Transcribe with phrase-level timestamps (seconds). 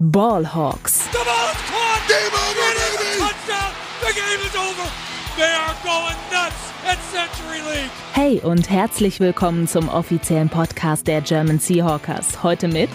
[0.00, 1.10] Ballhawks.
[1.10, 2.06] The ball is caught.
[2.06, 3.18] Game over, baby.
[3.18, 3.72] Touchdown.
[4.00, 4.88] The game is over.
[5.36, 7.90] They are going nuts at Century League.
[8.12, 12.44] Hey und herzlich willkommen zum offiziellen Podcast der German Seahawkers.
[12.44, 12.90] Heute mit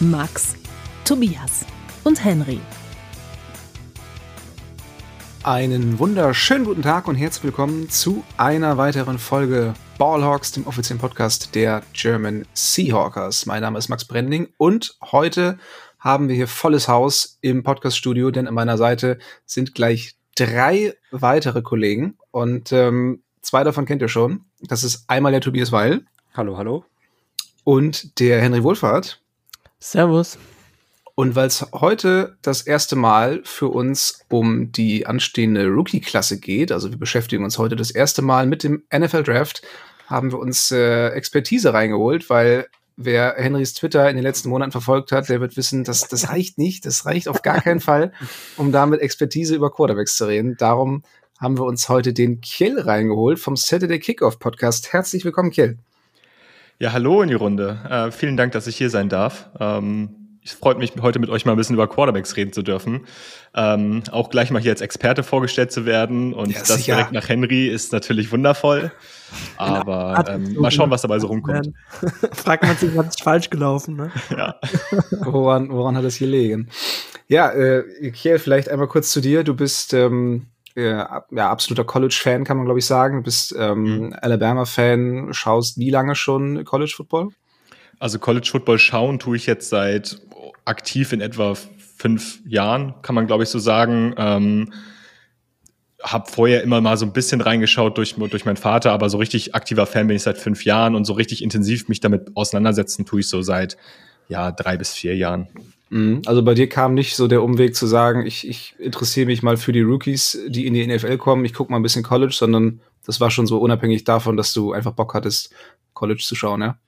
[0.00, 0.56] Max,
[1.04, 1.64] Tobias
[2.02, 2.58] und Henry.
[5.44, 11.54] Einen wunderschönen guten Tag und herzlich willkommen zu einer weiteren Folge Ballhawks, dem offiziellen Podcast
[11.54, 13.46] der German Seahawkers.
[13.46, 15.58] Mein Name ist Max Brending und heute
[16.06, 21.62] haben wir hier volles Haus im Podcaststudio, denn an meiner Seite sind gleich drei weitere
[21.62, 24.44] Kollegen und ähm, zwei davon kennt ihr schon.
[24.60, 26.04] Das ist einmal der Tobias Weil.
[26.34, 26.84] Hallo, hallo.
[27.64, 29.20] Und der Henry Wohlfahrt.
[29.80, 30.38] Servus.
[31.16, 36.88] Und weil es heute das erste Mal für uns um die anstehende Rookie-Klasse geht, also
[36.88, 39.62] wir beschäftigen uns heute das erste Mal mit dem NFL Draft,
[40.06, 45.12] haben wir uns äh, Expertise reingeholt, weil wer Henrys Twitter in den letzten Monaten verfolgt
[45.12, 46.86] hat, der wird wissen, dass das reicht nicht.
[46.86, 48.12] Das reicht auf gar keinen Fall,
[48.56, 50.56] um damit Expertise über Quarterbacks zu reden.
[50.58, 51.02] Darum
[51.38, 54.92] haben wir uns heute den Kiel reingeholt vom Saturday Kickoff Podcast.
[54.92, 55.78] Herzlich willkommen, Kiel.
[56.78, 57.78] Ja, hallo in die Runde.
[57.88, 59.50] Äh, vielen Dank, dass ich hier sein darf.
[59.60, 63.06] Ähm es freut mich, heute mit euch mal ein bisschen über Quarterbacks reden zu dürfen.
[63.54, 67.28] Ähm, auch gleich mal hier als Experte vorgestellt zu werden und ja, das direkt nach
[67.28, 68.92] Henry ist natürlich wundervoll.
[69.56, 71.72] Aber ähm, mal schauen, was dabei so rumkommt.
[72.32, 74.12] Fragt man sich, was ist falsch gelaufen, ne?
[74.36, 74.54] Ja.
[75.22, 76.68] woran, woran hat es gelegen?
[77.28, 79.42] Ja, äh, Kiel, vielleicht einmal kurz zu dir.
[79.42, 83.18] Du bist ähm, ja, absoluter College-Fan, kann man glaube ich sagen.
[83.18, 84.16] Du bist ähm, mhm.
[84.20, 87.30] Alabama-Fan, schaust wie lange schon College-Football?
[87.98, 90.20] Also College Football schauen tue ich jetzt seit
[90.66, 91.54] aktiv in etwa
[91.96, 94.14] fünf Jahren, kann man glaube ich so sagen.
[94.18, 94.72] Ähm,
[96.02, 99.54] habe vorher immer mal so ein bisschen reingeschaut durch, durch meinen Vater, aber so richtig
[99.54, 103.20] aktiver Fan bin ich seit fünf Jahren und so richtig intensiv mich damit auseinandersetzen tue
[103.20, 103.76] ich so seit
[104.28, 105.48] ja drei bis vier Jahren.
[105.88, 106.22] Mhm.
[106.26, 109.56] Also bei dir kam nicht so der Umweg zu sagen, ich, ich interessiere mich mal
[109.56, 112.80] für die Rookies, die in die NFL kommen, ich gucke mal ein bisschen College, sondern
[113.04, 115.54] das war schon so unabhängig davon, dass du einfach Bock hattest,
[115.94, 116.78] College zu schauen, ja?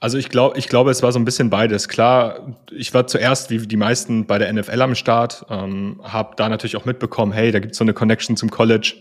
[0.00, 1.88] Also ich glaube, ich glaube, es war so ein bisschen beides.
[1.88, 6.48] Klar, ich war zuerst wie die meisten bei der NFL am Start, ähm, habe da
[6.48, 8.94] natürlich auch mitbekommen, hey, da gibt's so eine Connection zum College.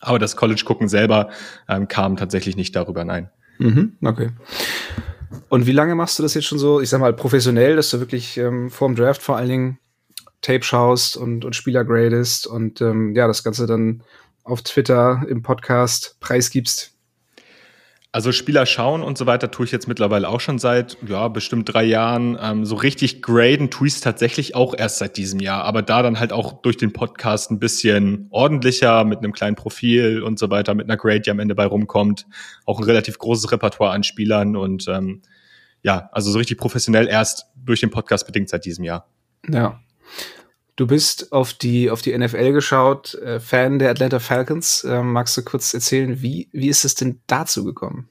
[0.00, 1.28] Aber das College gucken selber
[1.68, 3.30] ähm, kam tatsächlich nicht darüber, nein.
[3.58, 4.30] Mhm, okay.
[5.48, 8.00] Und wie lange machst du das jetzt schon so, ich sag mal, professionell, dass du
[8.00, 9.78] wirklich ähm, vorm Draft vor allen Dingen
[10.40, 14.02] Tape schaust und, und Spieler gradest und ähm, ja, das Ganze dann
[14.42, 16.93] auf Twitter im Podcast preisgibst?
[18.14, 21.74] Also Spieler schauen und so weiter tue ich jetzt mittlerweile auch schon seit ja bestimmt
[21.74, 22.38] drei Jahren.
[22.40, 26.00] Ähm, so richtig graden tue ich es tatsächlich auch erst seit diesem Jahr, aber da
[26.00, 30.48] dann halt auch durch den Podcast ein bisschen ordentlicher mit einem kleinen Profil und so
[30.48, 32.28] weiter, mit einer Grade, die am Ende bei rumkommt,
[32.66, 35.22] auch ein relativ großes Repertoire an Spielern und ähm,
[35.82, 39.08] ja, also so richtig professionell erst durch den Podcast bedingt seit diesem Jahr.
[39.50, 39.80] Ja.
[40.76, 44.84] Du bist auf die, auf die NFL geschaut, äh, Fan der Atlanta Falcons.
[44.88, 48.08] Ähm, magst du kurz erzählen, wie, wie ist es denn dazu gekommen?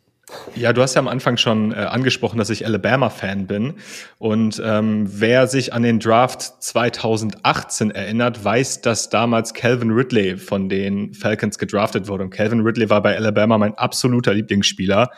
[0.56, 3.76] Ja, du hast ja am Anfang schon äh, angesprochen, dass ich Alabama-Fan bin.
[4.18, 10.70] Und ähm, wer sich an den Draft 2018 erinnert, weiß, dass damals Calvin Ridley von
[10.70, 12.24] den Falcons gedraftet wurde.
[12.24, 15.12] Und Calvin Ridley war bei Alabama mein absoluter Lieblingsspieler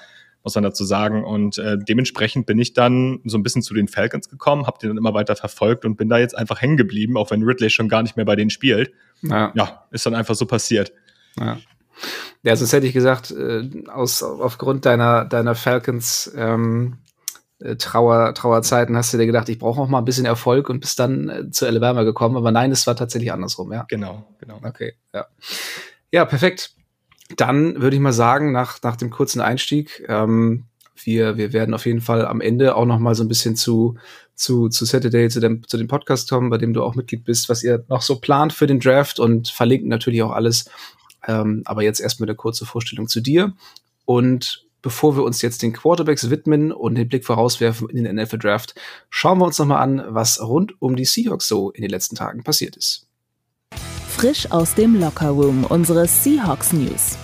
[0.45, 1.25] muss man dazu sagen.
[1.25, 4.89] Und äh, dementsprechend bin ich dann so ein bisschen zu den Falcons gekommen, habe den
[4.89, 7.89] dann immer weiter verfolgt und bin da jetzt einfach hängen geblieben, auch wenn Ridley schon
[7.89, 8.93] gar nicht mehr bei denen spielt.
[9.23, 10.93] Ja, ja ist dann einfach so passiert.
[11.37, 11.57] Ja.
[12.43, 16.97] Ja, sonst hätte ich gesagt, äh, aus, aufgrund deiner, deiner Falcons ähm,
[17.59, 20.81] äh, Trauer, Trauerzeiten hast du dir gedacht, ich brauche auch mal ein bisschen Erfolg und
[20.81, 22.37] bist dann äh, zu Alabama gekommen.
[22.37, 23.85] Aber nein, es war tatsächlich andersrum, ja.
[23.87, 24.59] Genau, genau.
[24.63, 25.25] Okay, ja.
[26.11, 26.75] Ja, perfekt
[27.35, 30.65] dann würde ich mal sagen, nach, nach dem kurzen Einstieg, ähm,
[31.03, 33.95] wir, wir werden auf jeden Fall am Ende auch noch mal so ein bisschen zu,
[34.35, 37.49] zu, zu Saturday, zu dem, zu dem Podcast kommen, bei dem du auch Mitglied bist,
[37.49, 40.69] was ihr noch so plant für den Draft und verlinken natürlich auch alles.
[41.27, 43.53] Ähm, aber jetzt erstmal eine kurze Vorstellung zu dir.
[44.05, 48.37] Und bevor wir uns jetzt den Quarterbacks widmen und den Blick vorauswerfen in den NFL
[48.37, 48.75] Draft,
[49.09, 52.15] schauen wir uns noch mal an, was rund um die Seahawks so in den letzten
[52.15, 53.07] Tagen passiert ist.
[54.07, 57.17] Frisch aus dem Lockerroom, unsere Seahawks News.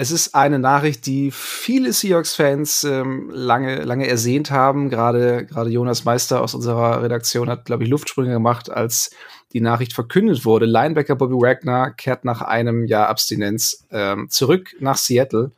[0.00, 4.90] Es ist eine Nachricht, die viele Seahawks-Fans ähm, lange, lange ersehnt haben.
[4.90, 9.10] Gerade, gerade Jonas Meister aus unserer Redaktion hat, glaube ich, Luftsprünge gemacht, als
[9.52, 10.66] die Nachricht verkündet wurde.
[10.66, 15.50] Linebacker Bobby Wagner kehrt nach einem Jahr Abstinenz ähm, zurück nach Seattle,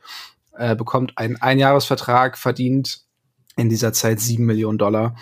[0.57, 3.01] äh, bekommt einen Einjahresvertrag, verdient
[3.57, 5.15] in dieser Zeit sieben Millionen Dollar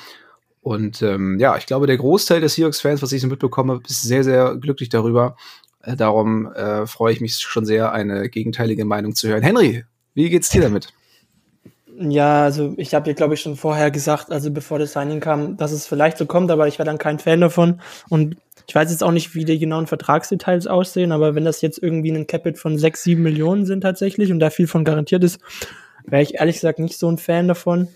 [0.62, 4.24] und ähm, ja, ich glaube, der Großteil der Seahawks-Fans, was ich so mitbekomme, ist sehr,
[4.24, 5.38] sehr glücklich darüber.
[5.84, 9.42] Äh, darum äh, freue ich mich schon sehr, eine gegenteilige Meinung zu hören.
[9.42, 10.94] Henry, wie geht's dir damit?
[12.02, 15.58] Ja, also ich habe ja, glaube ich, schon vorher gesagt, also bevor das Signing kam,
[15.58, 17.81] dass es vielleicht so kommt, aber ich war dann kein Fan davon.
[18.08, 18.38] Und
[18.68, 22.12] ich weiß jetzt auch nicht, wie die genauen Vertragsdetails aussehen, aber wenn das jetzt irgendwie
[22.12, 25.40] ein Capit von sechs, sieben Millionen sind tatsächlich und da viel von garantiert ist,
[26.06, 27.90] wäre ich ehrlich gesagt nicht so ein Fan davon.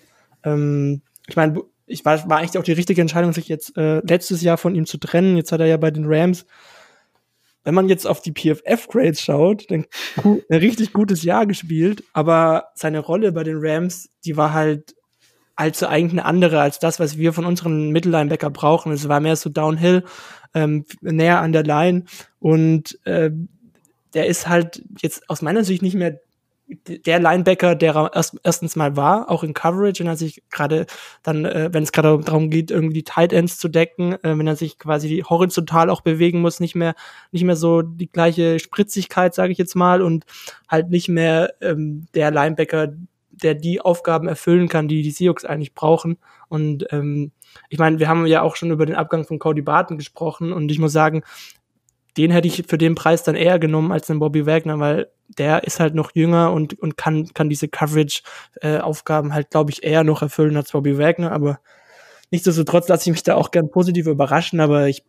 [0.44, 4.42] Ähm, ich meine, ich war, war eigentlich auch die richtige Entscheidung, sich jetzt äh, letztes
[4.42, 5.38] Jahr von ihm zu trennen.
[5.38, 6.46] Jetzt hat er ja bei den Rams
[7.64, 9.86] wenn man jetzt auf die PFF-Grades schaut, dann
[10.24, 14.96] ein richtig gutes Jahr gespielt, aber seine Rolle bei den Rams, die war halt
[15.56, 18.92] allzu eigentlich eine andere als das, was wir von unseren Mittellinebacker brauchen.
[18.92, 20.04] Es war mehr so Downhill,
[20.54, 22.06] ähm, näher an der Line
[22.40, 23.32] und äh,
[24.14, 26.20] der ist halt jetzt aus meiner Sicht nicht mehr
[26.68, 30.86] der Linebacker, der er erst, erstens mal war, auch in Coverage, wenn er sich gerade
[31.22, 34.48] dann, äh, wenn es gerade darum geht, irgendwie die Tight Ends zu decken, äh, wenn
[34.48, 36.96] er sich quasi horizontal auch bewegen muss, nicht mehr,
[37.32, 40.26] nicht mehr so die gleiche Spritzigkeit, sage ich jetzt mal, und
[40.70, 42.94] halt nicht mehr ähm, der Linebacker,
[43.30, 46.18] der die Aufgaben erfüllen kann, die die Seahawks eigentlich brauchen.
[46.48, 47.32] Und ähm,
[47.70, 50.72] ich meine, wir haben ja auch schon über den Abgang von Cody Barton gesprochen und
[50.72, 51.24] ich muss sagen,
[52.18, 55.64] den hätte ich für den Preis dann eher genommen als den Bobby Wagner, weil der
[55.64, 60.04] ist halt noch jünger und, und kann, kann diese Coverage-Aufgaben äh, halt, glaube ich, eher
[60.04, 61.32] noch erfüllen als Bobby Wagner.
[61.32, 61.60] Aber
[62.32, 65.04] nichtsdestotrotz lasse ich mich da auch gern positiv überraschen, aber ich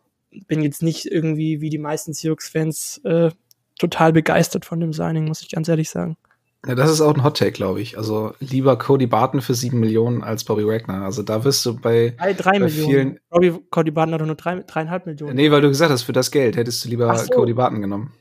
[0.47, 3.31] bin jetzt nicht irgendwie wie die meisten Seahawks-Fans äh,
[3.79, 6.17] total begeistert von dem Signing, muss ich ganz ehrlich sagen.
[6.65, 7.97] Ja, das ist auch ein Hot Take, glaube ich.
[7.97, 11.03] Also lieber Cody Barton für sieben Millionen als Bobby Wagner.
[11.03, 12.89] Also da wirst du bei, drei, drei bei Millionen.
[12.89, 13.19] vielen.
[13.29, 15.35] Bobby, Cody Barton hat doch nur drei, dreieinhalb Millionen.
[15.35, 17.29] Nee, weil du gesagt hast, für das Geld hättest du lieber so.
[17.29, 18.13] Cody Barton genommen.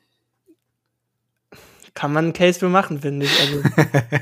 [1.94, 3.40] Kann man einen Case für machen, finde ich.
[3.40, 3.62] Also,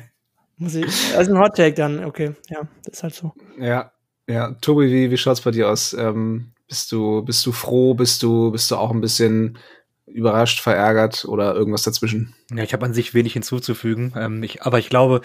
[0.59, 1.17] muss ich.
[1.17, 2.35] Also ein Hot Take dann, okay.
[2.49, 3.33] Ja, das ist halt so.
[3.59, 3.93] Ja,
[4.29, 4.53] ja.
[4.61, 5.95] Tobi, wie, wie schaut's bei dir aus?
[5.95, 7.95] Ähm, bist du, bist du froh?
[7.95, 9.59] Bist du, bist du auch ein bisschen
[10.13, 12.35] überrascht, verärgert oder irgendwas dazwischen?
[12.55, 14.13] Ja, ich habe an sich wenig hinzuzufügen.
[14.17, 15.23] Ähm, ich, aber ich glaube,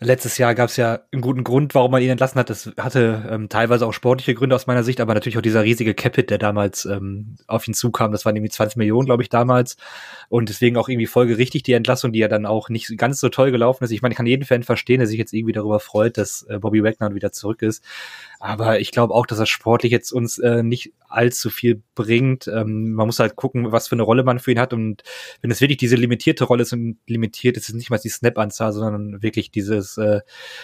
[0.00, 2.50] letztes Jahr gab es ja einen guten Grund, warum man ihn entlassen hat.
[2.50, 5.94] Das hatte ähm, teilweise auch sportliche Gründe aus meiner Sicht, aber natürlich auch dieser riesige
[5.94, 8.12] Capit, der damals ähm, auf ihn zukam.
[8.12, 9.76] Das waren irgendwie 20 Millionen, glaube ich, damals.
[10.28, 13.50] Und deswegen auch irgendwie folgerichtig die Entlassung, die ja dann auch nicht ganz so toll
[13.50, 13.90] gelaufen ist.
[13.90, 16.58] Ich meine, ich kann jeden Fan verstehen, der sich jetzt irgendwie darüber freut, dass äh,
[16.58, 17.82] Bobby Wagner wieder zurück ist.
[18.40, 22.46] Aber ich glaube auch, dass er sportlich jetzt uns äh, nicht allzu viel bringt.
[22.46, 24.72] Ähm, man muss halt gucken, was für eine Rolle man für ihn hat.
[24.72, 25.02] Und
[25.40, 28.72] wenn es wirklich diese limitierte Rolle ist und limitiert ist es nicht mal die Snap-Anzahl,
[28.72, 30.20] sondern wirklich dieses äh,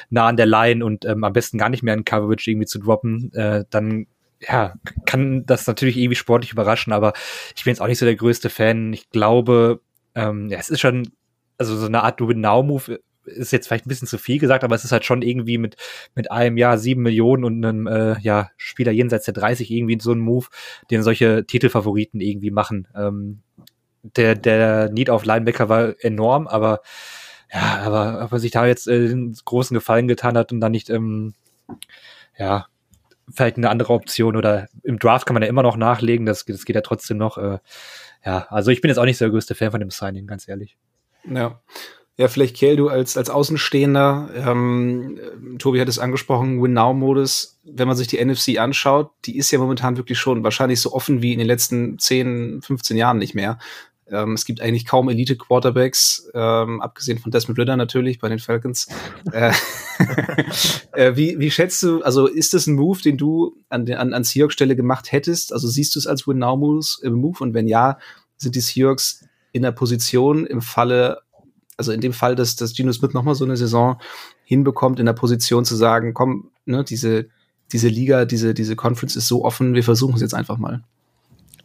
[0.09, 2.79] nah an der Line und ähm, am besten gar nicht mehr in Coverage irgendwie zu
[2.79, 4.07] droppen, äh, dann
[4.41, 4.75] ja,
[5.07, 7.13] kann das natürlich irgendwie sportlich überraschen, aber
[7.57, 8.93] ich bin jetzt auch nicht so der größte Fan.
[8.93, 9.81] Ich glaube,
[10.15, 11.11] ähm, ja, es ist schon,
[11.59, 14.85] also so eine Art Do-It-Now-Move ist jetzt vielleicht ein bisschen zu viel gesagt, aber es
[14.85, 15.77] ist halt schon irgendwie mit,
[16.15, 20.13] mit einem Jahr sieben Millionen und einem äh, ja, Spieler jenseits der 30 irgendwie so
[20.13, 20.47] ein Move,
[20.91, 22.89] den solche Titelfavoriten irgendwie machen.
[22.95, 23.41] Ähm,
[24.03, 26.81] der, der Need auf Linebacker war enorm, aber
[27.53, 30.73] ja, aber ob er sich da jetzt äh, einen großen Gefallen getan hat und dann
[30.73, 31.35] nicht, ähm,
[32.37, 32.67] ja,
[33.33, 36.65] vielleicht eine andere Option oder im Draft kann man ja immer noch nachlegen, das, das
[36.65, 37.39] geht ja trotzdem noch.
[37.39, 37.59] Äh,
[38.25, 40.49] ja, also ich bin jetzt auch nicht so der größte Fan von dem Signing, ganz
[40.49, 40.77] ehrlich.
[41.25, 41.61] Ja.
[42.17, 45.19] Ja, vielleicht Kiel, du als, als Außenstehender, ähm,
[45.59, 49.97] Tobi hat es angesprochen, Win-Now-Modus, wenn man sich die NFC anschaut, die ist ja momentan
[49.97, 53.59] wirklich schon wahrscheinlich so offen wie in den letzten 10, 15 Jahren nicht mehr.
[54.07, 58.87] Ähm, es gibt eigentlich kaum Elite-Quarterbacks, ähm, abgesehen von Desmond Ritter natürlich bei den Falcons.
[59.33, 59.53] äh,
[60.93, 64.23] äh, wie, wie schätzt du, also ist das ein Move, den du an, an, an
[64.23, 65.53] Seahawks-Stelle gemacht hättest?
[65.53, 67.43] Also siehst du es als Win-Now-Move äh, Move?
[67.43, 67.99] und wenn ja,
[68.37, 71.23] sind die Seahawks in der Position im Falle
[71.77, 74.01] also in dem Fall, dass, dass Gino Smith nochmal so eine Saison
[74.45, 77.27] hinbekommt, in der Position zu sagen, komm, ne, diese,
[77.73, 80.83] diese Liga, diese, diese Conference ist so offen, wir versuchen es jetzt einfach mal.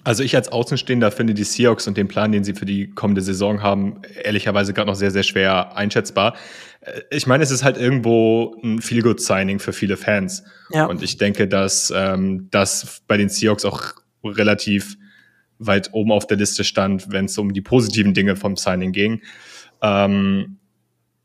[0.04, 3.22] Also ich als Außenstehender finde die Seahawks und den Plan, den sie für die kommende
[3.22, 6.36] Saison haben, ehrlicherweise gerade noch sehr, sehr schwer einschätzbar.
[6.82, 10.44] Äh, ich meine, es ist halt irgendwo ein Feel-Good-Signing für viele Fans.
[10.72, 10.86] Ja.
[10.86, 14.98] Und ich denke, dass ähm, das bei den Seahawks auch relativ
[15.60, 19.22] weit oben auf der Liste stand, wenn es um die positiven Dinge vom Signing ging.
[19.82, 20.60] Ähm,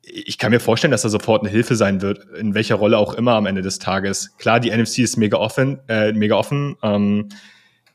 [0.02, 3.14] ich kann mir vorstellen, dass er sofort eine Hilfe sein wird, in welcher Rolle auch
[3.14, 4.36] immer am Ende des Tages.
[4.36, 6.76] Klar, die NFC ist mega offen, äh, mega offen.
[6.82, 7.28] Ähm,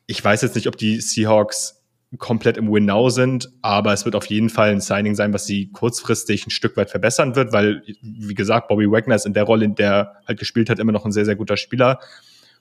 [0.08, 1.84] ich weiß jetzt nicht, ob die Seahawks
[2.18, 5.46] komplett im Win Now sind, aber es wird auf jeden Fall ein Signing sein, was
[5.46, 9.44] sie kurzfristig ein Stück weit verbessern wird, weil, wie gesagt, Bobby Wagner ist in der
[9.44, 12.00] Rolle, in der er halt gespielt hat, immer noch ein sehr, sehr guter Spieler.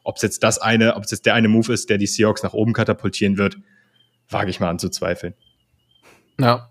[0.04, 2.42] Ob es jetzt das eine, ob es jetzt der eine Move ist, der die Seahawks
[2.42, 3.56] nach oben katapultieren wird,
[4.28, 5.32] wage ich mal anzuzweifeln.
[6.38, 6.70] Ja,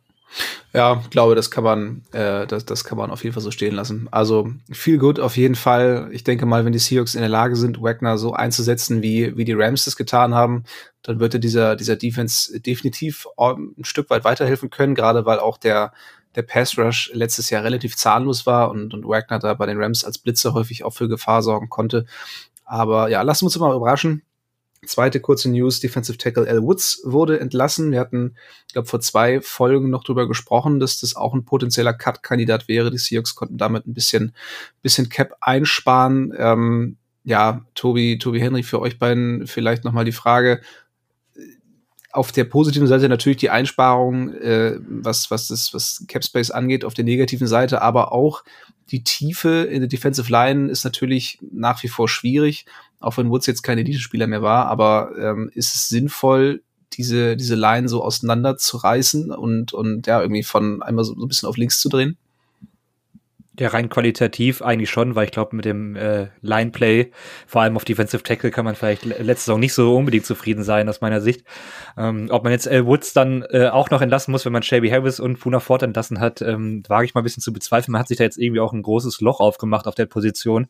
[0.74, 3.74] ja, glaube, das kann man, äh, das, das kann man auf jeden Fall so stehen
[3.74, 4.08] lassen.
[4.12, 6.10] Also viel gut auf jeden Fall.
[6.12, 9.46] Ich denke mal, wenn die Seahawks in der Lage sind, Wagner so einzusetzen, wie, wie
[9.46, 10.66] die Rams das getan haben,
[11.02, 15.58] dann wird er dieser, dieser Defense definitiv ein Stück weit weiterhelfen können, gerade weil auch
[15.58, 15.94] der,
[16.36, 20.04] der Pass Rush letztes Jahr relativ zahnlos war und, und Wagner da bei den Rams
[20.04, 22.06] als Blitzer häufig auch für Gefahr sorgen konnte.
[22.66, 24.22] Aber ja, lassen wir uns mal überraschen.
[24.86, 27.92] Zweite kurze News, Defensive Tackle Al Woods wurde entlassen.
[27.92, 28.36] Wir hatten,
[28.68, 32.92] ich glaube, vor zwei Folgen noch drüber gesprochen, dass das auch ein potenzieller Cut-Kandidat wäre.
[32.92, 34.34] Die Seahawks konnten damit ein bisschen,
[34.82, 36.34] bisschen Cap einsparen.
[36.38, 40.62] Ähm, ja, Tobi, Tobi Henry, für euch beiden vielleicht nochmal die Frage.
[42.12, 46.94] Auf der positiven Seite natürlich die Einsparung, äh, was, was das, was Capspace angeht, auf
[46.94, 48.44] der negativen Seite, aber auch
[48.92, 52.66] die Tiefe in der Defensive Line ist natürlich nach wie vor schwierig
[53.00, 56.64] auch wenn Woods jetzt kein Elite-Spieler mehr war, aber ähm, ist es sinnvoll,
[56.94, 61.26] diese, diese Line so auseinander zu reißen und, und ja, irgendwie von einmal so, so
[61.26, 62.18] ein bisschen auf links zu drehen?
[63.60, 67.12] Ja, rein qualitativ eigentlich schon, weil ich glaube, mit dem äh, Line-Play,
[67.48, 70.88] vor allem auf Defensive Tackle, kann man vielleicht letzte Saison nicht so unbedingt zufrieden sein,
[70.88, 71.44] aus meiner Sicht.
[71.98, 72.86] Ähm, ob man jetzt L.
[72.86, 76.20] Woods dann äh, auch noch entlassen muss, wenn man Shelby Harris und Puna Ford entlassen
[76.20, 77.94] hat, ähm, wage ich mal ein bisschen zu bezweifeln.
[77.94, 80.68] Man hat sich da jetzt irgendwie auch ein großes Loch aufgemacht auf der Position.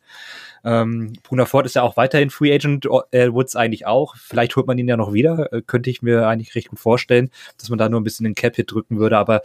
[0.64, 3.34] Ähm, Puna Ford ist ja auch weiterhin Free Agent, L.
[3.34, 4.16] Woods eigentlich auch.
[4.16, 7.28] Vielleicht holt man ihn ja noch wieder, äh, könnte ich mir eigentlich recht gut vorstellen,
[7.58, 9.42] dass man da nur ein bisschen den Cap-Hit drücken würde, aber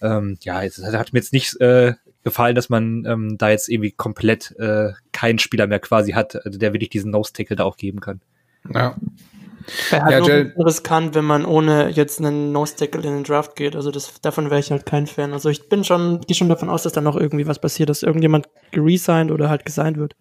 [0.00, 1.94] ähm, ja, es hat mir jetzt nicht äh,
[2.24, 6.58] gefallen, dass man ähm, da jetzt irgendwie komplett äh, keinen Spieler mehr quasi hat, also
[6.58, 8.20] der wirklich diesen Nose-Tackle da auch geben kann.
[8.72, 8.96] Ja.
[9.90, 13.76] Wäre halt Ja, ja, riskant, wenn man ohne jetzt einen Nose-Tackle in den Draft geht.
[13.76, 15.32] Also das, davon wäre ich halt kein Fan.
[15.32, 18.02] Also ich bin schon, gehe schon davon aus, dass da noch irgendwie was passiert, dass
[18.02, 20.16] irgendjemand geresigned oder halt gesigned wird.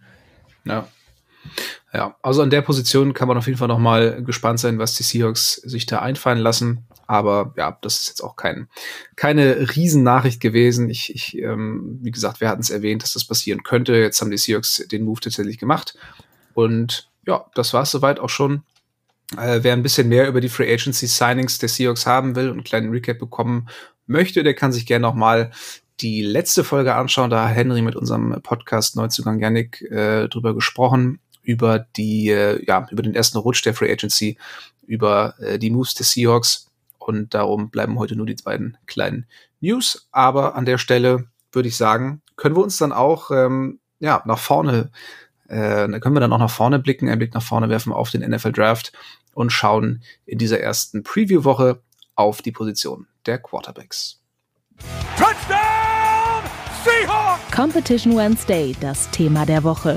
[0.65, 0.87] Ja.
[1.93, 4.95] Ja, also an der Position kann man auf jeden Fall noch mal gespannt sein, was
[4.95, 6.85] die Seahawks sich da einfallen lassen.
[7.07, 8.67] Aber ja, das ist jetzt auch kein,
[9.15, 10.89] keine Riesennachricht gewesen.
[10.89, 13.95] Ich, ich ähm, wie gesagt, wir hatten es erwähnt, dass das passieren könnte.
[13.95, 15.97] Jetzt haben die Seahawks den Move tatsächlich gemacht.
[16.53, 18.63] Und ja, das war es soweit auch schon.
[19.37, 22.53] Äh, wer ein bisschen mehr über die Free Agency Signings der Seahawks haben will und
[22.53, 23.69] einen kleinen Recap bekommen
[24.05, 25.51] möchte, der kann sich gerne noch mal
[25.99, 27.29] die letzte Folge anschauen.
[27.29, 32.85] Da hat Henry mit unserem Podcast Neuzugang Yannick äh, drüber gesprochen über die, äh, ja,
[32.91, 34.37] über den ersten Rutsch der Free Agency,
[34.85, 36.67] über äh, die Moves der Seahawks.
[36.99, 39.25] Und darum bleiben heute nur die beiden kleinen
[39.61, 40.09] News.
[40.11, 44.39] Aber an der Stelle würde ich sagen, können wir uns dann auch ähm, ja, nach
[44.39, 44.91] vorne,
[45.47, 48.29] äh, können wir dann auch nach vorne blicken, einen Blick nach vorne werfen auf den
[48.29, 48.91] NFL Draft
[49.33, 51.81] und schauen in dieser ersten Preview-Woche
[52.15, 54.19] auf die Position der Quarterbacks.
[55.17, 56.43] Touchdown
[56.83, 57.55] Seahawks!
[57.55, 59.95] Competition Wednesday, das Thema der Woche.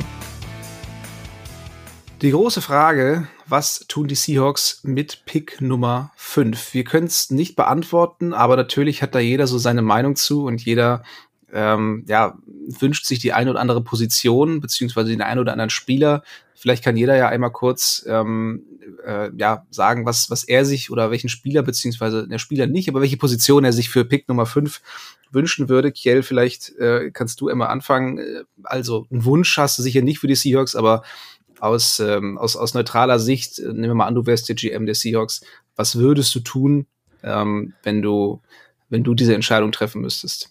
[2.23, 6.75] Die große Frage, was tun die Seahawks mit Pick Nummer 5?
[6.75, 10.63] Wir können es nicht beantworten, aber natürlich hat da jeder so seine Meinung zu und
[10.63, 11.03] jeder
[11.51, 16.23] ähm, ja, wünscht sich die eine oder andere Position, beziehungsweise den einen oder anderen Spieler.
[16.55, 18.65] Vielleicht kann jeder ja einmal kurz ähm,
[19.07, 23.01] äh, ja, sagen, was, was er sich oder welchen Spieler, beziehungsweise der Spieler nicht, aber
[23.01, 24.83] welche Position er sich für Pick Nummer 5
[25.33, 25.91] wünschen würde.
[25.91, 28.21] Kiel, vielleicht äh, kannst du immer anfangen.
[28.63, 31.03] Also, einen Wunsch hast du sicher nicht für die Seahawks, aber
[31.61, 34.87] aus, ähm, aus, aus neutraler Sicht, äh, nehmen wir mal an, du wärst der GM
[34.87, 35.43] der Seahawks,
[35.77, 36.87] was würdest du tun,
[37.23, 38.41] ähm, wenn du,
[38.89, 40.51] wenn du diese Entscheidung treffen müsstest?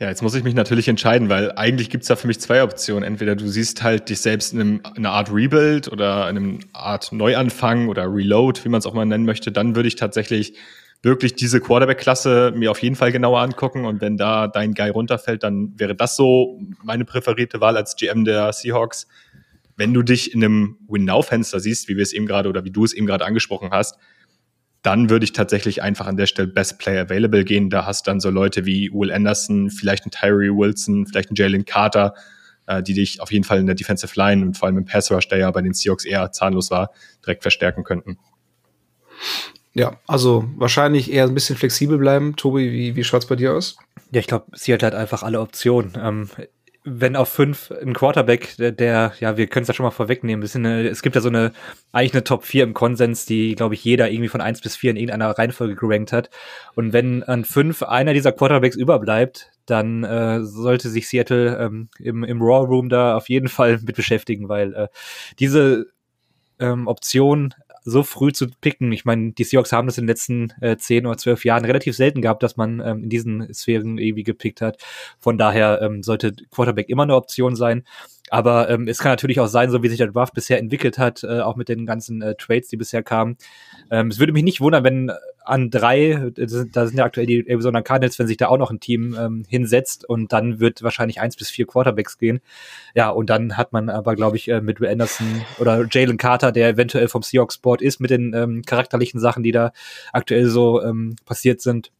[0.00, 3.04] Ja, jetzt muss ich mich natürlich entscheiden, weil eigentlich gibt's da für mich zwei Optionen.
[3.04, 7.88] Entweder du siehst halt dich selbst in, einer Art Rebuild oder in einem Art Neuanfang
[7.88, 10.54] oder Reload, wie man es auch mal nennen möchte, dann würde ich tatsächlich
[11.02, 13.84] wirklich diese Quarterback-Klasse mir auf jeden Fall genauer angucken.
[13.84, 18.24] Und wenn da dein Guy runterfällt, dann wäre das so meine präferierte Wahl als GM
[18.24, 19.06] der Seahawks
[19.76, 22.84] wenn du dich in einem Win-Now-Fenster siehst, wie wir es eben gerade oder wie du
[22.84, 23.96] es eben gerade angesprochen hast,
[24.82, 27.70] dann würde ich tatsächlich einfach an der Stelle Best Player Available gehen.
[27.70, 31.34] Da hast du dann so Leute wie Will Anderson, vielleicht ein Tyree Wilson, vielleicht ein
[31.36, 32.14] Jalen Carter,
[32.66, 35.10] äh, die dich auf jeden Fall in der Defensive Line und vor allem im Pass
[35.10, 36.90] Rush, der ja bei den Seahawks eher zahnlos war,
[37.24, 38.18] direkt verstärken könnten.
[39.72, 42.36] Ja, also wahrscheinlich eher ein bisschen flexibel bleiben.
[42.36, 43.76] Tobi, wie, wie schaut's bei dir aus?
[44.12, 45.94] Ja, ich glaube, sie hat halt einfach alle Optionen.
[45.98, 46.28] Ähm,
[46.86, 50.42] wenn auf fünf ein Quarterback, der, der ja, wir können es ja schon mal vorwegnehmen,
[50.42, 51.52] bisschen, eine, es gibt ja so eine,
[51.92, 54.90] eigentlich eine Top 4 im Konsens, die, glaube ich, jeder irgendwie von eins bis vier
[54.90, 56.28] in irgendeiner Reihenfolge gerankt hat.
[56.74, 62.22] Und wenn an fünf einer dieser Quarterbacks überbleibt, dann äh, sollte sich Seattle ähm, im,
[62.22, 64.88] im Raw Room da auf jeden Fall mit beschäftigen, weil äh,
[65.38, 65.86] diese
[66.58, 68.90] ähm, Option so früh zu picken.
[68.92, 71.94] Ich meine, die Seahawks haben das in den letzten äh, 10 oder 12 Jahren relativ
[71.94, 74.78] selten gehabt, dass man ähm, in diesen Sphären irgendwie gepickt hat.
[75.18, 77.84] Von daher ähm, sollte Quarterback immer eine Option sein.
[78.34, 81.22] Aber ähm, es kann natürlich auch sein, so wie sich der Draft bisher entwickelt hat,
[81.22, 83.36] äh, auch mit den ganzen äh, Trades, die bisher kamen.
[83.92, 85.12] Ähm, es würde mich nicht wundern, wenn
[85.44, 88.80] an drei, da sind ja aktuell die Arizona Cardinals, wenn sich da auch noch ein
[88.80, 92.40] Team ähm, hinsetzt und dann wird wahrscheinlich eins bis vier Quarterbacks gehen.
[92.96, 96.50] Ja, und dann hat man aber, glaube ich, äh, mit Will Anderson oder Jalen Carter,
[96.50, 99.70] der eventuell vom Seahawks Board ist, mit den ähm, charakterlichen Sachen, die da
[100.12, 101.92] aktuell so ähm, passiert sind,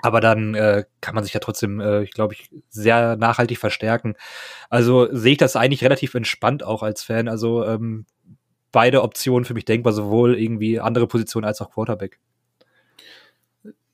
[0.00, 4.14] Aber dann äh, kann man sich ja trotzdem, äh, ich glaube ich, sehr nachhaltig verstärken.
[4.70, 7.28] Also sehe ich das eigentlich relativ entspannt auch als Fan.
[7.28, 8.06] Also ähm,
[8.70, 12.18] beide Optionen für mich denkbar, sowohl irgendwie andere Positionen als auch Quarterback.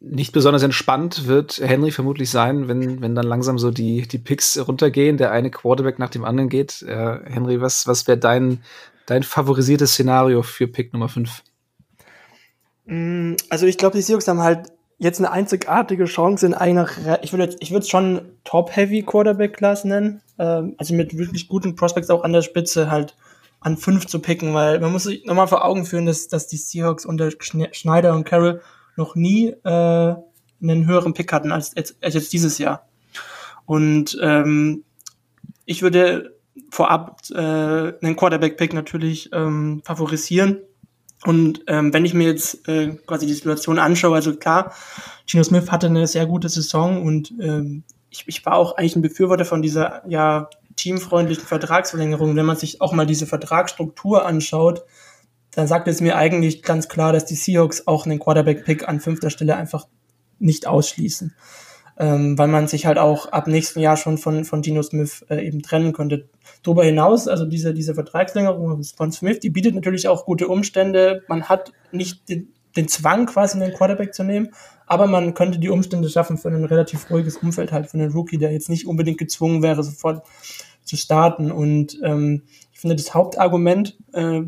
[0.01, 4.59] Nicht besonders entspannt wird Henry vermutlich sein, wenn, wenn dann langsam so die, die Picks
[4.69, 6.83] runtergehen, der eine Quarterback nach dem anderen geht.
[6.83, 8.63] Äh, Henry, was, was wäre dein,
[9.07, 11.43] dein favorisiertes Szenario für Pick Nummer 5?
[12.85, 16.89] Mm, also ich glaube, die Seahawks haben halt jetzt eine einzigartige Chance in einer,
[17.23, 22.11] ich würde ich würde es schon Top-Heavy Quarterback-Class nennen, ähm, also mit wirklich guten Prospects
[22.11, 23.17] auch an der Spitze halt
[23.61, 26.59] an fünf zu picken, weil man muss sich nochmal vor Augen führen, dass, dass die
[26.59, 28.61] Seahawks unter Schneider und Carroll
[28.97, 30.15] noch nie äh,
[30.63, 32.87] einen höheren Pick hatten als, als, als jetzt dieses Jahr.
[33.65, 34.85] Und ähm,
[35.65, 36.37] ich würde
[36.71, 40.59] vorab äh, einen Quarterback-Pick natürlich ähm, favorisieren
[41.27, 44.75] und ähm, wenn ich mir jetzt äh, quasi die Situation anschaue, also klar,
[45.27, 49.03] Gino Smith hatte eine sehr gute Saison und ähm, ich, ich war auch eigentlich ein
[49.03, 52.37] Befürworter von dieser ja teamfreundlichen Vertragsverlängerung.
[52.37, 54.83] Wenn man sich auch mal diese Vertragsstruktur anschaut,
[55.53, 59.31] dann sagt es mir eigentlich ganz klar, dass die Seahawks auch einen Quarterback-Pick an fünfter
[59.31, 59.87] Stelle einfach
[60.39, 61.35] nicht ausschließen
[61.99, 65.47] ähm, weil man sich halt auch ab nächsten Jahr schon von, von Gino Smith äh,
[65.47, 66.29] eben trennen könnte.
[66.63, 71.23] Darüber hinaus, also diese, diese Vertragslängerung von Smith, die bietet natürlich auch gute Umstände.
[71.29, 74.51] Man hat nicht den, den Zwang, quasi einen Quarterback zu nehmen,
[74.87, 78.39] aber man könnte die Umstände schaffen für ein relativ ruhiges Umfeld halt für einen Rookie,
[78.39, 80.27] der jetzt nicht unbedingt gezwungen wäre, sofort
[80.83, 81.53] zu starten.
[81.53, 84.43] Und ähm, ich finde das Hauptargument, äh,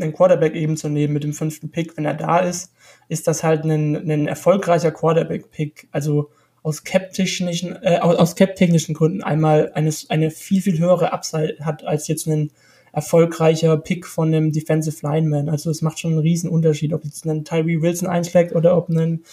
[0.00, 2.72] einen Quarterback eben zu nehmen mit dem fünften Pick, wenn er da ist,
[3.08, 5.88] ist das halt ein, ein erfolgreicher Quarterback-Pick.
[5.90, 6.30] Also
[6.64, 12.08] aus cap-technischen, äh, aus cap-technischen Gründen einmal eine, eine viel, viel höhere Upside hat als
[12.08, 12.50] jetzt ein
[12.90, 15.50] erfolgreicher Pick von einem Defensive Lineman.
[15.50, 18.88] Also es macht schon einen riesen Unterschied, ob jetzt ein Tyree Wilson einschlägt oder ob
[18.88, 19.24] ein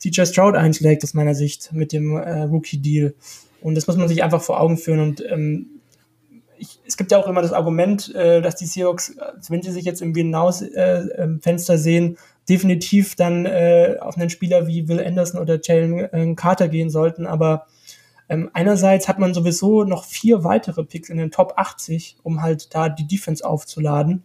[0.00, 3.14] CJ Stroud einschlägt, aus meiner Sicht, mit dem äh, Rookie-Deal.
[3.60, 5.00] Und das muss man sich einfach vor Augen führen.
[5.00, 5.66] Und ähm,
[6.58, 9.14] ich, es gibt ja auch immer das Argument, äh, dass die Seahawks,
[9.48, 12.18] wenn sie sich jetzt im Hinaus-Fenster äh, sehen,
[12.48, 17.26] definitiv dann äh, auf einen Spieler wie Will Anderson oder Jalen äh, Carter gehen sollten.
[17.26, 17.66] Aber
[18.28, 22.74] ähm, einerseits hat man sowieso noch vier weitere Picks in den Top 80, um halt
[22.74, 24.22] da die Defense aufzuladen.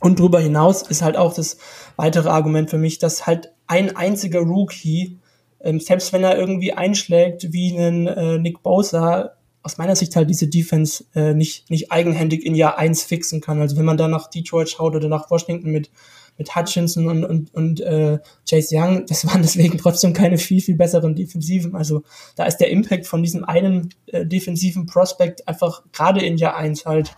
[0.00, 1.58] Und darüber hinaus ist halt auch das
[1.96, 5.18] weitere Argument für mich, dass halt ein einziger Rookie,
[5.60, 10.28] ähm, selbst wenn er irgendwie einschlägt wie einen äh, Nick Bosa, aus meiner Sicht halt
[10.28, 13.60] diese Defense äh, nicht, nicht eigenhändig in Jahr eins fixen kann.
[13.62, 15.90] Also wenn man da nach Detroit schaut oder nach Washington mit
[16.36, 18.18] mit Hutchinson und, und, und äh,
[18.48, 21.74] Chase Young, das waren deswegen trotzdem keine viel, viel besseren Defensiven.
[21.74, 22.02] Also
[22.36, 26.86] da ist der Impact von diesem einen äh, defensiven Prospect einfach gerade in Jahr eins
[26.86, 27.14] halt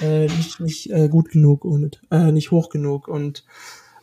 [0.00, 3.08] äh, nicht, nicht äh, gut genug und äh, nicht hoch genug.
[3.08, 3.44] Und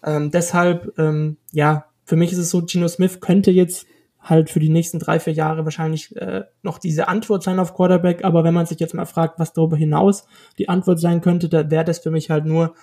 [0.04, 3.86] ähm, deshalb, ähm, ja, für mich ist es so, Gino Smith könnte jetzt
[4.20, 8.24] halt für die nächsten drei, vier Jahre wahrscheinlich äh, noch diese Antwort sein auf Quarterback.
[8.24, 10.26] Aber wenn man sich jetzt mal fragt, was darüber hinaus
[10.58, 12.74] die Antwort sein könnte, da wäre das für mich halt nur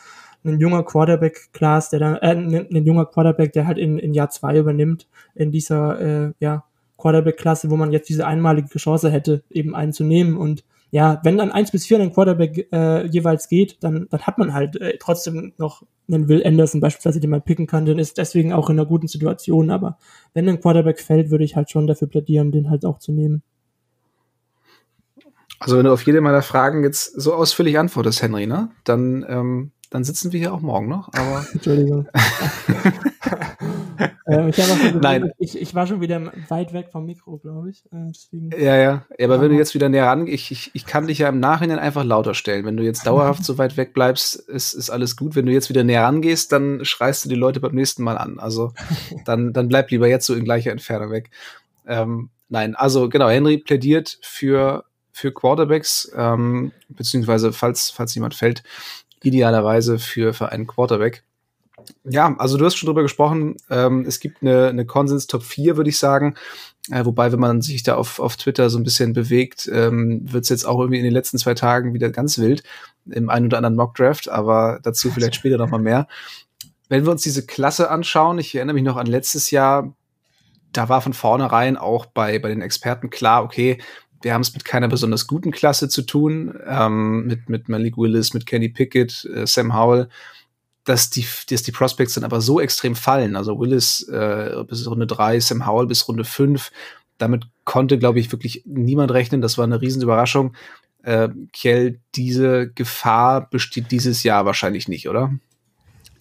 [0.44, 4.58] ein junger Quarterback-Class, der dann, äh, ein, junger Quarterback, der halt in, in Jahr zwei
[4.58, 6.64] übernimmt, in dieser, äh, ja,
[6.98, 10.36] Quarterback-Klasse, wo man jetzt diese einmalige Chance hätte, eben einen zu nehmen.
[10.36, 14.38] Und ja, wenn dann eins bis vier ein Quarterback äh, jeweils geht, dann, dann hat
[14.38, 18.18] man halt äh, trotzdem noch einen Will Anderson beispielsweise, den man picken kann, dann ist
[18.18, 19.70] deswegen auch in einer guten Situation.
[19.70, 19.98] Aber
[20.34, 23.42] wenn ein Quarterback fällt, würde ich halt schon dafür plädieren, den halt auch zu nehmen.
[25.58, 29.70] Also wenn du auf jede meiner Fragen jetzt so ausführlich antwortest, Henry, ne, dann ähm,
[29.92, 31.10] dann sitzen wir hier auch morgen noch.
[31.12, 32.08] Aber Entschuldigung.
[34.26, 35.32] äh, ich, so Nein.
[35.38, 37.84] Ich, ich, war schon wieder weit weg vom Mikro, glaube ich.
[37.92, 38.10] Äh,
[38.62, 39.04] ja, ja.
[39.18, 41.40] ja aber wenn du jetzt wieder näher ran, ich, ich, ich kann dich ja im
[41.40, 42.64] Nachhinein einfach lauter stellen.
[42.64, 45.36] Wenn du jetzt dauerhaft so weit weg bleibst, ist, ist alles gut.
[45.36, 48.40] Wenn du jetzt wieder näher rangehst, dann schreist du die Leute beim nächsten Mal an.
[48.40, 48.72] Also
[49.26, 51.30] dann, dann bleib lieber jetzt so in gleicher Entfernung weg.
[51.86, 58.62] Ähm, nein, also genau, Henry plädiert für für Quarterbacks, ähm, beziehungsweise falls, falls jemand fällt,
[59.22, 61.22] idealerweise für, für einen Quarterback.
[62.04, 65.76] Ja, also du hast schon drüber gesprochen, ähm, es gibt eine, eine Konsens Top 4,
[65.76, 66.34] würde ich sagen.
[66.90, 70.44] Äh, wobei, wenn man sich da auf, auf Twitter so ein bisschen bewegt, ähm, wird
[70.44, 72.62] es jetzt auch irgendwie in den letzten zwei Tagen wieder ganz wild
[73.10, 76.08] im einen oder anderen Mock Draft, aber dazu vielleicht später noch mal mehr.
[76.88, 79.94] Wenn wir uns diese Klasse anschauen, ich erinnere mich noch an letztes Jahr,
[80.72, 83.78] da war von vornherein auch bei, bei den Experten klar, okay,
[84.22, 88.34] wir haben es mit keiner besonders guten Klasse zu tun, ähm, mit, mit Malik Willis,
[88.34, 90.08] mit Kenny Pickett, äh, Sam Howell,
[90.84, 93.36] dass die, dass die Prospects dann aber so extrem fallen.
[93.36, 96.72] Also Willis äh, bis Runde drei, Sam Howell bis Runde fünf.
[97.18, 99.42] Damit konnte, glaube ich, wirklich niemand rechnen.
[99.42, 100.54] Das war eine Riesenüberraschung.
[101.02, 105.32] Äh, Kjell, diese Gefahr besteht dieses Jahr wahrscheinlich nicht, oder?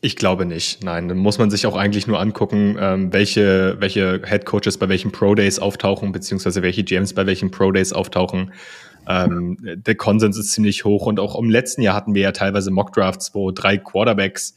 [0.03, 0.83] Ich glaube nicht.
[0.83, 4.89] Nein, dann muss man sich auch eigentlich nur angucken, ähm, welche, welche Head Coaches bei
[4.89, 8.51] welchen Pro Days auftauchen, beziehungsweise welche GMs bei welchen Pro Days auftauchen.
[9.07, 12.71] Ähm, der Konsens ist ziemlich hoch und auch im letzten Jahr hatten wir ja teilweise
[12.71, 14.55] Mock Drafts, wo drei Quarterbacks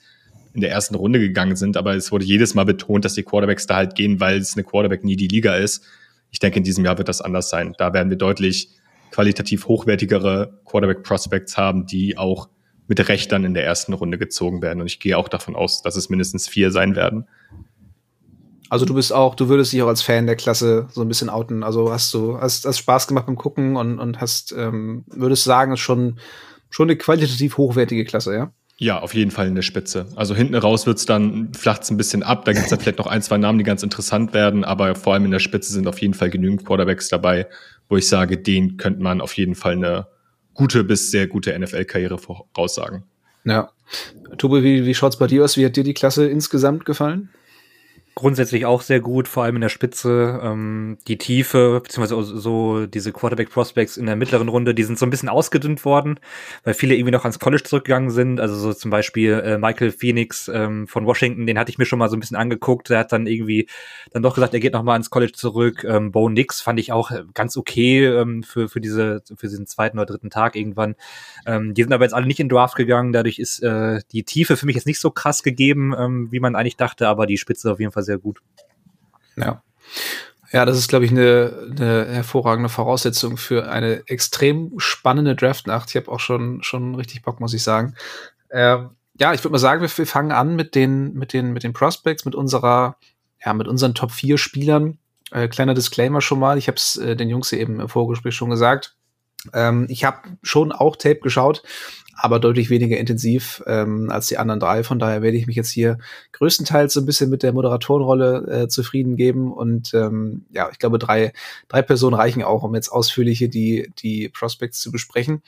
[0.54, 3.66] in der ersten Runde gegangen sind, aber es wurde jedes Mal betont, dass die Quarterbacks
[3.66, 5.82] da halt gehen, weil es eine Quarterback nie die Liga ist.
[6.30, 7.74] Ich denke, in diesem Jahr wird das anders sein.
[7.76, 8.70] Da werden wir deutlich
[9.10, 12.48] qualitativ hochwertigere Quarterback Prospects haben, die auch
[12.86, 14.80] mit Recht dann in der ersten Runde gezogen werden.
[14.80, 17.26] Und ich gehe auch davon aus, dass es mindestens vier sein werden.
[18.68, 21.30] Also du bist auch, du würdest dich auch als Fan der Klasse so ein bisschen
[21.30, 21.62] outen.
[21.62, 25.72] Also hast du, hast, hast Spaß gemacht beim Gucken und, und hast, ähm, würdest sagen,
[25.72, 26.18] ist schon,
[26.70, 28.52] schon eine qualitativ hochwertige Klasse, ja?
[28.76, 30.08] Ja, auf jeden Fall in der Spitze.
[30.16, 32.44] Also hinten raus wird's dann, flacht's ein bisschen ab.
[32.44, 35.26] Da gibt's dann vielleicht noch ein, zwei Namen, die ganz interessant werden, aber vor allem
[35.26, 37.46] in der Spitze sind auf jeden Fall genügend Quarterbacks dabei,
[37.88, 40.08] wo ich sage, den könnte man auf jeden Fall eine
[40.54, 43.04] gute bis sehr gute NFL-Karriere voraussagen.
[43.44, 43.70] Ja.
[44.38, 45.56] Tobi, wie, wie schaut's bei dir aus?
[45.56, 47.30] Wie hat dir die Klasse insgesamt gefallen?
[48.14, 50.40] Grundsätzlich auch sehr gut, vor allem in der Spitze.
[50.42, 55.10] Ähm, die Tiefe, beziehungsweise so diese Quarterback-Prospects in der mittleren Runde, die sind so ein
[55.10, 56.20] bisschen ausgedünnt worden,
[56.62, 58.40] weil viele irgendwie noch ans College zurückgegangen sind.
[58.40, 61.98] Also so zum Beispiel äh, Michael Phoenix ähm, von Washington, den hatte ich mir schon
[61.98, 62.90] mal so ein bisschen angeguckt.
[62.90, 63.68] Der hat dann irgendwie
[64.12, 65.82] dann doch gesagt, er geht noch mal ans College zurück.
[65.84, 69.98] Ähm, Bo Nix fand ich auch ganz okay ähm, für, für, diese, für diesen zweiten
[69.98, 70.94] oder dritten Tag irgendwann.
[71.46, 73.12] Ähm, die sind aber jetzt alle nicht in Draft gegangen.
[73.12, 76.54] Dadurch ist äh, die Tiefe für mich jetzt nicht so krass gegeben, ähm, wie man
[76.54, 78.40] eigentlich dachte, aber die Spitze auf jeden Fall sehr gut.
[79.36, 79.62] Ja.
[80.52, 85.90] Ja, das ist, glaube ich, eine, eine hervorragende Voraussetzung für eine extrem spannende Draftnacht.
[85.90, 87.96] Ich habe auch schon, schon richtig Bock, muss ich sagen.
[88.52, 91.64] Ähm, ja, ich würde mal sagen, wir, wir, fangen an mit den, mit den, mit
[91.64, 92.96] den Prospects, mit unserer,
[93.44, 94.98] ja, mit unseren Top 4 Spielern.
[95.32, 96.56] Äh, kleiner Disclaimer schon mal.
[96.56, 98.94] Ich habe es äh, den Jungs eben im Vorgespräch schon gesagt.
[99.52, 101.64] Ähm, ich habe schon auch Tape geschaut,
[102.16, 104.84] aber deutlich weniger intensiv ähm, als die anderen drei.
[104.84, 105.98] Von daher werde ich mich jetzt hier
[106.32, 109.52] größtenteils so ein bisschen mit der Moderatorenrolle äh, zufrieden geben.
[109.52, 111.32] Und ähm, ja, ich glaube, drei,
[111.68, 115.42] drei Personen reichen auch, um jetzt ausführlich hier die, die Prospects zu besprechen.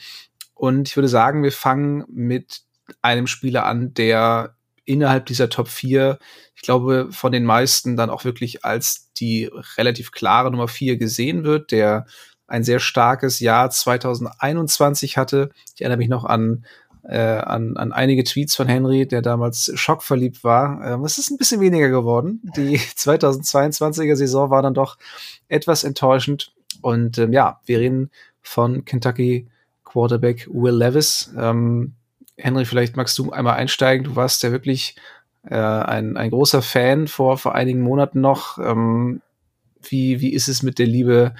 [0.55, 2.62] Und ich würde sagen, wir fangen mit
[3.02, 6.18] einem Spieler an, der innerhalb dieser Top 4,
[6.55, 11.44] ich glaube, von den meisten dann auch wirklich als die relativ klare Nummer 4 gesehen
[11.44, 12.07] wird, der
[12.47, 15.51] ein sehr starkes Jahr 2021 hatte.
[15.75, 16.65] Ich erinnere mich noch an,
[17.03, 20.85] äh, an, an einige Tweets von Henry, der damals schockverliebt war.
[20.85, 22.41] Ähm, es ist ein bisschen weniger geworden.
[22.57, 24.97] Die 2022er Saison war dann doch
[25.49, 26.53] etwas enttäuschend.
[26.83, 28.11] Und ähm, ja, wir reden
[28.43, 29.49] von Kentucky
[29.85, 31.33] Quarterback Will Levis.
[31.37, 31.95] Ähm,
[32.37, 34.05] Henry, vielleicht magst du einmal einsteigen.
[34.05, 34.97] Du warst ja wirklich
[35.49, 38.59] äh, ein, ein großer Fan vor, vor einigen Monaten noch.
[38.59, 39.23] Ähm,
[39.83, 41.35] wie, wie ist es mit der Liebe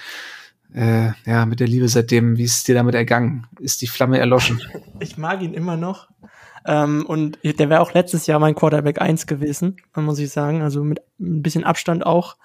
[0.75, 3.47] äh, ja, mit der Liebe seitdem, wie ist es dir damit ergangen?
[3.61, 4.61] Ist die Flamme erloschen?
[4.99, 6.09] Ich mag ihn immer noch.
[6.67, 10.63] Ähm, und der wäre auch letztes Jahr mein Quarterback 1 gewesen, muss ich sagen.
[10.63, 12.37] Also mit ein bisschen Abstand auch.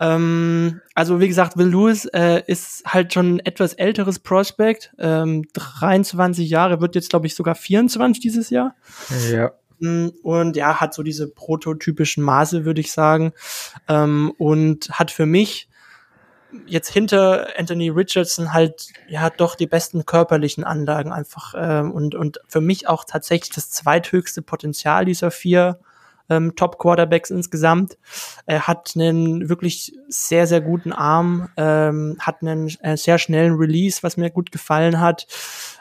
[0.00, 4.94] Ähm, also wie gesagt, Will Lewis äh, ist halt schon ein etwas älteres Prospect.
[4.98, 8.76] Ähm, 23 Jahre, wird jetzt, glaube ich, sogar 24 dieses Jahr.
[9.30, 9.52] Ja.
[9.80, 13.32] Mm, und ja, hat so diese prototypischen Maße, würde ich sagen.
[13.88, 15.68] Ähm, und hat für mich
[16.66, 22.40] jetzt hinter Anthony Richardson halt ja doch die besten körperlichen Anlagen einfach ähm, und und
[22.48, 25.80] für mich auch tatsächlich das zweithöchste Potenzial dieser vier
[26.28, 27.98] ähm, Top Quarterbacks insgesamt.
[28.46, 34.02] Er hat einen wirklich sehr sehr guten Arm, ähm, hat einen äh, sehr schnellen Release,
[34.02, 35.26] was mir gut gefallen hat.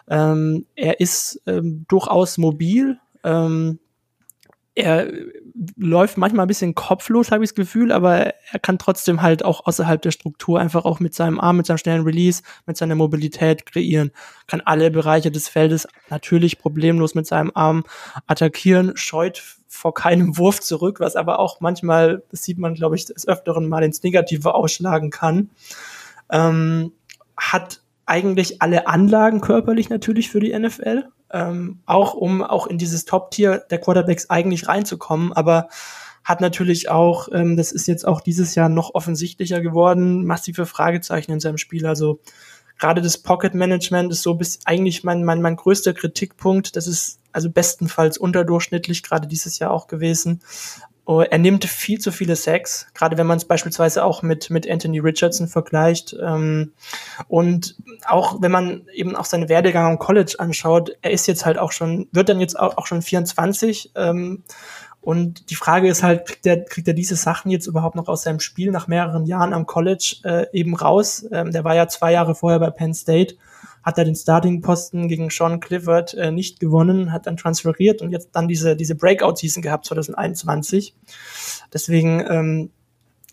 [0.08, 3.00] Ähm, er ist ähm, durchaus mobil.
[3.24, 3.80] Ähm,
[4.76, 5.08] er
[5.78, 9.66] läuft manchmal ein bisschen kopflos, habe ich das Gefühl, aber er kann trotzdem halt auch
[9.66, 13.66] außerhalb der Struktur einfach auch mit seinem Arm, mit seinem schnellen Release, mit seiner Mobilität
[13.66, 14.12] kreieren,
[14.48, 17.86] kann alle Bereiche des Feldes natürlich problemlos mit seinem Arm
[18.28, 23.06] attackieren, scheut vor keinem Wurf zurück, was aber auch manchmal, das sieht man, glaube ich,
[23.06, 25.50] des Öfteren mal ins Negative ausschlagen kann.
[26.30, 26.92] Ähm,
[27.38, 33.06] hat eigentlich alle Anlagen körperlich natürlich für die NFL, ähm, auch um auch in dieses
[33.06, 35.68] Top-Tier der Quarterbacks eigentlich reinzukommen, aber
[36.24, 41.32] hat natürlich auch, ähm, das ist jetzt auch dieses Jahr noch offensichtlicher geworden, massive Fragezeichen
[41.32, 41.86] in seinem Spiel.
[41.86, 42.20] Also
[42.80, 46.76] gerade das Pocket Management ist so bis eigentlich mein, mein, mein größter Kritikpunkt.
[46.76, 50.42] Das ist also bestenfalls unterdurchschnittlich gerade dieses Jahr auch gewesen.
[51.08, 54.68] Oh, er nimmt viel zu viele Sacks, gerade wenn man es beispielsweise auch mit, mit
[54.68, 56.16] Anthony Richardson vergleicht.
[56.20, 56.74] Ähm,
[57.28, 57.76] und
[58.08, 61.72] auch wenn man eben auch seine Werdegang am College anschaut, er ist jetzt halt auch
[61.72, 63.92] schon, wird dann jetzt auch, auch schon 24.
[63.96, 64.44] Ähm,
[65.06, 68.24] Und die Frage ist halt, kriegt er, kriegt er diese Sachen jetzt überhaupt noch aus
[68.24, 71.28] seinem Spiel nach mehreren Jahren am College äh, eben raus?
[71.32, 73.36] Ähm, der war ja zwei Jahre vorher bei Penn State,
[73.84, 78.30] hat er den Starting-Posten gegen Sean Clifford äh, nicht gewonnen, hat dann transferiert und jetzt
[78.32, 80.96] dann diese, diese Breakout-Season gehabt 2021.
[81.72, 82.72] Deswegen, ähm,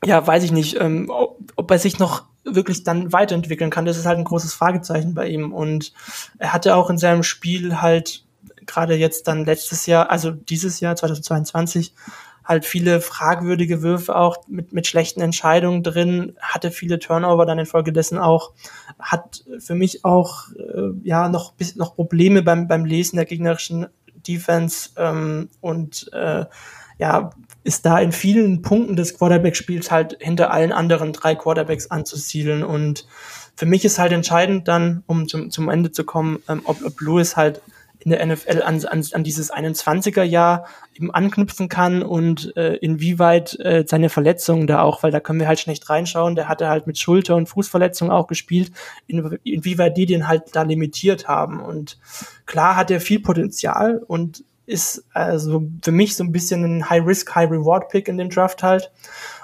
[0.04, 3.87] ja, weiß ich nicht, ähm, ob, ob er sich noch wirklich dann weiterentwickeln kann.
[3.87, 5.54] Das ist halt ein großes Fragezeichen bei ihm.
[5.54, 5.94] Und
[6.37, 8.26] er hatte auch in seinem Spiel halt
[8.66, 11.94] gerade jetzt dann letztes Jahr, also dieses Jahr 2022,
[12.44, 18.18] halt viele fragwürdige Würfe auch mit, mit schlechten Entscheidungen drin, hatte viele Turnover dann infolgedessen
[18.18, 18.53] auch,
[18.98, 23.87] hat für mich auch äh, ja noch bis, noch Probleme beim, beim Lesen der gegnerischen
[24.27, 26.46] Defense ähm, und äh,
[26.98, 27.31] ja,
[27.64, 32.64] ist da in vielen Punkten des Quarterback-Spiels halt hinter allen anderen drei Quarterbacks anzusiedeln.
[32.64, 33.07] Und
[33.57, 37.01] für mich ist halt entscheidend dann, um zum, zum Ende zu kommen, ähm, ob, ob
[37.01, 37.61] Lewis halt
[38.05, 43.59] in der NFL an, an, an dieses 21er Jahr eben anknüpfen kann und äh, inwieweit
[43.61, 46.87] äh, seine Verletzungen da auch, weil da können wir halt schlecht reinschauen, der hatte halt
[46.87, 48.73] mit Schulter- und Fußverletzungen auch gespielt,
[49.07, 51.61] in, inwieweit die den halt da limitiert haben.
[51.61, 51.99] Und
[52.47, 57.35] klar hat er viel Potenzial und ist also für mich so ein bisschen ein High-Risk,
[57.35, 58.91] High-Reward-Pick in dem Draft halt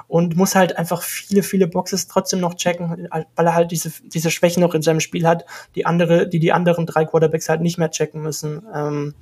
[0.08, 4.30] und muss halt einfach viele, viele Boxes trotzdem noch checken, weil er halt diese, diese
[4.30, 5.44] Schwächen noch in seinem Spiel hat,
[5.74, 8.66] die andere, die die anderen drei Quarterbacks halt nicht mehr checken müssen.
[8.74, 9.14] Ähm,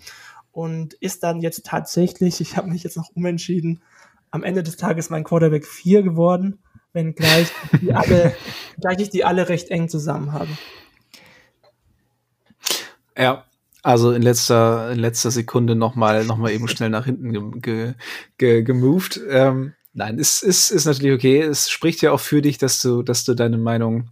[0.53, 3.83] und ist dann jetzt tatsächlich, ich habe mich jetzt noch umentschieden,
[4.31, 6.61] am Ende des Tages mein Quarterback 4 geworden,
[6.93, 7.49] wenn gleich
[7.83, 8.35] die alle,
[8.81, 10.49] gleich ich die alle recht eng zusammen habe.
[13.19, 13.45] Ja,
[13.83, 17.63] also in letzter, in letzter Sekunde nochmal noch mal eben schnell nach hinten gemoved.
[17.63, 17.95] Ge,
[18.39, 19.21] ge, gemoved.
[19.29, 21.41] Ähm, Nein, es ist, ist natürlich okay.
[21.41, 24.11] Es spricht ja auch für dich, dass du, dass du deine Meinung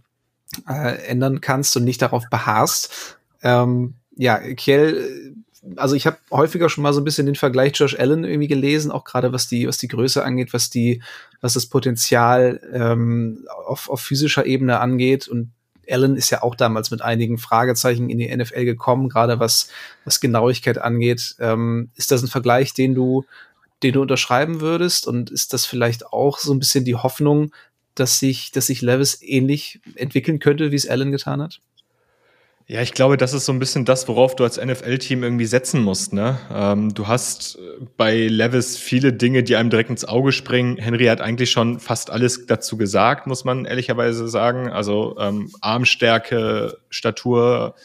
[0.67, 3.19] äh, ändern kannst und nicht darauf beharrst.
[3.43, 5.35] Ähm, ja, Kiel,
[5.75, 8.89] also ich habe häufiger schon mal so ein bisschen den Vergleich Josh Allen irgendwie gelesen,
[8.89, 11.03] auch gerade was die, was die Größe angeht, was die,
[11.39, 15.27] was das Potenzial ähm, auf, auf physischer Ebene angeht.
[15.27, 15.51] Und
[15.87, 19.69] Allen ist ja auch damals mit einigen Fragezeichen in die NFL gekommen, gerade was,
[20.03, 21.35] was Genauigkeit angeht.
[21.39, 23.23] Ähm, ist das ein Vergleich, den du,
[23.83, 25.07] den du unterschreiben würdest?
[25.07, 27.51] Und ist das vielleicht auch so ein bisschen die Hoffnung,
[27.95, 31.61] dass sich, dass sich Levis ähnlich entwickeln könnte, wie es Allen getan hat?
[32.67, 35.83] Ja, ich glaube, das ist so ein bisschen das, worauf du als NFL-Team irgendwie setzen
[35.83, 36.13] musst.
[36.13, 36.39] Ne?
[36.51, 40.77] Ähm, du hast äh, bei Levis viele Dinge, die einem direkt ins Auge springen.
[40.77, 44.71] Henry hat eigentlich schon fast alles dazu gesagt, muss man ehrlicherweise sagen.
[44.71, 47.75] Also ähm, Armstärke, Statur,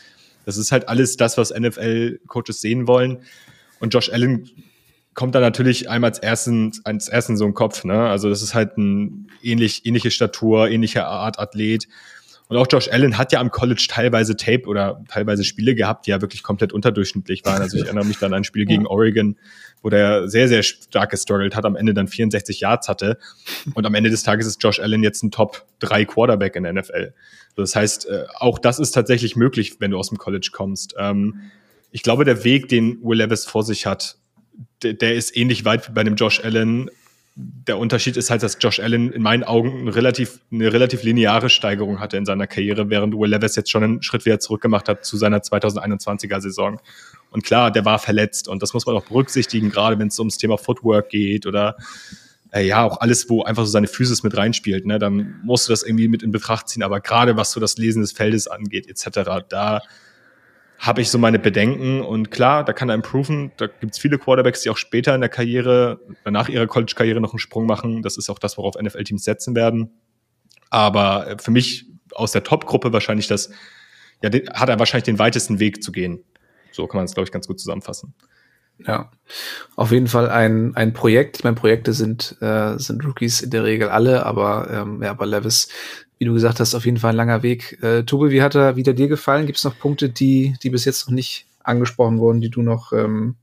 [0.47, 3.19] das ist halt alles das, was NFL-Coaches sehen wollen.
[3.81, 4.49] Und Josh Allen
[5.15, 8.09] kommt da natürlich einmal als ersten, als ersten so ein Kopf, ne?
[8.09, 11.89] Also das ist halt ein ähnlich, ähnliche Statur, ähnliche Art Athlet.
[12.49, 16.11] Und auch Josh Allen hat ja am College teilweise Tape oder teilweise Spiele gehabt, die
[16.11, 17.63] ja wirklich komplett unterdurchschnittlich waren.
[17.63, 19.37] Also ich erinnere mich dann an ein Spiel gegen Oregon,
[19.83, 23.19] wo der sehr, sehr stark gestruggelt hat, am Ende dann 64 Yards hatte.
[23.75, 26.73] Und am Ende des Tages ist Josh Allen jetzt ein Top 3 Quarterback in der
[26.73, 27.15] NFL.
[27.55, 30.95] Das heißt, äh, auch das ist tatsächlich möglich, wenn du aus dem College kommst.
[30.99, 31.43] Ähm,
[31.93, 34.17] ich glaube, der Weg, den Will Levis vor sich hat,
[34.83, 36.91] der, der ist ähnlich weit wie bei dem Josh Allen.
[37.37, 41.49] Der Unterschied ist halt, dass Josh Allen in meinen Augen eine relativ, eine relativ lineare
[41.49, 45.05] Steigerung hatte in seiner Karriere, während Will Levis jetzt schon einen Schritt wieder zurückgemacht hat
[45.05, 46.81] zu seiner 2021er Saison.
[47.31, 50.39] Und klar, der war verletzt und das muss man auch berücksichtigen, gerade wenn es ums
[50.39, 51.77] Thema Footwork geht oder
[52.53, 55.73] äh, ja, auch alles, wo einfach so seine Physis mit reinspielt, ne, dann musst du
[55.73, 56.83] das irgendwie mit in Betracht ziehen.
[56.83, 59.83] Aber gerade was so das Lesen des Feldes angeht, etc., da
[60.81, 62.01] habe ich so meine Bedenken.
[62.01, 63.53] Und klar, da kann er improven.
[63.59, 67.33] Da gibt es viele Quarterbacks, die auch später in der Karriere, nach ihrer College-Karriere noch
[67.33, 68.03] einen Sprung machen.
[68.03, 69.93] Das ist auch das, worauf NFL-Teams setzen werden.
[70.71, 73.51] Aber äh, für mich aus der Top-Gruppe wahrscheinlich das,
[74.23, 76.25] ja, hat er wahrscheinlich den weitesten Weg zu gehen.
[76.73, 78.15] So kann man es, glaube ich, ganz gut zusammenfassen.
[78.87, 79.11] Ja,
[79.77, 81.39] auf jeden Fall ein, ein Projekt.
[81.39, 85.27] Ich meine, Projekte sind, äh, sind Rookies in der Regel alle, aber, ähm, ja, aber
[85.27, 85.69] Levis
[86.21, 87.83] wie du gesagt hast, auf jeden Fall ein langer Weg.
[87.83, 89.47] Äh, Tobi, wie hat er wieder dir gefallen?
[89.47, 92.93] Gibt es noch Punkte, die, die bis jetzt noch nicht angesprochen wurden, die du noch,
[92.93, 93.37] ähm,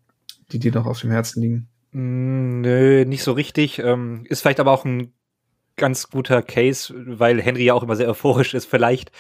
[0.52, 1.68] die dir noch auf dem Herzen liegen?
[1.92, 3.80] Mm, nö, nicht so richtig.
[3.80, 5.12] Ähm, ist vielleicht aber auch ein
[5.76, 8.66] ganz guter Case, weil Henry ja auch immer sehr euphorisch ist.
[8.70, 9.12] Vielleicht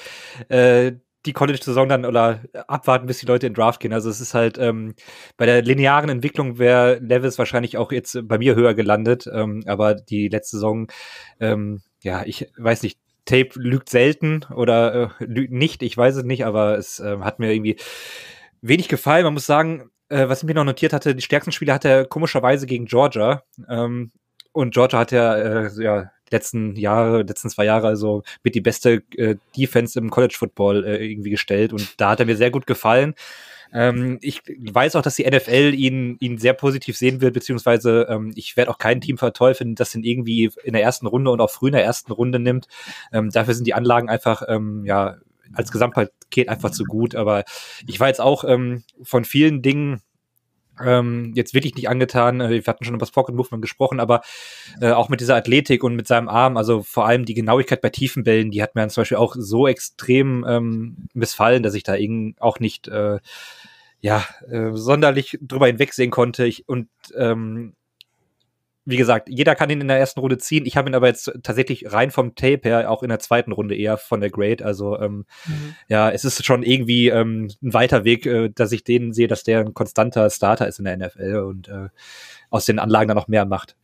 [0.50, 0.91] äh,
[1.26, 3.91] die College-Saison dann oder abwarten, bis die Leute in Draft gehen.
[3.91, 4.93] Also es ist halt ähm,
[5.36, 9.96] bei der linearen Entwicklung wäre Levis wahrscheinlich auch jetzt bei mir höher gelandet, ähm, aber
[9.96, 10.88] die letzte Saison,
[11.39, 16.24] ähm, ja, ich weiß nicht, Tape lügt selten oder äh, lügt nicht, ich weiß es
[16.24, 17.78] nicht, aber es äh, hat mir irgendwie
[18.62, 19.24] wenig gefallen.
[19.24, 22.06] Man muss sagen, äh, was ich mir noch notiert hatte, die stärksten Spiele hat er
[22.06, 23.44] komischerweise gegen Georgia.
[23.70, 24.12] Ähm,
[24.52, 29.04] und Georgia hat ja, äh, ja letzten Jahre, letzten zwei Jahre also mit die beste
[29.16, 32.68] äh, Defense im College Football äh, irgendwie gestellt und da hat er mir sehr gut
[32.68, 33.13] gefallen.
[33.73, 38.34] Ähm, ich weiß auch, dass die NFL ihn, ihn sehr positiv sehen wird, beziehungsweise ähm,
[38.36, 41.51] ich werde auch kein Team verteufeln, das ihn irgendwie in der ersten Runde und auch
[41.51, 42.67] früh in der ersten Runde nimmt.
[43.12, 45.17] Ähm, dafür sind die Anlagen einfach, ähm, ja,
[45.53, 47.15] als Gesamtpaket einfach zu gut.
[47.15, 47.43] Aber
[47.88, 50.01] ich war jetzt auch ähm, von vielen Dingen
[50.84, 52.42] ähm, jetzt wirklich nicht angetan.
[52.42, 54.22] Äh, wir hatten schon über das Pocket Movement gesprochen, aber
[54.82, 57.90] äh, auch mit dieser Athletik und mit seinem Arm, also vor allem die Genauigkeit bei
[57.90, 61.96] tiefen Bällen, die hat mir zum Beispiel auch so extrem ähm, missfallen, dass ich da
[61.96, 63.20] eben auch nicht äh,
[64.02, 66.46] ja äh, sonderlich drüber hinwegsehen konnte.
[66.46, 67.74] Ich, und ähm,
[68.88, 70.65] wie gesagt, jeder kann ihn in der ersten Runde ziehen.
[70.65, 73.76] Ich habe ihn aber jetzt tatsächlich rein vom Tape her auch in der zweiten Runde
[73.76, 74.63] eher von der Grade.
[74.63, 75.76] Also ähm, mhm.
[75.89, 79.43] ja, es ist schon irgendwie ähm, ein weiter Weg, äh, dass ich den sehe, dass
[79.43, 81.89] der ein konstanter Starter ist in der NFL und äh,
[82.50, 83.76] aus den Anlagen dann noch mehr macht.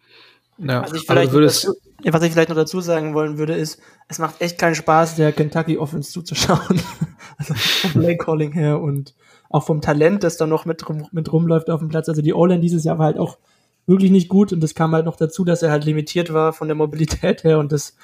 [0.58, 1.74] Ja, was, ich vielleicht dazu,
[2.06, 5.34] was ich vielleicht noch dazu sagen wollen würde, ist, es macht echt keinen Spaß, der
[5.34, 6.82] Kentucky Offense zuzuschauen.
[7.38, 9.16] also vom Play Calling her und
[9.50, 12.08] auch vom Talent, das da noch mit, rum, mit rumläuft auf dem Platz.
[12.08, 13.38] Also die O-Line dieses Jahr war halt auch
[13.86, 16.68] wirklich nicht gut und das kam halt noch dazu, dass er halt limitiert war von
[16.68, 17.96] der Mobilität her und das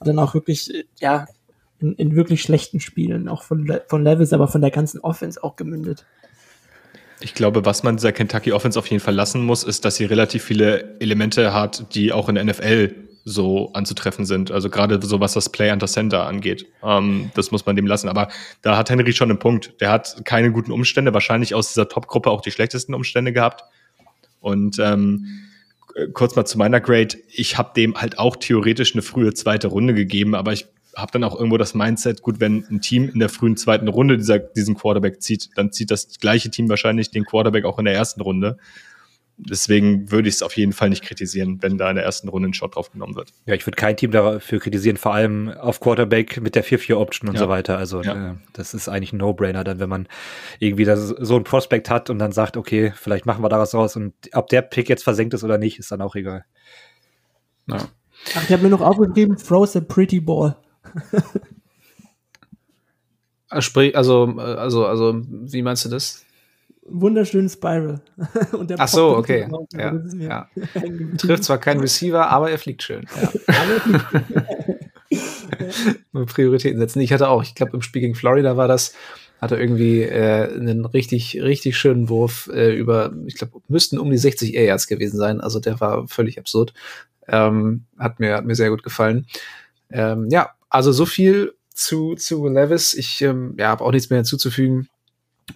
[0.00, 1.26] dann auch wirklich, ja,
[1.80, 5.56] in, in wirklich schlechten Spielen, auch von, von Levels, aber von der ganzen Offense auch
[5.56, 6.04] gemündet.
[7.20, 10.04] Ich glaube, was man dieser Kentucky Offense auf jeden Fall lassen muss, ist, dass sie
[10.04, 12.94] relativ viele Elemente hat, die auch in der NFL
[13.24, 14.50] so anzutreffen sind.
[14.50, 16.66] Also gerade so, was das Play under Center angeht.
[16.82, 18.08] Ähm, das muss man dem lassen.
[18.08, 18.28] Aber
[18.60, 19.80] da hat Henry schon einen Punkt.
[19.80, 23.64] Der hat keine guten Umstände, wahrscheinlich aus dieser Top-Gruppe auch die schlechtesten Umstände gehabt.
[24.44, 25.26] Und ähm,
[26.12, 27.16] kurz mal zu meiner Grade.
[27.32, 31.24] Ich habe dem halt auch theoretisch eine frühe zweite Runde gegeben, aber ich habe dann
[31.24, 34.76] auch irgendwo das Mindset, gut, wenn ein Team in der frühen zweiten Runde dieser, diesen
[34.76, 38.58] Quarterback zieht, dann zieht das gleiche Team wahrscheinlich den Quarterback auch in der ersten Runde.
[39.36, 42.48] Deswegen würde ich es auf jeden Fall nicht kritisieren, wenn da in der ersten Runde
[42.48, 43.32] ein Shot drauf genommen wird.
[43.46, 47.34] Ja, ich würde kein Team dafür kritisieren, vor allem auf Quarterback mit der 4-4-Option und
[47.34, 47.40] ja.
[47.40, 47.76] so weiter.
[47.76, 48.30] Also ja.
[48.30, 50.06] äh, das ist eigentlich ein No-Brainer, dann wenn man
[50.60, 53.74] irgendwie das, so ein Prospect hat und dann sagt, okay, vielleicht machen wir da was
[53.74, 56.44] raus und ob der Pick jetzt versenkt ist oder nicht, ist dann auch egal.
[57.66, 57.88] Ja.
[58.36, 60.56] Ach, ich habe mir noch aufgeschrieben, throws a pretty ball.
[63.48, 66.23] also, also, also, wie meinst du das?
[66.86, 68.00] Wunderschönen Spiral.
[68.78, 69.48] Ach so, okay.
[69.72, 70.48] Ja, ja.
[71.18, 73.06] Trifft zwar keinen Receiver, aber er fliegt schön.
[73.48, 73.62] Ja.
[76.26, 77.00] Prioritäten setzen.
[77.00, 78.94] Ich hatte auch, ich glaube, im Spiel gegen Florida war das,
[79.40, 84.18] hatte irgendwie äh, einen richtig, richtig schönen Wurf äh, über, ich glaube, müssten um die
[84.18, 85.40] 60 Air Yards gewesen sein.
[85.40, 86.72] Also der war völlig absurd.
[87.26, 89.26] Ähm, hat mir, hat mir sehr gut gefallen.
[89.90, 92.94] Ähm, ja, also so viel zu, zu Levis.
[92.94, 94.88] Ich ähm, ja, habe auch nichts mehr hinzuzufügen.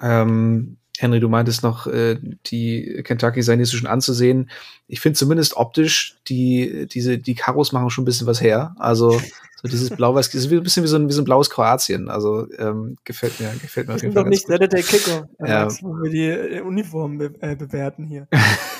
[0.02, 4.50] Ähm, Henry, du meintest noch, äh, die Kentucky sei nicht so schon anzusehen.
[4.88, 8.74] Ich finde zumindest optisch, die, diese, die Karos machen schon ein bisschen was her.
[8.78, 9.20] Also,
[9.62, 12.08] so dieses Blau-Weiß, ist ein bisschen wie so ein, wie so ein blaues Kroatien.
[12.08, 14.24] Also, ähm, gefällt mir, gefällt mir auf jeden Fall.
[14.24, 15.68] doch nicht Saturday Kicker, ja.
[15.82, 18.26] wo wir die äh, Uniformen be äh, bewerten hier.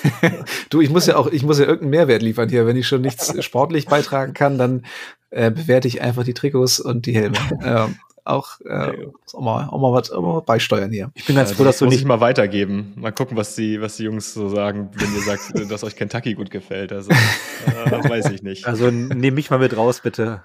[0.69, 2.65] du, ich muss ja auch, ich muss ja irgendeinen Mehrwert liefern hier.
[2.65, 4.85] Wenn ich schon nichts sportlich beitragen kann, dann
[5.29, 7.37] äh, bewerte ich einfach die Trikots und die Helme.
[7.63, 7.95] ähm,
[8.29, 11.11] auch, äh, auch, mal, auch, mal was, auch mal beisteuern hier.
[11.15, 12.93] Ich bin ganz ja, froh, dass du nicht mal weitergeben.
[12.95, 16.33] Mal gucken, was die, was die Jungs so sagen, wenn ihr sagt, dass euch Kentucky
[16.33, 16.91] gut gefällt.
[16.91, 18.65] Also, äh, weiß ich nicht.
[18.65, 20.41] Also nehme mich mal mit raus, bitte.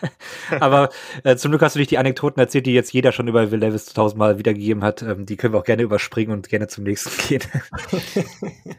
[0.60, 0.90] Aber
[1.22, 3.58] äh, zum Glück hast du nicht die Anekdoten erzählt, die jetzt jeder schon über Will
[3.58, 5.02] Levis tausendmal wiedergegeben hat.
[5.02, 7.42] Ähm, die können wir auch gerne überspringen und gerne zum nächsten gehen.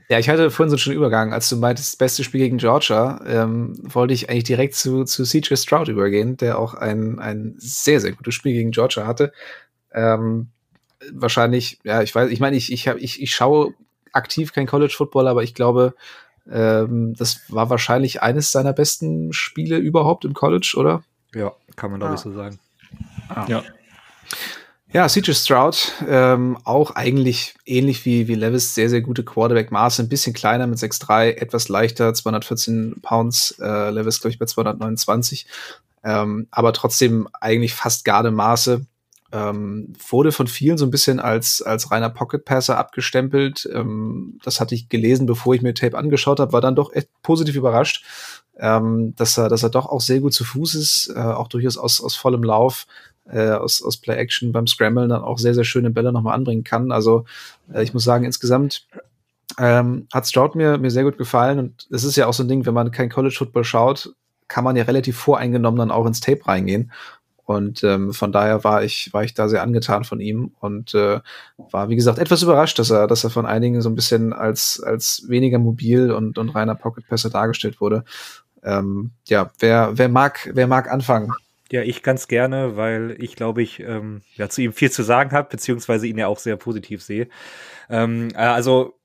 [0.09, 1.33] ja, ich hatte vorhin so einen schönen Übergang.
[1.33, 5.23] Als du meintest, das beste Spiel gegen Georgia, ähm, wollte ich eigentlich direkt zu, zu
[5.23, 9.31] CJ Stroud übergehen, der auch ein, ein sehr, sehr gutes Spiel gegen Georgia hatte.
[9.93, 10.49] Ähm,
[11.11, 13.73] wahrscheinlich, ja, ich weiß, ich meine, ich, ich, hab, ich, ich schaue
[14.11, 15.93] aktiv kein College Football, aber ich glaube,
[16.49, 21.03] ähm, das war wahrscheinlich eines seiner besten Spiele überhaupt im College, oder?
[21.33, 22.15] Ja, kann man glaube ah.
[22.15, 22.59] ich so sagen.
[23.29, 23.45] Ah.
[23.47, 23.63] Ja.
[24.93, 30.07] Ja, CJ Stroud, ähm, auch eigentlich ähnlich wie, wie Levis, sehr, sehr gute Quarterback-Maße, ein
[30.07, 35.47] bisschen kleiner mit 6'3, etwas leichter, 214 Pounds, äh, Levis, glaube ich, bei 229
[36.05, 38.85] ähm, aber trotzdem eigentlich fast Gardemaße.
[39.31, 43.67] Ähm, wurde von vielen so ein bisschen als, als reiner Pocket-Passer abgestempelt.
[43.73, 47.09] Ähm, das hatte ich gelesen, bevor ich mir Tape angeschaut habe, war dann doch echt
[47.23, 48.05] positiv überrascht,
[48.57, 51.75] ähm, dass, er, dass er doch auch sehr gut zu Fuß ist, äh, auch durchaus
[51.75, 52.85] aus, aus vollem Lauf,
[53.27, 56.91] äh, aus, aus Play-Action beim Scramble dann auch sehr, sehr schöne Bälle nochmal anbringen kann.
[56.91, 57.25] Also
[57.73, 58.85] äh, ich muss sagen, insgesamt
[59.57, 62.47] ähm, hat Stroud mir, mir sehr gut gefallen und es ist ja auch so ein
[62.47, 64.13] Ding, wenn man kein College Football schaut,
[64.47, 66.91] kann man ja relativ voreingenommen dann auch ins Tape reingehen.
[67.45, 71.19] Und ähm, von daher war ich, war ich da sehr angetan von ihm und äh,
[71.57, 74.81] war, wie gesagt, etwas überrascht, dass er, dass er von einigen so ein bisschen als,
[74.83, 78.03] als weniger mobil und, und reiner Pocket Passer dargestellt wurde.
[78.63, 81.31] Ähm, ja, wer, wer mag, wer mag anfangen?
[81.71, 85.31] Ja, ich ganz gerne, weil ich glaube ich ähm, ja zu ihm viel zu sagen
[85.31, 87.27] habe, beziehungsweise ihn ja auch sehr positiv sehe.
[87.89, 88.95] Ähm, äh, also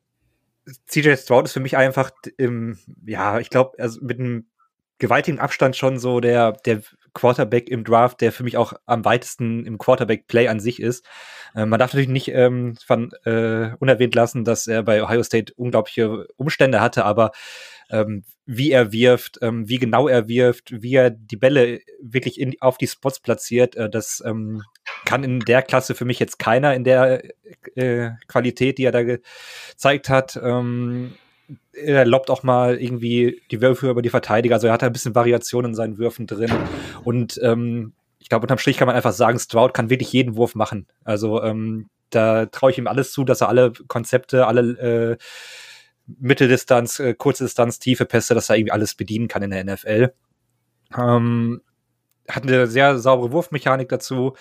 [0.86, 4.46] CJ Stroud ist für mich einfach, im, ja, ich glaube, also mit einem
[5.00, 6.82] gewaltigen Abstand schon so der, der
[7.12, 11.04] Quarterback im Draft, der für mich auch am weitesten im Quarterback-Play an sich ist.
[11.54, 15.52] Äh, man darf natürlich nicht ähm, von, äh, unerwähnt lassen, dass er bei Ohio State
[15.56, 17.32] unglaubliche Umstände hatte, aber
[17.90, 22.54] ähm, wie er wirft, ähm, wie genau er wirft, wie er die Bälle wirklich in,
[22.60, 24.62] auf die Spots platziert, äh, das ähm,
[25.04, 27.22] kann in der Klasse für mich jetzt keiner in der
[27.74, 30.38] äh, Qualität, die er da gezeigt hat.
[30.42, 31.14] Ähm,
[31.72, 35.14] er lobt auch mal irgendwie die Würfe über die Verteidiger, also er hat ein bisschen
[35.14, 36.52] Variation in seinen Würfen drin
[37.04, 40.54] und ähm, ich glaube, unterm Strich kann man einfach sagen, Stroud kann wirklich jeden Wurf
[40.54, 40.86] machen.
[41.04, 45.16] Also ähm, da traue ich ihm alles zu, dass er alle Konzepte, alle äh,
[46.18, 50.12] Mitteldistanz, äh, kurze Distanz, tiefe Pässe, dass er irgendwie alles bedienen kann in der NFL.
[50.96, 51.62] Ähm,
[52.28, 54.34] hat eine sehr saubere Wurfmechanik dazu,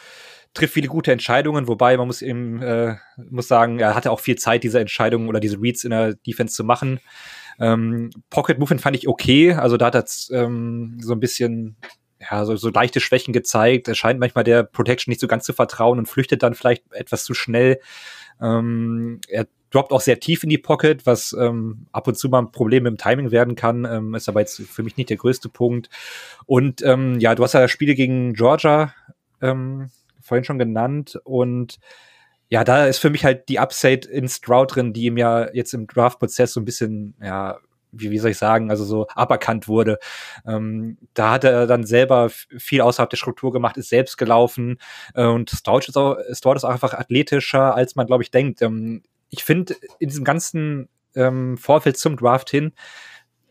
[0.53, 2.95] trifft viele gute Entscheidungen, wobei man muss eben äh,
[3.29, 6.55] muss sagen, er hatte auch viel Zeit, diese Entscheidungen oder diese Reads in der Defense
[6.55, 6.99] zu machen.
[7.59, 11.75] Ähm, Pocket Movement fand ich okay, also da hat er ähm, so ein bisschen
[12.19, 13.87] ja, so, so leichte Schwächen gezeigt.
[13.87, 17.23] Er scheint manchmal der Protection nicht so ganz zu vertrauen und flüchtet dann vielleicht etwas
[17.23, 17.79] zu schnell.
[18.41, 22.39] Ähm, er droppt auch sehr tief in die Pocket, was ähm, ab und zu mal
[22.39, 25.47] ein Problem im Timing werden kann, ähm, ist aber jetzt für mich nicht der größte
[25.47, 25.89] Punkt.
[26.45, 28.93] Und ähm, ja, du hast ja Spiele gegen Georgia
[29.41, 29.89] ähm,
[30.29, 31.79] vorhin schon genannt und
[32.49, 35.73] ja, da ist für mich halt die Upside in Stroud drin, die ihm ja jetzt
[35.73, 37.59] im Draft-Prozess so ein bisschen, ja,
[37.91, 39.99] wie, wie soll ich sagen, also so aberkannt wurde.
[40.47, 44.79] Ähm, da hat er dann selber viel außerhalb der Struktur gemacht, ist selbst gelaufen
[45.13, 48.61] äh, und Stroud ist, auch, Stroud ist auch einfach athletischer, als man, glaube ich, denkt.
[48.63, 52.73] Ähm, ich finde, in diesem ganzen ähm, Vorfeld zum Draft hin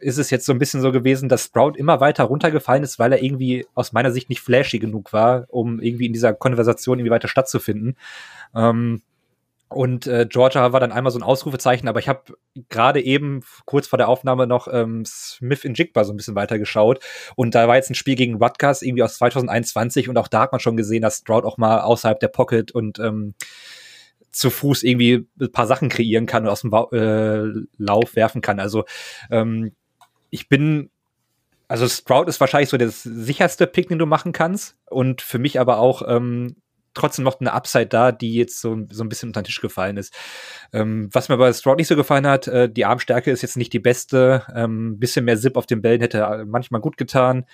[0.01, 3.13] ist es jetzt so ein bisschen so gewesen, dass Sprout immer weiter runtergefallen ist, weil
[3.13, 7.13] er irgendwie aus meiner Sicht nicht flashy genug war, um irgendwie in dieser Konversation irgendwie
[7.13, 7.97] weiter stattzufinden.
[8.55, 9.03] Ähm,
[9.71, 12.35] und äh, Georgia war dann einmal so ein Ausrufezeichen, aber ich habe
[12.71, 17.05] gerade eben kurz vor der Aufnahme noch ähm, Smith in Jigba so ein bisschen weitergeschaut.
[17.37, 20.53] Und da war jetzt ein Spiel gegen Rutgers irgendwie aus 2021 und auch da hat
[20.53, 23.35] man schon gesehen, dass Stroud auch mal außerhalb der Pocket und ähm,
[24.31, 28.61] zu Fuß irgendwie ein paar Sachen kreieren kann und aus dem äh, Lauf werfen kann.
[28.61, 28.85] Also
[29.31, 29.73] ähm,
[30.31, 30.91] ich bin,
[31.69, 34.77] also Sprout ist wahrscheinlich so der sicherste Pick, den du machen kannst.
[34.87, 36.57] Und für mich aber auch ähm,
[36.95, 39.97] trotzdem noch eine Upside da, die jetzt so, so ein bisschen unter den Tisch gefallen
[39.97, 40.15] ist.
[40.73, 43.73] Ähm, was mir bei Stroud nicht so gefallen hat, äh, die Armstärke ist jetzt nicht
[43.73, 44.43] die beste.
[44.55, 47.45] Ähm, bisschen mehr Zip auf den Bällen hätte manchmal gut getan.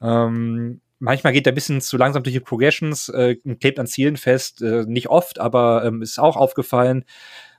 [0.00, 4.16] Ähm, manchmal geht er ein bisschen zu langsam durch die Progressions, äh, klebt an Zielen
[4.16, 7.04] fest, äh, nicht oft, aber ähm, ist auch aufgefallen.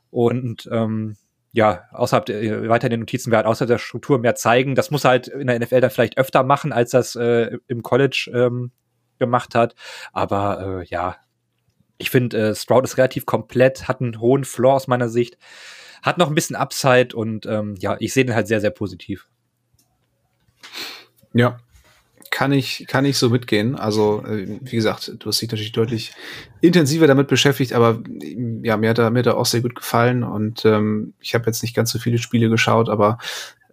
[0.10, 1.18] Und ähm,
[1.52, 4.76] ja, außerhalb der, äh, weiter in den Notizen wäre halt außerhalb der Struktur mehr zeigen.
[4.76, 7.84] Das muss er halt in der NFL dann vielleicht öfter machen, als das äh, im
[7.84, 8.72] College ähm,
[9.18, 9.76] gemacht hat.
[10.14, 11.18] Aber äh, ja,
[11.98, 15.38] ich finde, äh, Stroud ist relativ komplett, hat einen hohen Floor aus meiner Sicht,
[16.04, 19.28] hat noch ein bisschen Upside und ähm, ja, ich sehe den halt sehr, sehr positiv.
[21.34, 21.60] Ja,
[22.32, 23.76] kann ich, kann ich so mitgehen.
[23.76, 26.14] Also, äh, wie gesagt, du hast dich natürlich deutlich
[26.62, 28.02] intensiver damit beschäftigt, aber
[28.64, 31.46] ja, mir hat er, mir hat er auch sehr gut gefallen und ähm, ich habe
[31.46, 33.18] jetzt nicht ganz so viele Spiele geschaut, aber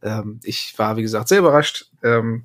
[0.03, 2.45] ähm, ich war, wie gesagt, sehr überrascht ähm,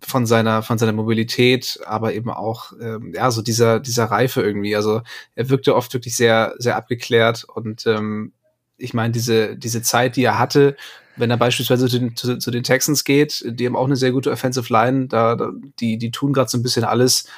[0.00, 4.76] von seiner, von seiner Mobilität, aber eben auch, ähm, ja, so dieser, dieser Reife irgendwie.
[4.76, 5.02] Also,
[5.34, 8.32] er wirkte oft wirklich sehr, sehr abgeklärt und ähm,
[8.78, 10.76] ich meine, diese, diese Zeit, die er hatte,
[11.16, 14.12] wenn er beispielsweise zu den, zu, zu, den Texans geht, die haben auch eine sehr
[14.12, 15.50] gute Offensive Line, da, da
[15.80, 17.28] die, die tun gerade so ein bisschen alles,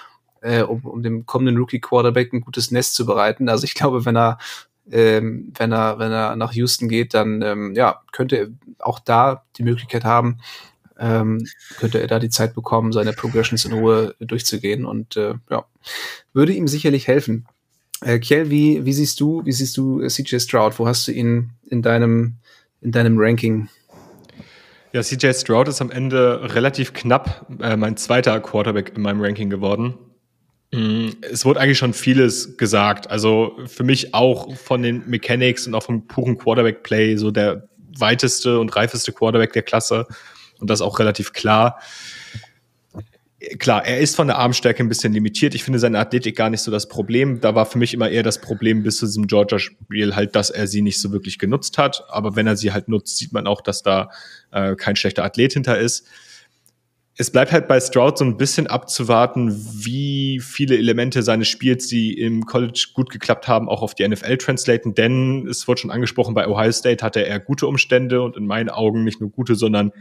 [0.43, 3.49] äh, um, um dem kommenden Rookie-Quarterback ein gutes Nest zu bereiten.
[3.49, 4.39] Also ich glaube, wenn er,
[4.91, 8.49] ähm, wenn er, wenn er nach Houston geht, dann ähm, ja, könnte er
[8.79, 10.39] auch da die Möglichkeit haben,
[10.99, 11.47] ähm,
[11.79, 15.65] könnte er da die Zeit bekommen, seine Progressions in Ruhe durchzugehen und äh, ja,
[16.33, 17.47] würde ihm sicherlich helfen.
[18.01, 20.79] Äh, Kiel, wie, wie siehst du, wie siehst du äh, CJ Stroud?
[20.79, 22.37] Wo hast du ihn in deinem
[22.85, 23.69] in deinem Ranking?
[24.93, 29.51] Ja, CJ Stroud ist am Ende relativ knapp äh, mein zweiter Quarterback in meinem Ranking
[29.51, 29.95] geworden.
[30.73, 33.11] Mm, es wurde eigentlich schon vieles gesagt.
[33.11, 37.69] Also für mich auch von den Mechanics und auch vom puren Quarterback-Play so der
[37.99, 40.07] weiteste und reifeste Quarterback der Klasse.
[40.61, 41.81] Und das auch relativ klar
[43.59, 45.55] klar, er ist von der Armstärke ein bisschen limitiert.
[45.55, 47.41] Ich finde seine Athletik gar nicht so das Problem.
[47.41, 50.67] Da war für mich immer eher das Problem bis zu diesem Georgia-Spiel halt, dass er
[50.67, 52.05] sie nicht so wirklich genutzt hat.
[52.09, 54.11] Aber wenn er sie halt nutzt, sieht man auch, dass da
[54.51, 56.07] äh, kein schlechter Athlet hinter ist.
[57.17, 62.19] Es bleibt halt bei Stroud so ein bisschen abzuwarten, wie viele Elemente seines Spiels, die
[62.19, 64.95] im College gut geklappt haben, auch auf die NFL translaten.
[64.95, 68.69] Denn es wurde schon angesprochen, bei Ohio State hatte er gute Umstände und in meinen
[68.69, 69.93] Augen nicht nur gute, sondern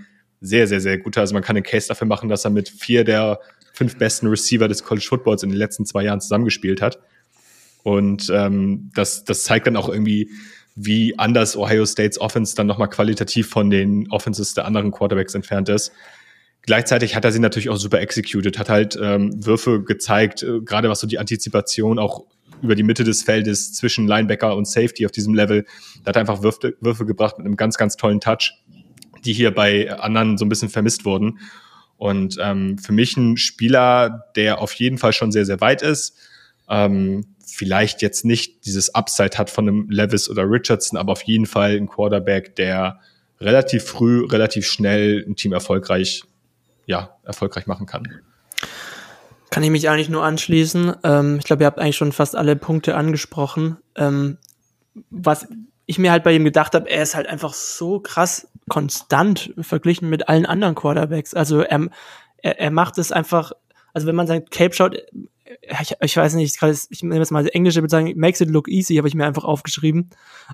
[0.44, 1.22] sehr, sehr, sehr gute.
[1.22, 3.40] Also man kann einen Case dafür machen, dass er mit vier der
[3.72, 7.00] fünf besten Receiver des College Footballs in den letzten zwei Jahren zusammengespielt hat.
[7.82, 10.30] Und ähm, das, das zeigt dann auch irgendwie,
[10.76, 15.70] wie anders Ohio States Offense dann nochmal qualitativ von den Offenses der anderen Quarterbacks entfernt
[15.70, 15.92] ist.
[16.62, 20.90] Gleichzeitig hat er sie natürlich auch super executed, hat halt ähm, Würfe gezeigt, äh, gerade
[20.90, 22.26] was so die Antizipation auch
[22.62, 25.66] über die Mitte des Feldes zwischen Linebacker und Safety auf diesem Level.
[26.04, 28.54] Da hat er einfach Würfe, Würfe gebracht mit einem ganz, ganz tollen Touch,
[29.26, 31.40] die hier bei anderen so ein bisschen vermisst wurden.
[31.98, 36.18] Und ähm, für mich ein Spieler, der auf jeden Fall schon sehr, sehr weit ist.
[36.70, 41.46] Ähm, vielleicht jetzt nicht dieses Upside hat von einem Levis oder Richardson, aber auf jeden
[41.46, 43.00] Fall ein Quarterback, der
[43.40, 46.24] relativ früh, relativ schnell ein Team erfolgreich,
[46.86, 48.08] ja, erfolgreich machen kann.
[49.50, 50.96] Kann ich mich eigentlich nur anschließen.
[51.04, 53.78] Ähm, ich glaube, ihr habt eigentlich schon fast alle Punkte angesprochen.
[53.96, 54.38] Ähm,
[55.10, 55.48] was
[55.86, 60.10] ich mir halt bei ihm gedacht habe, er ist halt einfach so krass konstant verglichen
[60.10, 61.34] mit allen anderen Quarterbacks.
[61.34, 61.90] Also er,
[62.38, 63.52] er, er macht es einfach,
[63.94, 64.98] also wenn man sein Cape schaut,
[65.62, 66.58] ich, ich weiß nicht,
[66.90, 69.44] ich nehme jetzt mal die englische Bezeichnung, makes it look easy, habe ich mir einfach
[69.44, 70.10] aufgeschrieben.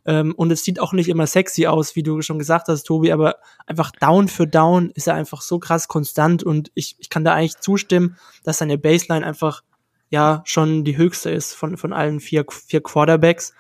[0.06, 3.12] Ähm, und es sieht auch nicht immer sexy aus, wie du schon gesagt hast, Tobi,
[3.12, 7.24] aber einfach down für down ist er einfach so krass konstant und ich, ich kann
[7.24, 9.64] da eigentlich zustimmen, dass seine Baseline einfach
[10.10, 13.54] ja schon die höchste ist von, von allen vier, vier Quarterbacks.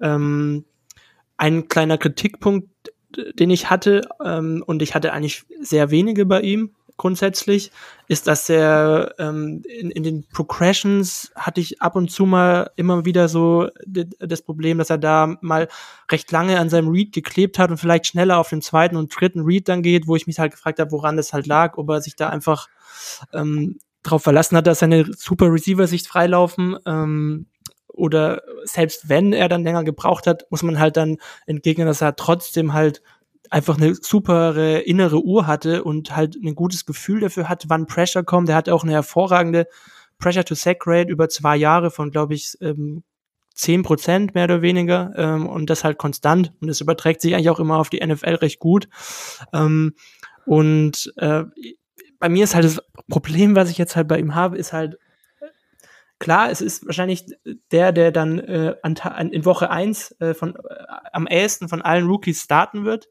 [0.00, 0.64] Ähm,
[1.36, 2.68] ein kleiner Kritikpunkt,
[3.34, 7.72] den ich hatte, ähm, und ich hatte eigentlich sehr wenige bei ihm, grundsätzlich,
[8.06, 13.04] ist, dass er ähm, in, in den Progressions hatte ich ab und zu mal immer
[13.04, 15.68] wieder so das Problem, dass er da mal
[16.10, 19.40] recht lange an seinem Read geklebt hat und vielleicht schneller auf den zweiten und dritten
[19.40, 22.00] Read dann geht, wo ich mich halt gefragt habe, woran das halt lag, ob er
[22.00, 22.68] sich da einfach
[23.32, 26.76] ähm, darauf verlassen hat, dass seine super Receiver sich freilaufen.
[26.86, 27.46] Ähm,
[27.94, 32.16] oder selbst wenn er dann länger gebraucht hat, muss man halt dann entgegnen, dass er
[32.16, 33.02] trotzdem halt
[33.50, 38.24] einfach eine super innere Uhr hatte und halt ein gutes Gefühl dafür hat, wann Pressure
[38.24, 38.48] kommt.
[38.48, 39.68] Der hat auch eine hervorragende
[40.18, 43.04] Pressure to Sack Rate über zwei Jahre von, glaube ich, ähm,
[43.54, 47.50] 10 Prozent mehr oder weniger ähm, und das halt konstant und das überträgt sich eigentlich
[47.50, 48.88] auch immer auf die NFL recht gut.
[49.52, 49.94] Ähm,
[50.44, 51.44] und äh,
[52.18, 54.98] bei mir ist halt das Problem, was ich jetzt halt bei ihm habe, ist halt
[56.24, 57.26] klar, es ist wahrscheinlich
[57.70, 62.06] der, der dann äh, an, in Woche eins äh, von, äh, am ehesten von allen
[62.06, 63.10] Rookies starten wird.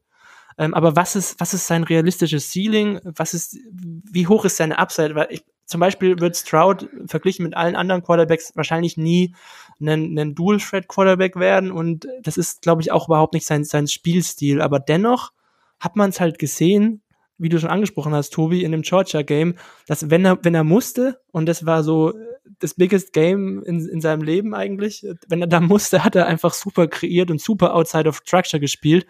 [0.58, 3.00] Ähm, aber was ist, was ist sein realistisches Ceiling?
[3.04, 5.14] Was ist, wie hoch ist seine Upside?
[5.14, 9.36] Weil ich, zum Beispiel wird Stroud verglichen mit allen anderen Quarterbacks wahrscheinlich nie
[9.80, 14.60] einen, einen Dual-Threat-Quarterback werden und das ist, glaube ich, auch überhaupt nicht sein, sein Spielstil.
[14.60, 15.32] Aber dennoch
[15.80, 17.04] hat man es halt gesehen,
[17.38, 19.56] wie du schon angesprochen hast, Tobi, in dem Georgia-Game,
[19.88, 22.14] dass wenn er, wenn er musste, und das war so
[22.60, 26.54] das biggest Game in, in seinem Leben eigentlich, wenn er da musste, hat er einfach
[26.54, 29.06] super kreiert und super outside of structure gespielt.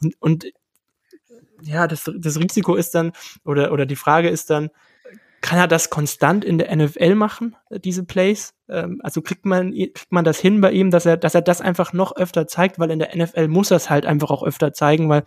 [0.00, 0.46] Und, und
[1.62, 3.12] ja, das, das Risiko ist dann,
[3.44, 4.70] oder, oder die Frage ist dann,
[5.40, 8.54] kann er das konstant in der NFL machen, diese Plays?
[8.66, 11.60] Ähm, also kriegt man, kriegt man das hin bei ihm, dass er, dass er das
[11.60, 14.72] einfach noch öfter zeigt, weil in der NFL muss er es halt einfach auch öfter
[14.72, 15.24] zeigen, weil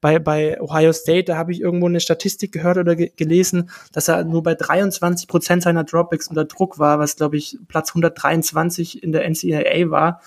[0.00, 4.08] bei, bei Ohio State, da habe ich irgendwo eine Statistik gehört oder ge gelesen, dass
[4.08, 9.02] er nur bei 23 Prozent seiner Dropbacks unter Druck war, was glaube ich Platz 123
[9.02, 10.20] in der NCAA war.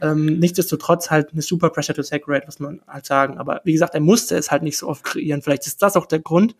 [0.00, 3.38] Ähm, nichtsdestotrotz halt eine super Pressure to Sack Rate, muss man halt sagen.
[3.38, 5.42] Aber wie gesagt, er musste es halt nicht so oft kreieren.
[5.42, 6.56] Vielleicht ist das auch der Grund.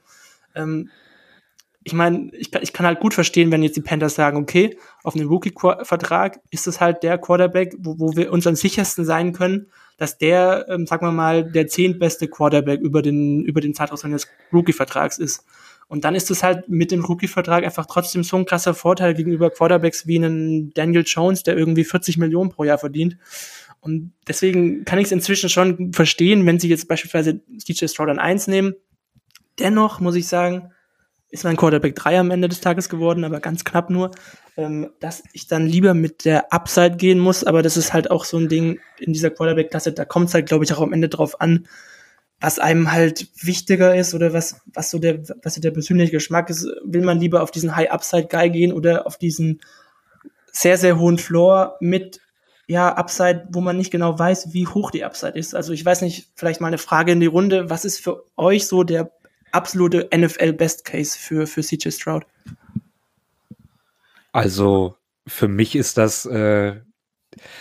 [0.55, 0.91] Ähm,
[1.85, 5.15] ich meine, ich, ich kann halt gut verstehen, wenn jetzt die Panthers sagen, okay, auf
[5.15, 9.67] einem Rookie-Vertrag ist es halt der Quarterback, wo, wo wir uns am sichersten sein können,
[9.97, 14.29] dass der, ähm, sagen wir mal, der zehntbeste Quarterback über den, über den Zeitraum seines
[14.53, 15.45] Rookie-Vertrags ist.
[15.89, 19.51] Und dann ist es halt mit dem Rookie-Vertrag einfach trotzdem so ein krasser Vorteil gegenüber
[19.51, 23.19] Quarterbacks wie einen Daniel Jones, der irgendwie 40 Millionen pro Jahr verdient.
[23.81, 28.21] Und deswegen kann ich es inzwischen schon verstehen, wenn sie jetzt beispielsweise DJ Stroud an
[28.21, 28.75] 1 nehmen.
[29.59, 30.73] Dennoch muss ich sagen,
[31.33, 34.11] ist mein Quarterback 3 am Ende des Tages geworden, aber ganz knapp nur,
[34.59, 38.27] ähm, dass ich dann lieber mit der Upside gehen muss, aber das ist halt auch
[38.27, 41.09] so ein Ding in dieser Quarterback-Klasse, da kommt es halt, glaube ich, auch am Ende
[41.09, 41.67] drauf an,
[42.39, 46.51] was einem halt wichtiger ist oder was, was so der, was so der persönliche Geschmack
[46.51, 46.67] ist.
[46.85, 49.61] Will man lieber auf diesen High-Upside-Guy gehen oder auf diesen
[50.51, 52.21] sehr, sehr hohen Floor mit
[52.67, 55.55] ja, Upside, wo man nicht genau weiß, wie hoch die Upside ist.
[55.55, 57.71] Also ich weiß nicht, vielleicht mal eine Frage in die Runde.
[57.71, 59.13] Was ist für euch so der
[59.53, 62.25] absolute NFL Best Case für, für CJ Stroud?
[64.33, 64.97] Also
[65.27, 66.81] für mich ist das, äh,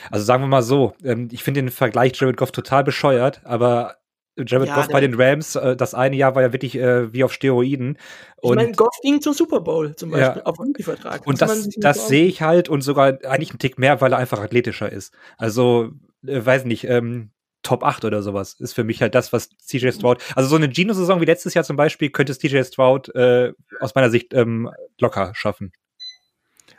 [0.10, 3.98] also sagen wir mal so, ähm, ich finde den Vergleich Jared Goff total bescheuert, aber
[4.38, 7.24] Jared ja, Goff bei den Rams, äh, das eine Jahr war ja wirklich äh, wie
[7.24, 7.98] auf Steroiden.
[8.38, 10.46] Und, ich meine, Goff ging zum Super Bowl zum Beispiel ja.
[10.46, 11.28] auf Rookie-Vertrag.
[11.28, 14.40] Und das, das sehe ich halt und sogar eigentlich einen Tick mehr, weil er einfach
[14.40, 15.14] athletischer ist.
[15.38, 15.92] Also,
[16.26, 17.32] äh, weiß nicht, ähm,
[17.64, 18.54] Top 8 oder sowas.
[18.60, 21.64] Ist für mich halt das, was CJ Stroud, also so eine Geno-Saison wie letztes Jahr
[21.64, 25.72] zum Beispiel, könnte es CJ Stroud äh, aus meiner Sicht ähm, locker schaffen.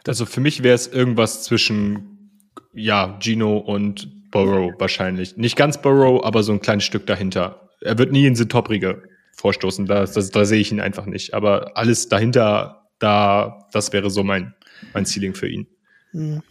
[0.06, 2.40] Also für mich wäre es irgendwas zwischen,
[2.72, 5.36] ja, Gino und Burrow wahrscheinlich.
[5.36, 7.68] Nicht ganz Burrow, aber so ein kleines Stück dahinter.
[7.80, 9.02] Er wird nie in die Top-Riege
[9.36, 11.34] vorstoßen, da, das, da sehe ich ihn einfach nicht.
[11.34, 14.54] Aber alles dahinter, da, das wäre so mein,
[14.94, 15.66] mein Ceiling für ihn.
[16.10, 16.42] Hm.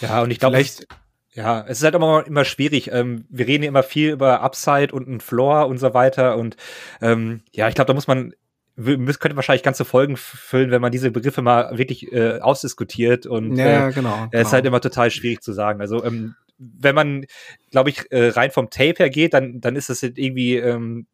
[0.00, 0.86] Ja, und ich glaube, vielleicht
[1.34, 2.90] ja, es ist halt immer, immer schwierig.
[2.92, 6.36] Ähm, wir reden ja immer viel über Upside und einen Floor und so weiter.
[6.36, 6.56] Und
[7.00, 8.34] ähm, ja, ich glaube, da muss man,
[8.76, 13.26] könnte wahrscheinlich ganze Folgen füllen, wenn man diese Begriffe mal wirklich äh, ausdiskutiert.
[13.26, 15.80] Und ja, äh, genau, es ist halt immer total schwierig zu sagen.
[15.80, 17.26] Also ähm, wenn man,
[17.72, 21.08] glaube ich, äh, rein vom Tape her geht, dann, dann ist es irgendwie ähm,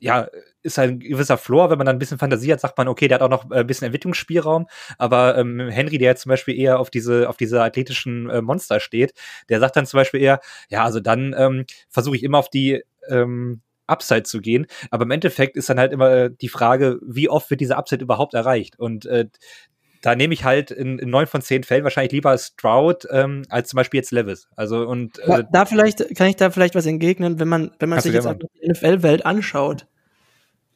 [0.00, 0.28] ja,
[0.66, 1.70] ist halt ein gewisser Floor.
[1.70, 3.60] Wenn man dann ein bisschen Fantasie hat, sagt man, okay, der hat auch noch äh,
[3.60, 4.66] ein bisschen Entwicklungsspielraum.
[4.98, 8.80] Aber ähm, Henry, der jetzt zum Beispiel eher auf diese, auf diese athletischen äh, Monster
[8.80, 9.14] steht,
[9.48, 12.82] der sagt dann zum Beispiel eher, ja, also dann ähm, versuche ich immer auf die
[13.08, 14.66] ähm, Upside zu gehen.
[14.90, 18.02] Aber im Endeffekt ist dann halt immer äh, die Frage, wie oft wird diese Upside
[18.02, 18.78] überhaupt erreicht?
[18.78, 19.26] Und äh,
[20.02, 23.76] da nehme ich halt in, neun von zehn Fällen wahrscheinlich lieber Stroud ähm, als zum
[23.78, 24.48] Beispiel jetzt Levis.
[24.54, 28.00] Also und äh, da vielleicht kann ich da vielleicht was entgegnen, wenn man wenn man
[28.00, 29.86] sich jetzt die NFL-Welt anschaut,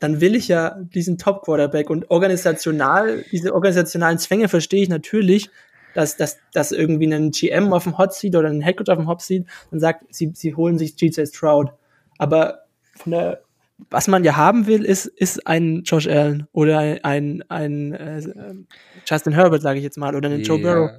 [0.00, 5.50] dann will ich ja diesen Top Quarterback und organisational diese organisationalen Zwänge verstehe ich natürlich,
[5.94, 9.08] dass, dass, dass irgendwie ein GM auf dem Hot Seat oder ein Headcoach auf dem
[9.08, 11.70] Hot Seat und sagt, sie, sie holen sich GJ Stroud.
[12.18, 12.64] Aber
[12.96, 13.42] von der
[13.88, 18.54] was man ja haben will, ist, ist ein Josh Allen oder ein, ein, ein äh,
[19.06, 20.90] Justin Herbert, sage ich jetzt mal, oder ein Joe Burrow.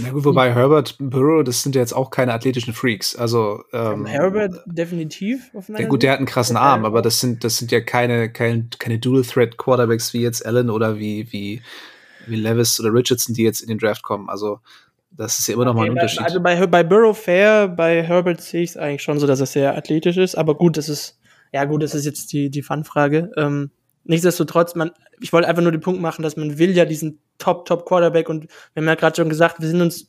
[0.00, 3.14] Na gut, wobei Herbert, Burrow, das sind ja jetzt auch keine athletischen Freaks.
[3.14, 5.50] Also ähm, Herbert definitiv.
[5.54, 8.32] Auf ja gut, der hat einen krassen Arm, aber das sind das sind ja keine
[8.32, 11.60] keine, keine Dual Threat Quarterbacks wie jetzt Allen oder wie wie
[12.26, 14.30] wie Levis oder Richardson, die jetzt in den Draft kommen.
[14.30, 14.60] Also
[15.10, 16.22] das ist ja immer noch okay, mal ein Unterschied.
[16.22, 19.46] Also bei, bei Burrow fair, bei Herbert sehe ich es eigentlich schon so, dass er
[19.46, 20.36] sehr athletisch ist.
[20.36, 21.18] Aber gut, das ist
[21.52, 23.30] ja gut, das ist jetzt die, die Fun-Frage.
[23.36, 23.70] Ähm,
[24.04, 24.90] nichtsdestotrotz, man,
[25.20, 28.28] ich wollte einfach nur den Punkt machen, dass man will ja diesen Top, Top Quarterback
[28.28, 28.44] und
[28.74, 30.08] wir haben ja gerade schon gesagt, wir sind uns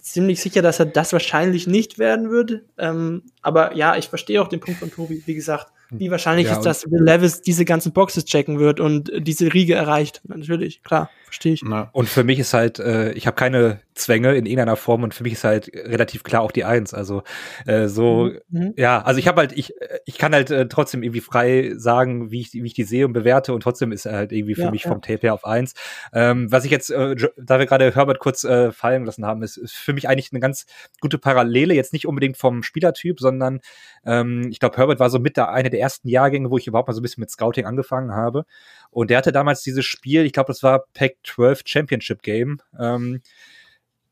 [0.00, 2.64] ziemlich sicher, dass er das wahrscheinlich nicht werden würde.
[2.78, 5.22] Ähm, aber ja, ich verstehe auch den Punkt von Tobi.
[5.26, 9.10] Wie gesagt, wie wahrscheinlich ja, ist, dass Will Levis diese ganzen Boxes checken wird und
[9.16, 10.22] diese Riege erreicht.
[10.24, 11.62] Natürlich, klar, verstehe ich.
[11.64, 11.90] Na.
[11.92, 15.22] Und für mich ist halt, äh, ich habe keine Zwänge in irgendeiner Form und für
[15.22, 16.94] mich ist halt relativ klar auch die Eins.
[16.94, 17.22] Also
[17.66, 18.60] äh, so, mhm.
[18.60, 18.74] mhm.
[18.76, 19.72] ja, also ich habe halt, ich,
[20.04, 23.12] ich kann halt äh, trotzdem irgendwie frei sagen, wie ich, wie ich die sehe und
[23.12, 24.90] bewerte und trotzdem ist er halt irgendwie für ja, mich ja.
[24.90, 25.74] vom Tape her auf Eins.
[26.12, 29.56] Ähm, was ich jetzt, äh, da wir gerade Herbert kurz äh, fallen lassen haben, ist,
[29.56, 30.66] ist für mich eigentlich eine ganz
[31.00, 33.60] gute Parallele, jetzt nicht unbedingt vom Spielertyp, sondern
[34.04, 36.88] ähm, ich glaube, Herbert war so mit der eine der ersten Jahrgänge, wo ich überhaupt
[36.88, 38.46] mal so ein bisschen mit Scouting angefangen habe.
[38.90, 42.60] Und der hatte damals dieses Spiel, ich glaube, das war Pack 12 Championship Game.
[42.78, 43.20] Ähm,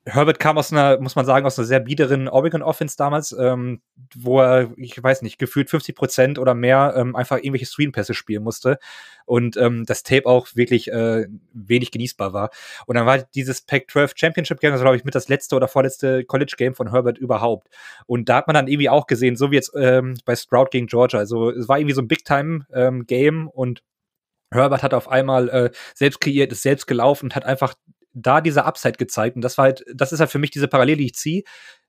[0.05, 3.83] Herbert kam aus einer, muss man sagen, aus einer sehr biederen Oregon Offense damals, ähm,
[4.17, 8.43] wo er, ich weiß nicht, gefühlt 50 Prozent oder mehr ähm, einfach irgendwelche Screenpässe spielen
[8.43, 8.79] musste
[9.27, 12.51] und ähm, das Tape auch wirklich äh, wenig genießbar war.
[12.87, 15.69] Und dann war dieses Pac-12 Championship Game, das war, glaube ich, mit das letzte oder
[15.69, 17.69] vorletzte College Game von Herbert überhaupt.
[18.07, 20.89] Und da hat man dann irgendwie auch gesehen, so wie jetzt ähm, bei Stroud gegen
[20.89, 23.83] Georgia, also es war irgendwie so ein Big-Time-Game ähm, und
[24.53, 27.75] Herbert hat auf einmal äh, selbst kreiert, ist selbst gelaufen und hat einfach
[28.15, 29.37] da diese Upside gezeigt.
[29.37, 31.43] Und das war halt, das ist halt für mich diese Parallele, die ich ziehe,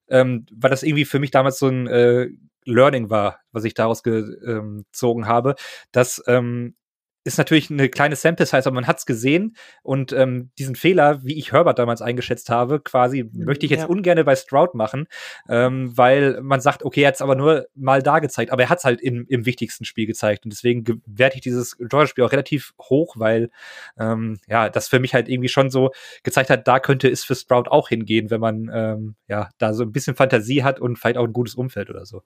[0.07, 2.29] ähm, weil das irgendwie für mich damals so ein äh,
[2.65, 5.55] Learning war, was ich daraus gezogen habe,
[5.91, 6.75] dass ähm,
[7.23, 11.23] ist natürlich eine kleine Sample Size, aber man hat es gesehen und ähm, diesen Fehler,
[11.23, 13.87] wie ich Herbert damals eingeschätzt habe, quasi mhm, möchte ich jetzt ja.
[13.87, 15.07] ungern bei Stroud machen,
[15.49, 18.69] ähm, weil man sagt, okay, er hat es aber nur mal da gezeigt, aber er
[18.69, 22.31] hat es halt im, im wichtigsten Spiel gezeigt und deswegen werte ich dieses Georgia-Spiel auch
[22.31, 23.49] relativ hoch, weil
[23.97, 25.91] ähm, ja, das für mich halt irgendwie schon so
[26.23, 29.83] gezeigt hat, da könnte es für Stroud auch hingehen, wenn man ähm, ja da so
[29.83, 32.23] ein bisschen Fantasie hat und vielleicht auch ein gutes Umfeld oder so.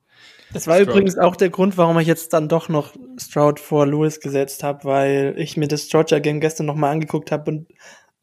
[0.53, 0.89] Das war Stroud.
[0.89, 4.86] übrigens auch der Grund, warum ich jetzt dann doch noch Stroud vor Lewis gesetzt habe,
[4.87, 7.67] weil ich mir das Georgia Game gestern nochmal angeguckt habe und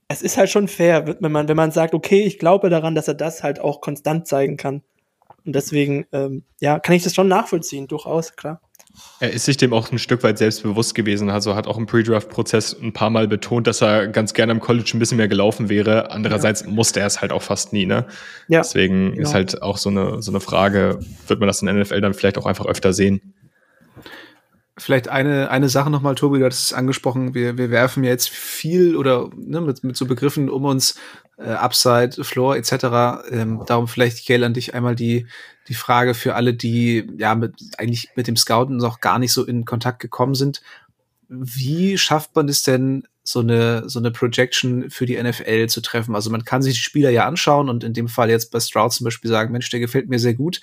[0.08, 3.06] es ist halt schon fair, wenn man, wenn man sagt, okay, ich glaube daran, dass
[3.06, 4.82] er das halt auch konstant zeigen kann.
[5.44, 8.60] Und deswegen, ähm, ja, kann ich das schon nachvollziehen, durchaus, klar.
[9.20, 11.28] Er ist sich dem auch ein Stück weit selbstbewusst gewesen.
[11.28, 14.92] Also hat auch im Pre-Draft-Prozess ein paar Mal betont, dass er ganz gerne am College
[14.94, 16.12] ein bisschen mehr gelaufen wäre.
[16.12, 16.68] Andererseits ja.
[16.68, 18.06] musste er es halt auch fast nie, ne?
[18.48, 18.60] Ja.
[18.60, 19.22] Deswegen genau.
[19.22, 22.14] ist halt auch so eine, so eine Frage, wird man das in der NFL dann
[22.14, 23.34] vielleicht auch einfach öfter sehen?
[24.76, 28.96] Vielleicht eine, eine Sache nochmal, Tobi, du hattest es angesprochen, wir, wir werfen jetzt viel
[28.96, 30.96] oder ne, mit, mit so Begriffen um uns,
[31.36, 32.72] äh, Upside, Floor etc.
[33.30, 35.26] Ähm, darum vielleicht, Gail, an dich einmal die,
[35.68, 39.44] die Frage für alle, die ja mit, eigentlich mit dem Scouten noch gar nicht so
[39.44, 40.60] in Kontakt gekommen sind.
[41.28, 46.14] Wie schafft man es denn, so eine, so eine Projection für die NFL zu treffen?
[46.14, 48.92] Also man kann sich die Spieler ja anschauen und in dem Fall jetzt bei Stroud
[48.92, 50.60] zum Beispiel sagen, Mensch, der gefällt mir sehr gut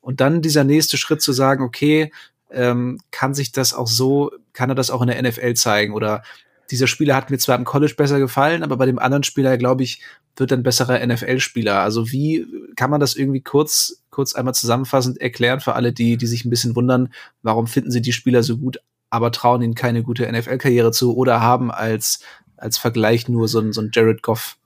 [0.00, 2.10] Und dann dieser nächste Schritt zu sagen, okay,
[2.52, 5.94] ähm, kann sich das auch so, kann er das auch in der NFL zeigen?
[5.94, 6.22] Oder
[6.70, 9.82] dieser Spieler hat mir zwar im College besser gefallen, aber bei dem anderen Spieler, glaube
[9.82, 10.02] ich,
[10.36, 11.80] wird ein besserer NFL-Spieler.
[11.80, 12.46] Also wie
[12.76, 16.50] kann man das irgendwie kurz, kurz einmal zusammenfassend erklären für alle, die, die sich ein
[16.50, 18.78] bisschen wundern, warum finden sie die Spieler so gut,
[19.10, 22.20] aber trauen ihnen keine gute NFL-Karriere zu oder haben als,
[22.56, 24.56] als Vergleich nur so ein, so ein Jared Goff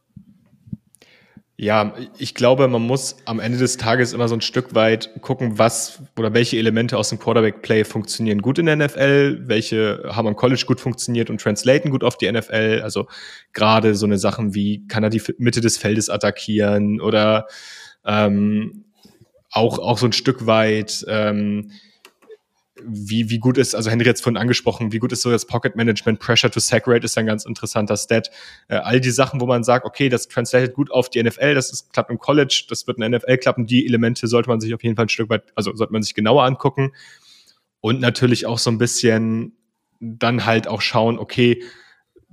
[1.57, 5.57] ja, ich glaube, man muss am Ende des Tages immer so ein Stück weit gucken,
[5.57, 10.35] was oder welche Elemente aus dem Quarterback-Play funktionieren gut in der NFL, welche haben am
[10.35, 12.81] College gut funktioniert und translaten gut auf die NFL.
[12.83, 13.07] Also
[13.53, 17.47] gerade so eine Sachen wie, kann er die Mitte des Feldes attackieren oder
[18.05, 18.85] ähm,
[19.53, 21.71] auch, auch so ein Stück weit ähm,
[22.87, 25.77] wie, wie gut ist, also Henry jetzt vorhin angesprochen, wie gut ist so das Pocket
[25.77, 28.31] Management, Pressure to Sack Rate ist ein ganz interessanter Stat.
[28.69, 31.73] Äh, all die Sachen, wo man sagt, okay, das translated gut auf die NFL, das
[31.73, 34.83] ist, klappt im College, das wird in NFL klappen, die Elemente sollte man sich auf
[34.83, 36.93] jeden Fall ein Stück weit, also sollte man sich genauer angucken.
[37.81, 39.53] Und natürlich auch so ein bisschen
[40.01, 41.63] dann halt auch schauen, okay,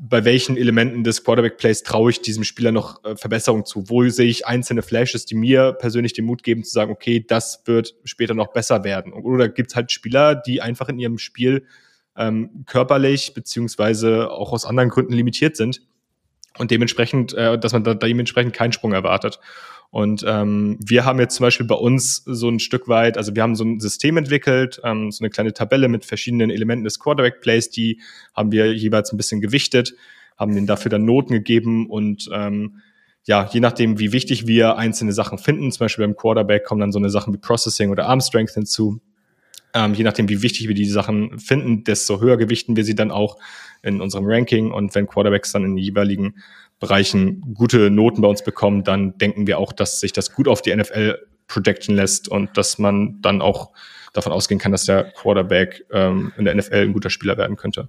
[0.04, 3.88] bei welchen Elementen des Quarterback-Plays traue ich diesem Spieler noch äh, Verbesserung zu?
[3.88, 7.62] Wo sehe ich einzelne Flashes, die mir persönlich den Mut geben, zu sagen, okay, das
[7.66, 9.14] wird später noch besser werden?
[9.14, 11.66] Oder gibt es halt Spieler, die einfach in ihrem Spiel
[12.18, 15.84] ähm, körperlich beziehungsweise auch aus anderen Gründen limitiert sind
[16.58, 19.40] und dementsprechend, äh, dass man da dementsprechend keinen Sprung erwartet.
[19.92, 23.44] Und ähm, wir haben jetzt zum Beispiel bei uns so ein Stück weit, also wir
[23.44, 27.70] haben so ein System entwickelt, ähm, so eine kleine Tabelle mit verschiedenen Elementen des Quarterback-Plays,
[27.70, 28.00] die
[28.34, 29.94] haben wir jeweils ein bisschen gewichtet,
[30.38, 32.82] haben denen dafür dann Noten gegeben und ähm,
[33.26, 36.92] ja, je nachdem, wie wichtig wir einzelne Sachen finden, zum Beispiel beim Quarterback kommen dann
[36.92, 39.02] so eine Sachen wie Processing oder Arm Strength hinzu.
[39.74, 43.12] Ähm, je nachdem, wie wichtig wir die Sachen finden, desto höher gewichten wir sie dann
[43.12, 43.38] auch
[43.84, 44.72] in unserem Ranking.
[44.72, 46.36] Und wenn Quarterbacks dann in den jeweiligen
[46.82, 50.62] Bereichen gute Noten bei uns bekommen, dann denken wir auch, dass sich das gut auf
[50.62, 53.72] die NFL projecten lässt und dass man dann auch
[54.14, 57.88] davon ausgehen kann, dass der Quarterback ähm, in der NFL ein guter Spieler werden könnte.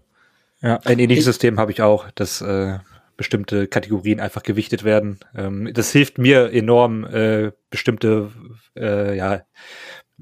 [0.61, 2.79] Ja, ein ähnliches System habe ich auch, dass äh,
[3.17, 5.19] bestimmte Kategorien einfach gewichtet werden.
[5.35, 8.31] Ähm, das hilft mir enorm, äh, bestimmte
[8.77, 9.43] äh, ja,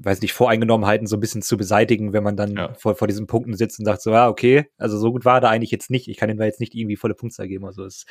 [0.03, 2.73] weiß nicht, Voreingenommenheiten so ein bisschen zu beseitigen, wenn man dann ja.
[2.73, 5.49] vor, vor diesen Punkten sitzt und sagt so, ja, okay, also so gut war da
[5.49, 6.07] eigentlich jetzt nicht.
[6.07, 7.65] Ich kann ihm da jetzt nicht irgendwie volle Punktzahl geben.
[7.65, 8.05] Also ist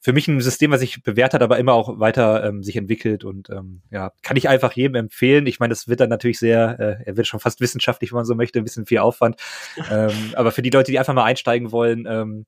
[0.00, 3.24] für mich ein System, was sich bewährt hat, aber immer auch weiter ähm, sich entwickelt
[3.24, 5.46] und ähm, ja, kann ich einfach jedem empfehlen.
[5.46, 8.24] Ich meine, das wird dann natürlich sehr, äh, er wird schon fast wissenschaftlich, wenn man
[8.24, 9.36] so möchte, ein bisschen viel Aufwand.
[9.90, 12.46] ähm, aber für die Leute, die einfach mal einsteigen wollen, ähm,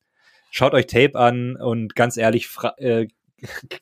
[0.51, 3.07] schaut euch Tape an und ganz ehrlich, äh,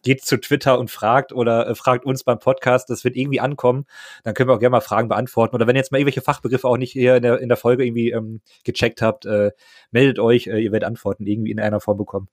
[0.02, 3.86] geht zu Twitter und fragt oder äh, fragt uns beim Podcast, das wird irgendwie ankommen,
[4.22, 5.54] dann können wir auch gerne mal Fragen beantworten.
[5.54, 7.84] Oder wenn ihr jetzt mal irgendwelche Fachbegriffe auch nicht hier in der, in der Folge
[7.84, 9.52] irgendwie ähm, gecheckt habt, äh,
[9.90, 12.28] meldet euch, äh, ihr werdet Antworten irgendwie in einer Form bekommen.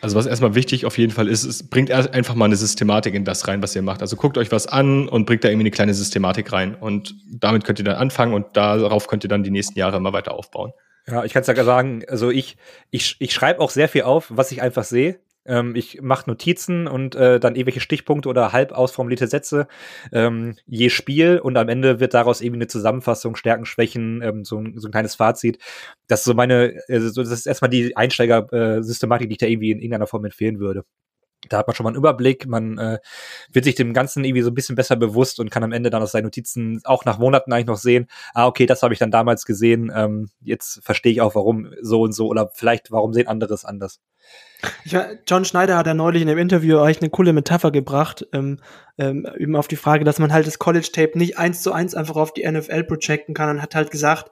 [0.00, 3.24] Also was erstmal wichtig auf jeden Fall ist, es bringt einfach mal eine Systematik in
[3.24, 4.02] das rein, was ihr macht.
[4.02, 6.74] Also guckt euch was an und bringt da irgendwie eine kleine Systematik rein.
[6.74, 10.12] Und damit könnt ihr dann anfangen und darauf könnt ihr dann die nächsten Jahre immer
[10.12, 10.72] weiter aufbauen.
[11.06, 12.56] Ja, ich kann es ja sagen, also ich,
[12.90, 15.20] ich, ich schreibe auch sehr viel auf, was ich einfach sehe.
[15.46, 19.66] Ähm, ich mache Notizen und äh, dann irgendwelche Stichpunkte oder halb ausformulierte Sätze
[20.12, 24.58] ähm, je Spiel und am Ende wird daraus irgendwie eine Zusammenfassung, Stärken, Schwächen, ähm, so,
[24.58, 25.58] ein, so ein kleines Fazit.
[26.06, 29.70] Das ist so meine, also das ist erstmal die Einsteiger-Systematik, äh, die ich da irgendwie
[29.70, 30.84] in irgendeiner Form empfehlen würde.
[31.48, 32.98] Da hat man schon mal einen Überblick, man äh,
[33.52, 36.02] wird sich dem Ganzen irgendwie so ein bisschen besser bewusst und kann am Ende dann
[36.02, 39.10] aus seinen Notizen auch nach Monaten eigentlich noch sehen, ah, okay, das habe ich dann
[39.10, 43.28] damals gesehen, ähm, jetzt verstehe ich auch, warum so und so oder vielleicht, warum sehen
[43.28, 44.00] andere es anders.
[44.84, 44.96] Ich,
[45.26, 48.58] John Schneider hat ja neulich in dem Interview euch eine coole Metapher gebracht, ähm,
[48.98, 52.16] ähm, eben auf die Frage, dass man halt das College-Tape nicht eins zu eins einfach
[52.16, 54.30] auf die NFL projecten kann und hat halt gesagt,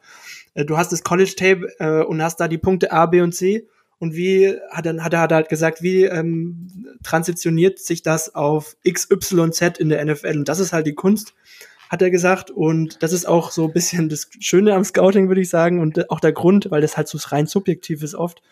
[0.55, 3.67] äh, du hast das College-Tape äh, und hast da die Punkte A, B und C
[3.99, 9.11] und wie hat, dann, hat er halt gesagt, wie ähm, transitioniert sich das auf X,
[9.11, 11.35] Y, Z in der NFL und das ist halt die Kunst,
[11.93, 12.51] hat er gesagt.
[12.51, 15.79] Und das ist auch so ein bisschen das Schöne am Scouting, würde ich sagen.
[15.79, 18.43] Und auch der Grund, weil das halt so rein subjektiv ist oft,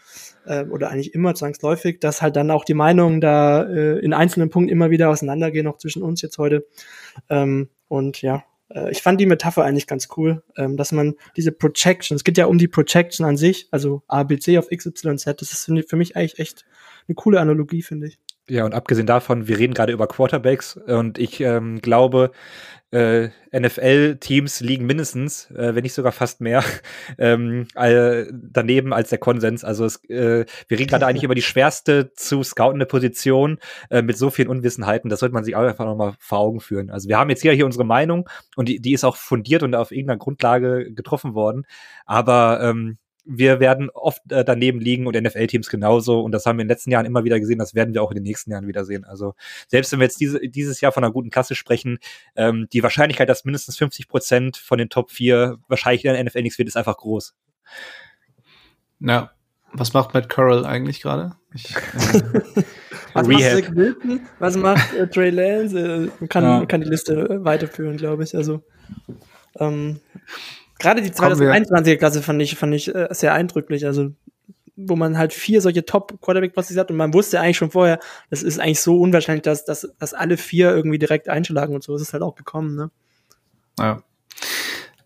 [0.46, 4.50] äh, oder eigentlich immer zwangsläufig, dass halt dann auch die Meinungen da äh, in einzelnen
[4.50, 6.66] Punkten immer wieder auseinandergehen, auch zwischen uns jetzt heute.
[7.28, 11.52] Ähm, und ja, äh, ich fand die Metapher eigentlich ganz cool, ähm, dass man diese
[11.52, 15.70] Projection, es geht ja um die Projection an sich, also ABC auf XYZ, das ist
[15.88, 16.64] für mich eigentlich echt
[17.08, 18.18] eine coole Analogie, finde ich.
[18.50, 22.32] Ja, und abgesehen davon, wir reden gerade über Quarterbacks und ich ähm, glaube,
[22.90, 26.64] äh, NFL-Teams liegen mindestens, äh, wenn nicht sogar fast mehr,
[27.18, 29.62] ähm, äh, daneben als der Konsens.
[29.62, 34.18] Also es, äh, wir reden gerade eigentlich über die schwerste zu scoutende Position äh, mit
[34.18, 35.10] so vielen Unwissenheiten.
[35.10, 36.90] Das sollte man sich auch einfach nochmal vor Augen führen.
[36.90, 39.76] Also wir haben jetzt hier, hier unsere Meinung und die, die ist auch fundiert und
[39.76, 41.66] auf irgendeiner Grundlage getroffen worden.
[42.04, 42.98] Aber ähm,
[43.32, 46.20] wir werden oft äh, daneben liegen und NFL-Teams genauso.
[46.20, 47.58] Und das haben wir in den letzten Jahren immer wieder gesehen.
[47.58, 49.04] Das werden wir auch in den nächsten Jahren wieder sehen.
[49.04, 49.34] Also
[49.68, 51.98] selbst wenn wir jetzt diese, dieses Jahr von einer guten Klasse sprechen,
[52.34, 56.42] ähm, die Wahrscheinlichkeit, dass mindestens 50 Prozent von den Top 4 wahrscheinlich in der NFL
[56.42, 57.36] nichts wird, ist einfach groß.
[58.98, 59.30] Ja.
[59.72, 61.36] Was macht Matt Curl eigentlich gerade?
[61.54, 61.58] Äh,
[63.14, 64.20] was macht Zach Wilton?
[64.40, 66.10] Was macht äh, Trey Lance?
[66.20, 66.66] Äh, kann, ja.
[66.66, 68.34] kann die Liste weiterführen, glaube ich.
[68.34, 68.64] Also
[69.60, 70.00] ähm,
[70.80, 73.86] gerade die 2021er Klasse fand ich, fand ich äh, sehr eindrücklich.
[73.86, 74.10] Also
[74.86, 77.98] wo man halt vier solche Top-Quarterback-Passes hat und man wusste eigentlich schon vorher,
[78.30, 81.94] das ist eigentlich so unwahrscheinlich, dass, dass, dass alle vier irgendwie direkt einschlagen und so
[81.94, 82.90] ist es halt auch gekommen, ne?
[83.78, 84.02] Ja.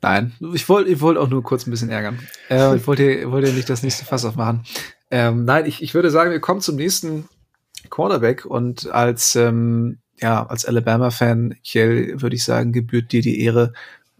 [0.02, 2.18] Nein, ich wollte ich wollte auch nur kurz ein bisschen ärgern.
[2.50, 4.64] Äh, ich wollte, wollte nicht das nächste Fass aufmachen.
[5.10, 7.28] Ähm, nein, ich, ich würde sagen, wir kommen zum nächsten
[7.88, 13.72] Quarterback und als, ähm, ja, als Alabama-Fan, Kiel, würde ich sagen, gebührt dir die Ehre,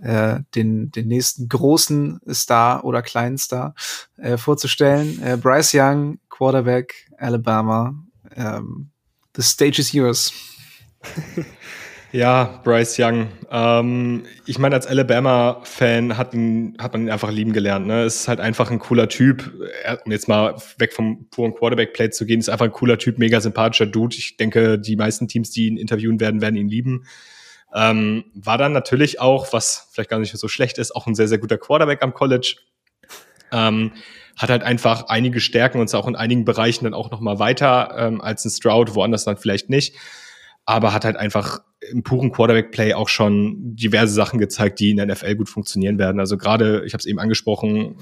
[0.05, 3.75] äh, den, den nächsten großen Star oder kleinen Star
[4.17, 5.21] äh, vorzustellen.
[5.23, 7.95] Äh, Bryce Young, Quarterback, Alabama.
[8.37, 8.91] Ähm,
[9.35, 10.33] the stage is yours.
[12.15, 13.27] Ja, Bryce Young.
[13.51, 17.89] Ähm, ich meine, als Alabama-Fan hat, hat man ihn einfach lieben gelernt.
[17.89, 18.05] Ne?
[18.05, 19.53] Es ist halt einfach ein cooler Typ.
[20.05, 23.41] Um jetzt mal weg vom puren Quarterback-Play zu gehen, ist einfach ein cooler Typ, mega
[23.41, 24.15] sympathischer Dude.
[24.17, 27.05] Ich denke, die meisten Teams, die ihn interviewen werden, werden ihn lieben.
[27.75, 31.29] Ähm, war dann natürlich auch, was vielleicht gar nicht so schlecht ist, auch ein sehr,
[31.29, 32.57] sehr guter Quarterback am College.
[33.53, 33.93] Ähm,
[34.37, 37.95] hat halt einfach einige Stärken und auch in einigen Bereichen dann auch noch mal weiter
[37.97, 39.95] ähm, als ein Stroud, woanders dann vielleicht nicht
[40.67, 41.61] aber hat halt einfach
[41.91, 46.19] im puren Quarterback-Play auch schon diverse Sachen gezeigt, die in der NFL gut funktionieren werden.
[46.19, 47.97] Also gerade, ich habe es eben angesprochen,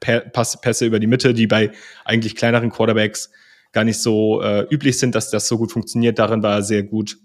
[0.00, 1.72] Pässe über die Mitte, die bei
[2.04, 3.30] eigentlich kleineren Quarterbacks
[3.72, 6.18] gar nicht so äh, üblich sind, dass das so gut funktioniert.
[6.18, 7.16] Darin war er sehr gut.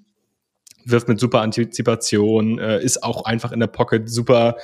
[0.85, 4.57] Wirft mit super Antizipation, äh, ist auch einfach in der Pocket super,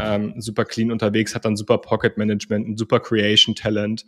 [0.00, 4.04] ähm, super clean unterwegs, hat dann super Pocket Management, ein super Creation Talent,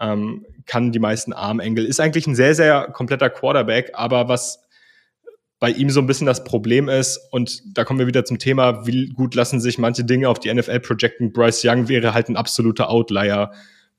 [0.00, 4.62] ähm, kann die meisten Armengel, ist eigentlich ein sehr, sehr kompletter Quarterback, aber was
[5.62, 8.84] bei ihm so ein bisschen das Problem ist, und da kommen wir wieder zum Thema,
[8.84, 11.32] wie gut lassen sich manche Dinge auf die NFL projecten.
[11.32, 13.52] Bryce Young wäre halt ein absoluter Outlier,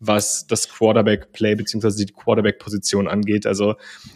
[0.06, 3.46] was das Quarterback-Play beziehungsweise die Quarterback-Position angeht.
[3.46, 3.76] Also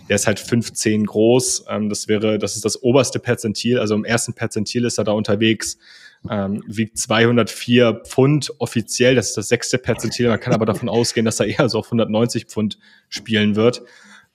[0.10, 1.66] der ist halt 15 groß.
[1.70, 3.80] Ähm, das wäre, das ist das oberste Perzentil.
[3.80, 5.78] Also im ersten Perzentil ist er da unterwegs.
[6.30, 9.16] Ähm, wiegt 204 Pfund offiziell.
[9.16, 10.28] Das ist das sechste Perzentil.
[10.28, 12.78] Man kann aber davon ausgehen, dass er eher so auf 190 Pfund
[13.08, 13.84] spielen wird.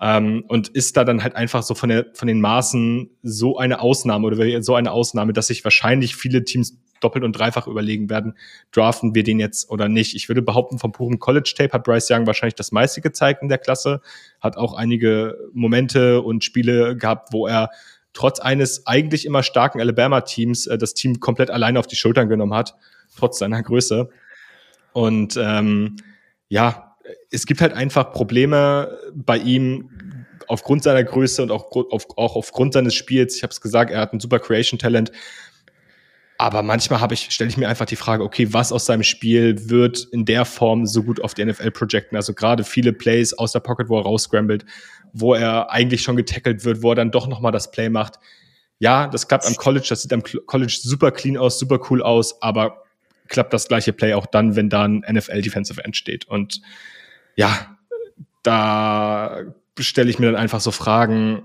[0.05, 3.81] Ähm, und ist da dann halt einfach so von, der, von den Maßen so eine
[3.81, 8.37] Ausnahme oder so eine Ausnahme, dass sich wahrscheinlich viele Teams doppelt und dreifach überlegen werden,
[8.73, 10.17] draften wir den jetzt oder nicht.
[10.17, 13.59] Ich würde behaupten, vom puren College-Tape hat Bryce Young wahrscheinlich das meiste gezeigt in der
[13.59, 14.01] Klasse,
[14.41, 17.71] hat auch einige Momente und Spiele gehabt, wo er
[18.13, 22.55] trotz eines eigentlich immer starken Alabama-Teams äh, das Team komplett alleine auf die Schultern genommen
[22.55, 22.75] hat,
[23.17, 24.11] trotz seiner Größe.
[24.93, 25.97] Und ähm,
[26.49, 26.97] ja,
[27.31, 29.91] es gibt halt einfach Probleme bei ihm
[30.53, 33.37] aufgrund seiner Größe und auch, auf, auch aufgrund seines Spiels.
[33.37, 35.11] Ich habe es gesagt, er hat ein super Creation Talent.
[36.37, 39.71] Aber manchmal habe ich, stelle ich mir einfach die Frage, okay, was aus seinem Spiel
[39.71, 42.17] wird in der Form so gut auf die NFL projecten?
[42.17, 44.67] Also gerade viele Plays aus der Pocket, wo er rausscrambled,
[45.15, 48.19] wo er eigentlich schon getackelt wird, wo er dann doch nochmal das Play macht.
[48.79, 52.43] Ja, das klappt am College, das sieht am College super clean aus, super cool aus,
[52.43, 52.83] aber
[53.29, 56.27] klappt das gleiche Play auch dann, wenn da ein NFL Defensive End steht.
[56.27, 56.61] Und
[57.37, 57.79] ja,
[58.43, 61.43] da stelle ich mir dann einfach so Fragen,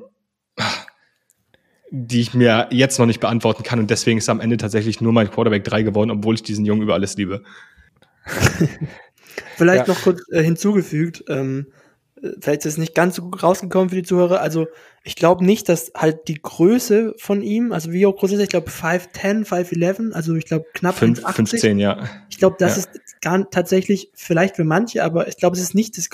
[1.89, 3.80] die ich mir jetzt noch nicht beantworten kann.
[3.80, 6.82] Und deswegen ist am Ende tatsächlich nur mein Quarterback 3 geworden, obwohl ich diesen Jungen
[6.82, 7.43] über alles liebe.
[9.55, 9.93] Vielleicht ja.
[9.93, 11.67] noch kurz äh, hinzugefügt, ähm,
[12.39, 14.41] vielleicht ist es nicht ganz so gut rausgekommen für die Zuhörer.
[14.41, 14.68] Also
[15.03, 18.43] ich glaube nicht, dass halt die Größe von ihm, also wie hoch groß ist er?
[18.43, 22.09] Ich glaube 5'10, 5'11, also ich glaube knapp 5, 15, ja.
[22.30, 22.80] Ich glaube, das ja.
[22.80, 26.09] ist gar tatsächlich vielleicht für manche, aber ich glaube, es ist nicht das,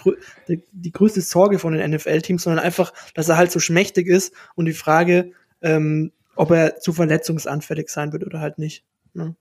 [0.48, 4.34] die, die größte Sorge von den NFL-Teams, sondern einfach, dass er halt so schmächtig ist
[4.56, 5.32] und die Frage,
[5.62, 8.84] ähm, ob er zu verletzungsanfällig sein wird oder halt nicht.
[9.14, 9.36] Ne?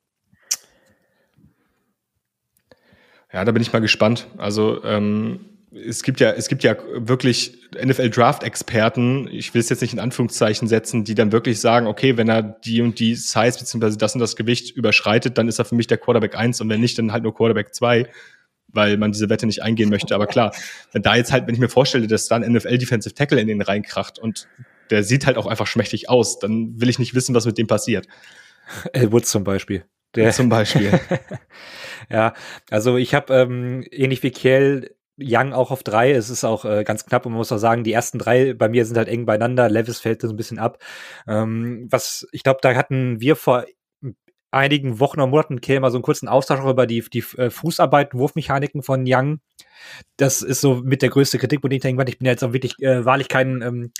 [3.32, 4.28] Ja, da bin ich mal gespannt.
[4.36, 5.40] Also ähm,
[5.74, 10.68] es gibt ja, es gibt ja wirklich NFL-Draft-Experten, ich will es jetzt nicht in Anführungszeichen
[10.68, 13.96] setzen, die dann wirklich sagen, okay, wenn er die und die Size bzw.
[13.96, 16.80] das und das Gewicht überschreitet, dann ist er für mich der Quarterback 1 und wenn
[16.80, 18.06] nicht, dann halt nur Quarterback 2,
[18.68, 20.14] weil man diese Wette nicht eingehen möchte.
[20.14, 20.54] Aber klar,
[20.92, 23.62] wenn da jetzt halt, wenn ich mir vorstelle, dass da ein NFL-Defensive Tackle in den
[23.62, 24.48] reinkracht und
[24.90, 27.66] der sieht halt auch einfach schmächtig aus, dann will ich nicht wissen, was mit dem
[27.66, 28.06] passiert.
[28.92, 29.84] El Woods zum Beispiel.
[30.14, 31.00] Der zum Beispiel.
[32.10, 32.34] ja,
[32.70, 36.12] also ich habe ähm, ähnlich wie Kiel Young auch auf drei.
[36.12, 38.68] Es ist auch äh, ganz knapp und man muss auch sagen, die ersten drei bei
[38.68, 39.68] mir sind halt eng beieinander.
[39.68, 40.78] Levis fällt so ein bisschen ab.
[41.26, 43.64] Ähm, was ich glaube, da hatten wir vor
[44.52, 48.82] einigen Wochen oder Monaten käme so einen kurzen Austausch über die, die äh, Fußarbeiten, Wurfmechaniken
[48.82, 49.40] von Young.
[50.16, 52.78] Das ist so mit der größte Kritikpunkt, den ich denke, ich bin jetzt auch wirklich
[52.80, 53.92] äh, wahrlich kein ähm,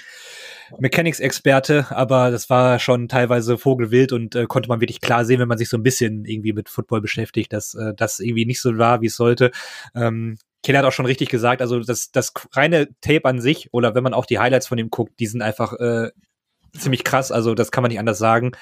[0.78, 5.48] Mechanics-Experte, aber das war schon teilweise vogelwild und äh, konnte man wirklich klar sehen, wenn
[5.48, 8.76] man sich so ein bisschen irgendwie mit Football beschäftigt, dass äh, das irgendwie nicht so
[8.76, 9.50] war, wie es sollte.
[9.94, 13.94] Ähm, Keller hat auch schon richtig gesagt, also das, das reine Tape an sich oder
[13.94, 16.10] wenn man auch die Highlights von ihm guckt, die sind einfach äh,
[16.76, 18.52] ziemlich krass, also das kann man nicht anders sagen.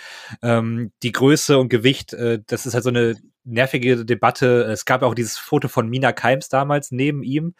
[0.42, 4.64] Ähm, die Größe und Gewicht, äh, das ist halt so eine nervige Debatte.
[4.64, 7.54] Es gab auch dieses Foto von Mina Keims damals neben ihm,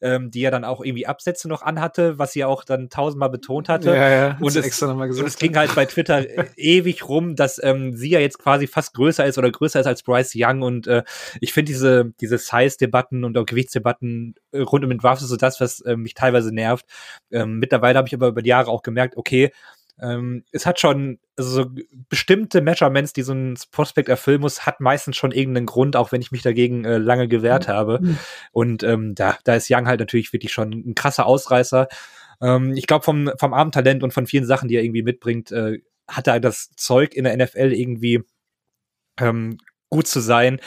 [0.00, 3.68] ähm, die ja dann auch irgendwie Absätze noch anhatte, was sie auch dann tausendmal betont
[3.68, 3.90] hatte.
[3.90, 5.22] Ja, ja, und, es, extra nochmal gesagt.
[5.22, 6.24] und es ging halt bei Twitter
[6.56, 10.02] ewig rum, dass ähm, sie ja jetzt quasi fast größer ist oder größer ist als
[10.02, 10.62] Bryce Young.
[10.62, 11.02] Und äh,
[11.40, 15.36] ich finde diese, diese Size-Debatten und auch Gewichtsdebatten äh, rund um den Draft ist so
[15.36, 16.86] das, was äh, mich teilweise nervt.
[17.30, 19.50] Ähm, mittlerweile habe ich aber über die Jahre auch gemerkt, okay,
[20.00, 21.70] ähm, es hat schon also so
[22.08, 26.20] bestimmte Measurements, die so ein Prospekt erfüllen muss, hat meistens schon irgendeinen Grund, auch wenn
[26.20, 27.72] ich mich dagegen äh, lange gewehrt mhm.
[27.72, 28.00] habe.
[28.52, 31.88] Und ähm, da, da ist Young halt natürlich wirklich schon ein krasser Ausreißer.
[32.40, 35.78] Ähm, ich glaube, vom, vom Abendtalent und von vielen Sachen, die er irgendwie mitbringt, äh,
[36.08, 38.22] hat er das Zeug in der NFL irgendwie
[39.20, 39.58] ähm,
[39.90, 40.60] gut zu sein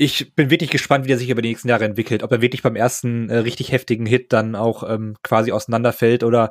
[0.00, 2.22] ich bin wirklich gespannt, wie der sich über die nächsten Jahre entwickelt.
[2.22, 6.50] Ob er wirklich beim ersten äh, richtig heftigen Hit dann auch ähm, quasi auseinanderfällt oder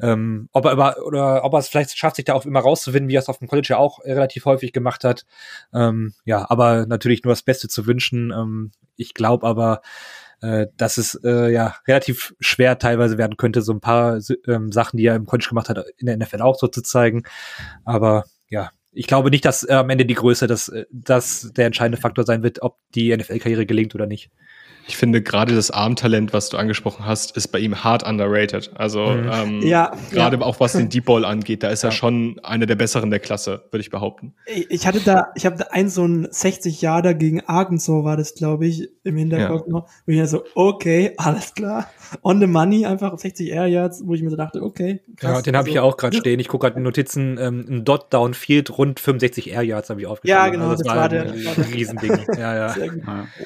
[0.00, 3.08] ähm, ob er über, oder ob er es vielleicht schafft, sich da auch immer rauszuwinden,
[3.08, 5.26] wie er es auf dem College ja auch äh, relativ häufig gemacht hat.
[5.72, 8.32] Ähm, ja, aber natürlich nur das Beste zu wünschen.
[8.32, 9.80] Ähm, ich glaube aber,
[10.40, 14.18] äh, dass es äh, ja relativ schwer teilweise werden könnte, so ein paar
[14.48, 17.22] ähm, Sachen, die er im College gemacht hat, in der NFL auch so zu zeigen.
[17.84, 21.66] Aber ja, ich glaube nicht, dass äh, am Ende die Größe das, äh, das der
[21.66, 24.32] entscheidende Faktor sein wird, ob die NFL-Karriere gelingt oder nicht.
[24.88, 28.70] Ich finde gerade das Armtalent, was du angesprochen hast, ist bei ihm hart underrated.
[28.74, 29.30] Also mhm.
[29.30, 30.42] ähm, ja, gerade ja.
[30.42, 31.90] auch was den Deep Ball angeht, da ist ja.
[31.90, 34.34] er schon einer der besseren der Klasse, würde ich behaupten.
[34.46, 38.34] Ich hatte da, ich habe da ein so ein 60 Jahre gegen Arkansas war das,
[38.34, 39.72] glaube ich, im Hinterkopf ja.
[39.72, 39.88] noch.
[40.06, 41.90] Wo ich so, okay, alles klar.
[42.22, 45.02] On the money, einfach 60 Air Yards, wo ich mir so dachte, okay.
[45.16, 45.36] Krass.
[45.36, 46.40] Ja, den habe also, ich ja auch gerade stehen.
[46.40, 50.06] Ich gucke gerade in Notizen, ähm, ein Dot Downfield rund 65 Air Yards habe ich
[50.06, 50.44] aufgeschrieben.
[50.44, 52.18] Ja, genau, also das, das, war, der, ein Riesending.
[52.38, 52.74] ja, ja.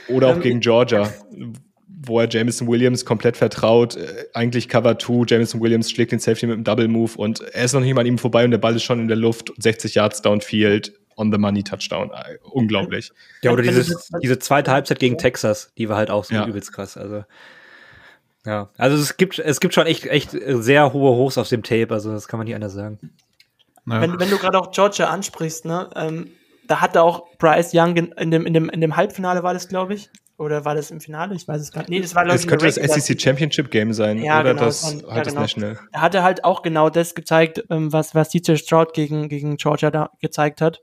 [0.08, 1.08] Oder auch ähm, gegen Georgia
[2.04, 6.46] wo er Jameson Williams komplett vertraut, äh, eigentlich Cover 2, Jameson Williams schlägt den Safety
[6.46, 8.58] mit einem Double Move und er ist noch nicht mal an ihm vorbei und der
[8.58, 12.10] Ball ist schon in der Luft, 60 Yards downfield, on the money Touchdown.
[12.10, 13.12] Äh, unglaublich.
[13.42, 16.46] Ja, oder dieses, diese zweite Halbzeit gegen Texas, die war halt auch so ja.
[16.46, 16.96] übelst krass.
[16.96, 17.24] Also
[18.44, 21.94] ja, also es gibt es gibt schon echt echt sehr hohe Hochs auf dem Tape,
[21.94, 22.98] also das kann man nicht anders sagen.
[23.86, 24.00] Ja.
[24.00, 26.30] Wenn, wenn du gerade auch Georgia ansprichst, ne, ähm,
[26.66, 29.94] da hatte auch Bryce Young in dem, in dem, in dem Halbfinale war das, glaube
[29.94, 30.10] ich,
[30.42, 31.34] oder war das im Finale?
[31.34, 31.90] Ich weiß es gar nicht.
[31.90, 34.18] Nee, das war, Das könnte das SEC Championship Game sein.
[34.18, 35.40] Ja, oder genau, das, das war, halt ja, genau.
[35.40, 35.78] National.
[35.92, 39.90] Er hatte halt auch genau das gezeigt, ähm, was, was DJ Stroud gegen, gegen Georgia
[39.90, 40.82] da gezeigt hat.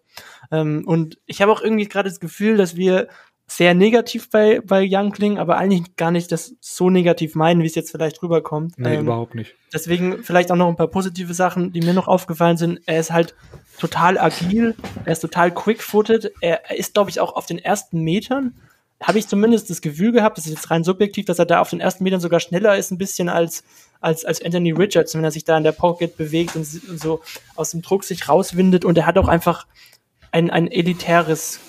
[0.52, 3.08] Ähm, und ich habe auch irgendwie gerade das Gefühl, dass wir
[3.52, 7.68] sehr negativ bei, bei Young klingen, aber eigentlich gar nicht das so negativ meinen, wie
[7.68, 8.78] es jetzt vielleicht rüberkommt.
[8.78, 9.56] Nee, ähm, überhaupt nicht.
[9.74, 12.80] Deswegen vielleicht auch noch ein paar positive Sachen, die mir noch aufgefallen sind.
[12.86, 13.36] Er ist halt
[13.80, 18.54] total agil, er ist total quick-footed, er ist, glaube ich, auch auf den ersten Metern
[19.02, 21.70] habe ich zumindest das Gefühl gehabt, das ist jetzt rein subjektiv, dass er da auf
[21.70, 23.64] den ersten Metern sogar schneller ist, ein bisschen als,
[24.02, 27.22] als, als Anthony Richards, wenn er sich da in der Pocket bewegt und, und so
[27.56, 28.84] aus dem Druck sich rauswindet.
[28.84, 29.68] Und er hat auch einfach
[30.32, 31.60] ein, ein elitäres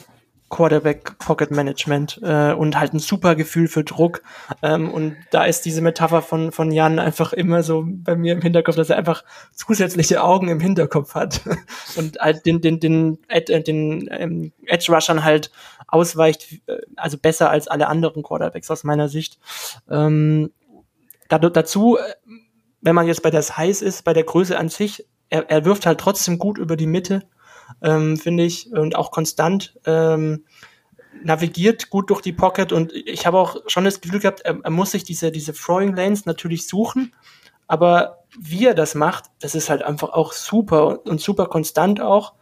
[0.51, 4.23] Quarterback Pocket Management äh, und halt ein super Gefühl für Druck.
[4.63, 8.43] Ähm, und da ist diese Metapher von, von Jan einfach immer so bei mir im
[8.43, 9.25] Hinterkopf, dass er einfach
[9.55, 11.43] zusätzliche Augen im Hinterkopf hat
[11.97, 15.53] und halt den, den, den, den, äh, den ähm, Edge Rushern halt
[15.91, 19.39] ausweicht, äh, also besser als alle anderen Quarterbacks aus meiner Sicht.
[19.89, 20.53] Ähm,
[21.29, 22.03] dazu, äh,
[22.81, 25.87] wenn man jetzt bei der Size ist, bei der Größe an sich, er, er wirft
[25.87, 27.23] halt trotzdem gut über die Mitte
[27.83, 29.79] ähm, finde ich, und auch konstant.
[29.85, 30.45] Ähm,
[31.23, 34.71] navigiert gut durch die Pocket und ich habe auch schon das Gefühl gehabt, er, er,
[34.71, 37.13] muss sich diese, diese Throwing Lanes natürlich suchen,
[37.67, 42.35] aber wie er das macht, das ist halt einfach auch super und super konstant auch.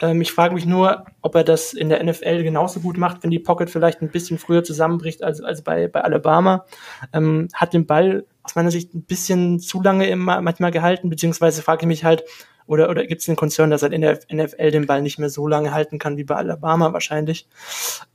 [0.00, 3.30] Ähm, ich frage mich nur, ob er das in der NFL genauso gut macht, wenn
[3.30, 6.64] die Pocket vielleicht ein bisschen früher zusammenbricht als, als bei, bei Alabama.
[7.12, 11.62] Ähm, hat den Ball aus meiner Sicht ein bisschen zu lange immer manchmal gehalten, beziehungsweise
[11.62, 12.24] frage ich mich halt,
[12.66, 15.28] oder, oder gibt es einen Konzern, dass er in der NFL den Ball nicht mehr
[15.28, 17.46] so lange halten kann wie bei Alabama wahrscheinlich?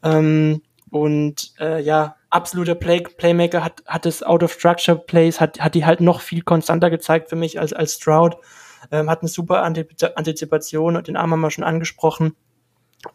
[0.03, 5.59] Ähm, und äh, ja, absoluter Play Playmaker hat, hat es Out of Structure Plays, hat,
[5.59, 8.37] hat die halt noch viel konstanter gezeigt für mich als, als Stroud.
[8.91, 12.35] Ähm, hat eine super Antizipation und den Arm haben wir schon angesprochen.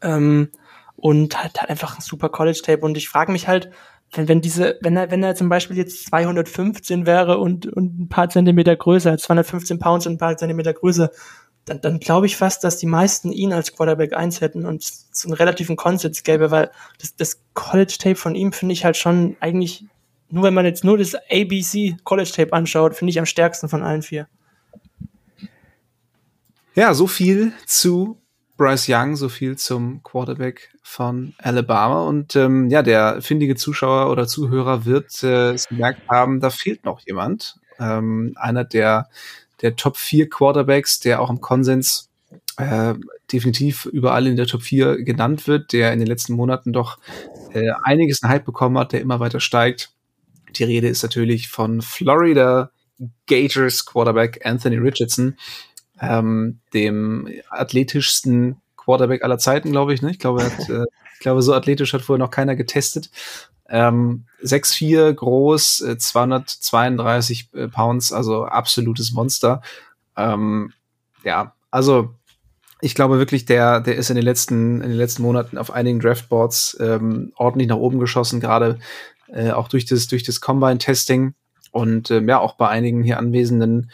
[0.03, 0.51] Ähm,
[0.97, 2.85] und hat, hat einfach ein super College-Tape.
[2.85, 3.71] Und ich frage mich halt,
[4.13, 8.09] wenn, wenn diese, wenn er, wenn er zum Beispiel jetzt 215 wäre und, und ein
[8.09, 11.11] paar Zentimeter größer, 215 Pounds und ein paar Zentimeter größer,
[11.65, 15.29] dann, dann glaube ich fast, dass die meisten ihn als Quarterback 1 hätten und so
[15.29, 19.85] einen relativen Konsens gäbe, weil das, das College-Tape von ihm finde ich halt schon eigentlich,
[20.31, 24.03] nur wenn man jetzt nur das ABC College-Tape anschaut, finde ich am stärksten von allen
[24.03, 24.29] vier.
[26.77, 28.21] Ja, so viel zu
[28.57, 32.09] Bryce Young, so viel zum Quarterback von Alabama.
[32.09, 36.85] Und ähm, ja, der findige Zuschauer oder Zuhörer wird äh, es gemerkt haben, da fehlt
[36.85, 37.61] noch jemand.
[37.79, 39.09] Ähm, einer der,
[39.63, 42.11] der Top 4 Quarterbacks, der auch im Konsens
[42.57, 42.95] äh,
[43.33, 46.99] definitiv überall in der Top 4 genannt wird, der in den letzten Monaten doch
[47.53, 49.93] äh, einiges an Hype bekommen hat, der immer weiter steigt.
[50.57, 52.71] Die Rede ist natürlich von Florida
[53.27, 55.37] Gators Quarterback Anthony Richardson
[56.01, 60.03] ähm, dem athletischsten Quarterback aller Zeiten, glaube ich.
[60.03, 60.11] Ne?
[60.11, 60.85] Ich glaube, hat, äh,
[61.15, 63.11] ich glaube, so athletisch hat vorher noch keiner getestet.
[63.69, 69.63] Ähm, 6'4 groß, äh, 232 äh, Pounds, also absolutes Monster.
[70.17, 70.73] Ähm,
[71.25, 72.15] ja, also
[72.81, 76.01] ich glaube wirklich, der, der ist in den letzten, in den letzten Monaten auf einigen
[76.01, 78.79] Draftboards ähm, ordentlich nach oben geschossen, gerade
[79.29, 81.35] äh, auch durch das, durch das Combine-Testing
[81.73, 83.91] und ähm, ja, auch bei einigen hier anwesenden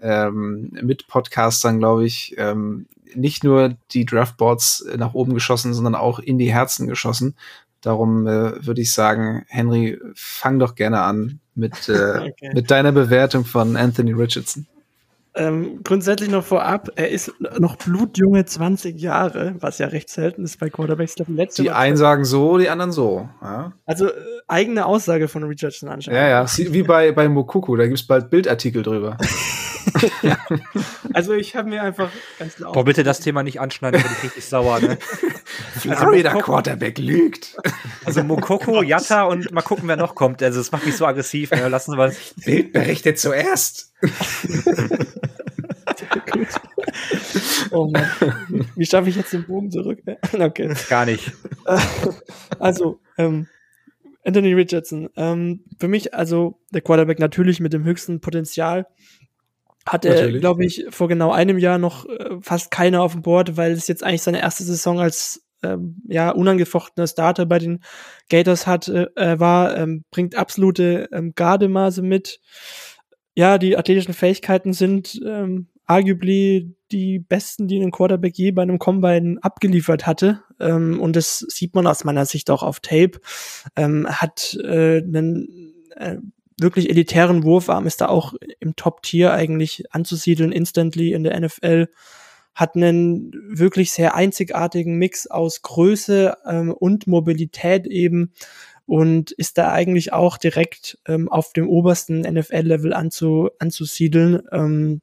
[0.00, 6.18] ähm, mit Podcastern, glaube ich, ähm, nicht nur die Draftboards nach oben geschossen, sondern auch
[6.18, 7.34] in die Herzen geschossen.
[7.80, 11.92] Darum äh, würde ich sagen, Henry, fang doch gerne an mit, äh,
[12.30, 12.50] okay.
[12.54, 14.66] mit deiner Bewertung von Anthony Richardson.
[15.32, 20.58] Ähm, grundsätzlich noch vorab, er ist noch blutjunge 20 Jahre, was ja recht selten ist
[20.58, 21.14] bei Quarterbacks.
[21.28, 23.28] Letzte die einen sagen so, die anderen so.
[23.40, 23.72] Ja.
[23.86, 24.12] Also äh,
[24.48, 26.20] eigene Aussage von Richardson anscheinend.
[26.20, 29.16] Ja, ja, wie bei, bei Mokuku, da gibt es bald Bildartikel drüber.
[30.22, 30.38] ja.
[31.12, 32.72] Also ich habe mir einfach ganz laut.
[32.74, 34.96] Boah, bitte das Thema nicht anschneiden, bin ich richtig sauer, ne?
[35.76, 37.56] Florida also Quarterback lügt.
[38.04, 40.42] Also Mokoko, Yatta und mal gucken, wer noch kommt.
[40.42, 41.50] Also das macht mich so aggressiv.
[41.50, 41.68] Ne?
[41.68, 42.14] Lassen Sie mal.
[42.44, 43.92] Bild berichtet zuerst.
[47.70, 48.10] oh Mann.
[48.76, 50.00] Wie schaffe ich jetzt den Bogen zurück?
[50.32, 50.74] okay.
[50.88, 51.32] Gar nicht.
[52.58, 53.46] Also, ähm,
[54.24, 55.08] Anthony Richardson.
[55.16, 58.86] Ähm, für mich also der Quarterback natürlich mit dem höchsten Potenzial.
[59.92, 63.72] Hatte, glaube ich, vor genau einem Jahr noch äh, fast keiner auf dem Board, weil
[63.72, 67.80] es jetzt eigentlich seine erste Saison als ähm, ja unangefochtener Starter bei den
[68.28, 72.40] Gators hat, äh, äh, war, ähm, bringt absolute ähm, Gardemaße mit.
[73.36, 78.78] Ja, die athletischen Fähigkeiten sind ähm, arguably die besten, die ein Quarterback je bei einem
[78.78, 80.42] Combine abgeliefert hatte.
[80.60, 83.20] Ähm, und das sieht man aus meiner Sicht auch auf Tape.
[83.76, 86.18] Ähm, hat äh, einen äh,
[86.60, 91.88] wirklich elitären Wurfarm, ist da auch im Top-Tier eigentlich anzusiedeln, instantly in der NFL.
[92.54, 98.32] Hat einen wirklich sehr einzigartigen Mix aus Größe ähm, und Mobilität eben
[98.86, 104.42] und ist da eigentlich auch direkt ähm, auf dem obersten NFL-Level anzu, anzusiedeln.
[104.50, 105.00] Ähm,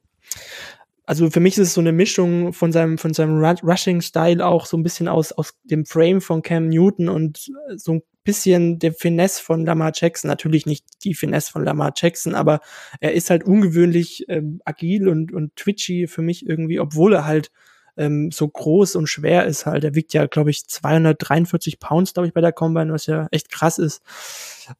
[1.06, 4.76] also für mich ist es so eine Mischung von seinem, von seinem Rushing-Style auch so
[4.76, 9.42] ein bisschen aus, aus dem Frame von Cam Newton und so ein bisschen der Finesse
[9.42, 10.28] von Lamar Jackson.
[10.28, 12.60] Natürlich nicht die Finesse von Lamar Jackson, aber
[13.00, 17.50] er ist halt ungewöhnlich ähm, agil und, und twitchy für mich irgendwie, obwohl er halt
[17.96, 19.82] ähm, so groß und schwer ist halt.
[19.82, 23.50] Er wiegt ja, glaube ich, 243 Pounds, glaube ich, bei der Combine, was ja echt
[23.50, 24.02] krass ist.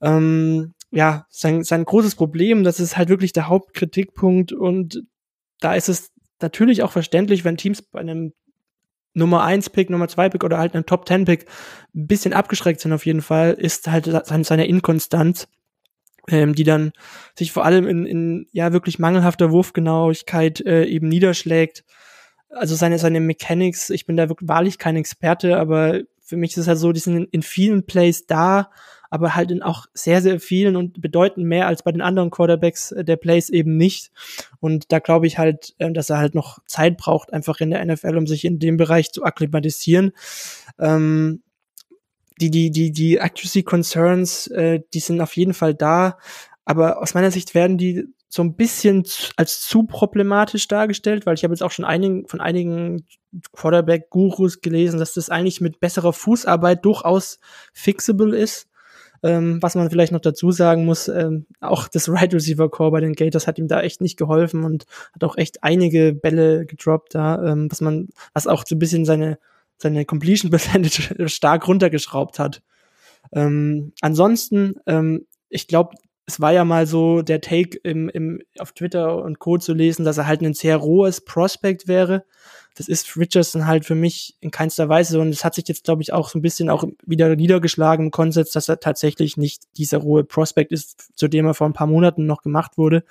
[0.03, 5.05] Ähm, ja, sein, sein großes Problem, das ist halt wirklich der Hauptkritikpunkt und
[5.59, 8.35] da ist es natürlich auch verständlich, wenn Teams bei einem
[9.19, 11.47] Nummer 1 Pick, Nummer 2 Pick oder halt einem Top 10 Pick
[11.95, 14.09] ein bisschen abgeschreckt sind auf jeden Fall, ist halt
[14.47, 15.49] seine Inkonstanz,
[16.29, 16.93] ähm, die dann
[17.37, 21.85] sich vor allem in, in ja wirklich mangelhafter Wurfgenauigkeit äh, eben niederschlägt.
[22.51, 26.59] Also seine, seine Mechanics, ich bin da wirklich wahrlich kein Experte, aber für mich ist
[26.59, 28.71] es halt so, die sind in, in vielen Plays da,
[29.11, 32.93] aber halt in auch sehr, sehr vielen und bedeuten mehr als bei den anderen Quarterbacks
[32.93, 34.11] äh, der Plays eben nicht.
[34.61, 37.85] Und da glaube ich halt, äh, dass er halt noch Zeit braucht, einfach in der
[37.85, 40.13] NFL, um sich in dem Bereich zu akklimatisieren.
[40.79, 41.43] Ähm,
[42.41, 46.19] die, die, die, die Accuracy Concerns, äh, die sind auf jeden Fall da,
[46.65, 49.05] aber aus meiner Sicht werden die so ein bisschen
[49.37, 53.07] als zu problematisch dargestellt, weil ich habe jetzt auch schon einigen, von einigen
[53.53, 57.41] Quarterback-Gurus gelesen, dass das eigentlich mit besserer Fußarbeit durchaus
[57.73, 58.69] fixable ist.
[59.23, 63.01] Ähm, was man vielleicht noch dazu sagen muss, ähm, auch das Right Receiver Core bei
[63.01, 67.15] den Gators hat ihm da echt nicht geholfen und hat auch echt einige Bälle gedroppt
[67.15, 69.39] da, ähm, was man, was auch so ein bisschen seine,
[69.77, 72.63] seine Completion Percentage stark runtergeschraubt hat.
[73.33, 78.73] Ähm, ansonsten, ähm, ich glaube, es war ja mal so der Take im, im, auf
[78.73, 79.57] Twitter und Co.
[79.59, 82.25] zu lesen, dass er halt ein sehr rohes Prospect wäre
[82.79, 86.01] das ist Richardson halt für mich in keinster Weise und es hat sich jetzt, glaube
[86.01, 89.99] ich, auch so ein bisschen auch wieder niedergeschlagen im Konsens, dass er tatsächlich nicht dieser
[89.99, 93.03] rohe Prospect ist, zu dem er vor ein paar Monaten noch gemacht wurde.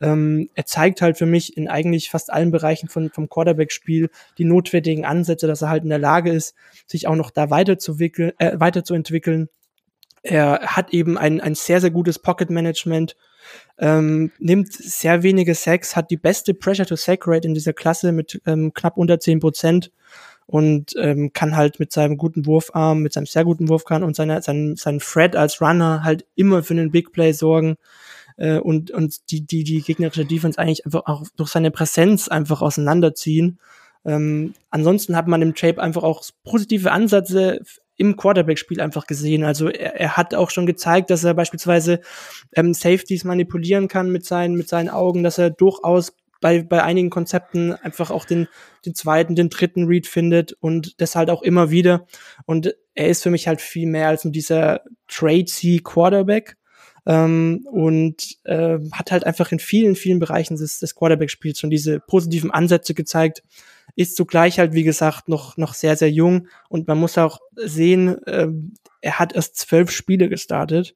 [0.00, 4.08] Ähm, er zeigt halt für mich in eigentlich fast allen Bereichen von, vom Quarterback-Spiel
[4.38, 6.54] die notwendigen Ansätze, dass er halt in der Lage ist,
[6.86, 9.50] sich auch noch da weiterzuwickeln, äh, weiterzuentwickeln.
[10.22, 13.16] Er hat eben ein, ein sehr, sehr gutes Pocket-Management,
[13.78, 18.96] ähm, nimmt sehr wenige Sacks, hat die beste Pressure-to-Sack-Rate in dieser Klasse mit ähm, knapp
[18.96, 19.90] unter zehn Prozent
[20.46, 24.42] und ähm, kann halt mit seinem guten Wurfarm, mit seinem sehr guten Wurfkern und seiner,
[24.42, 27.76] seinem, seinem Thread als Runner halt immer für einen Big Play sorgen
[28.36, 32.62] äh, und, und die, die, die gegnerische Defense eigentlich einfach auch durch seine Präsenz einfach
[32.62, 33.58] auseinanderziehen.
[34.04, 37.60] Ähm, ansonsten hat man im Tape einfach auch positive Ansätze
[37.96, 39.44] im Quarterback-Spiel einfach gesehen.
[39.44, 42.00] Also er, er hat auch schon gezeigt, dass er beispielsweise
[42.54, 47.08] ähm, Safeties manipulieren kann mit seinen, mit seinen Augen, dass er durchaus bei, bei einigen
[47.08, 48.48] Konzepten einfach auch den,
[48.84, 52.06] den zweiten, den dritten Read findet und das halt auch immer wieder.
[52.44, 56.56] Und er ist für mich halt viel mehr als nur dieser Trade-C Quarterback.
[57.06, 62.00] Ähm, und äh, hat halt einfach in vielen, vielen Bereichen des, des Quarterback-Spiels schon diese
[62.00, 63.42] positiven Ansätze gezeigt.
[63.96, 66.48] Ist zugleich halt, wie gesagt, noch, noch sehr, sehr jung.
[66.68, 68.48] Und man muss auch sehen, äh,
[69.00, 70.94] er hat erst zwölf Spiele gestartet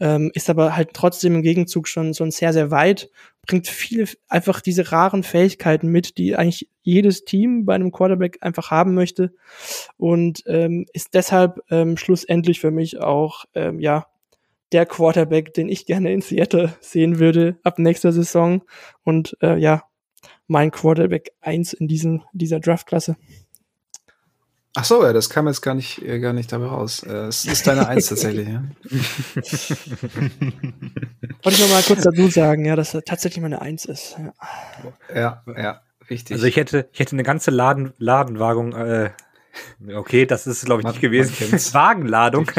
[0.00, 3.10] ähm, ist aber halt trotzdem im Gegenzug schon, schon sehr, sehr weit,
[3.46, 8.70] bringt viele einfach diese raren Fähigkeiten mit, die eigentlich jedes Team bei einem Quarterback einfach
[8.70, 9.34] haben möchte
[9.96, 14.06] und ähm, ist deshalb ähm, schlussendlich für mich auch, ähm, ja,
[14.72, 18.62] der Quarterback, den ich gerne in Seattle sehen würde ab nächster Saison
[19.04, 19.84] und äh, ja,
[20.46, 23.16] mein Quarterback eins in diesem, dieser Draftklasse.
[24.76, 27.04] Ach so, ja, das kam jetzt gar nicht, äh, gar nicht dabei raus.
[27.04, 28.64] Äh, es ist deine Eins tatsächlich, ja.
[31.44, 34.16] Wollte ich noch mal kurz dazu sagen, ja, dass er tatsächlich meine Eins ist.
[35.14, 35.80] Ja, ja, ja
[36.10, 36.34] richtig.
[36.34, 39.10] Also ich hätte, ich hätte eine ganze Laden, Ladenwagung, äh,
[39.94, 41.32] okay, das ist glaube ich nicht gewesen.
[41.72, 42.50] Wagenladung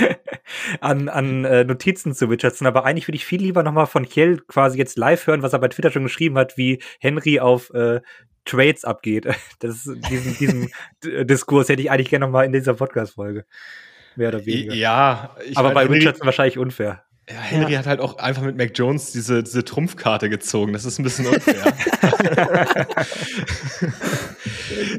[0.80, 4.38] an, an äh, Notizen zu Richardson, aber eigentlich würde ich viel lieber nochmal von Kjell
[4.48, 8.00] quasi jetzt live hören, was er bei Twitter schon geschrieben hat, wie Henry auf äh,
[8.44, 9.26] Trades abgeht.
[9.60, 13.44] Das, diesen, diesen Diskurs hätte ich eigentlich gerne nochmal in dieser Podcast-Folge.
[14.16, 14.74] Mehr oder weniger.
[14.74, 17.04] Ja, aber bei Richardson wahrscheinlich unfair.
[17.30, 17.78] Ja, Henry ja.
[17.78, 20.72] hat halt auch einfach mit Mac Jones diese, diese Trumpfkarte gezogen.
[20.72, 21.62] Das ist ein bisschen unfair.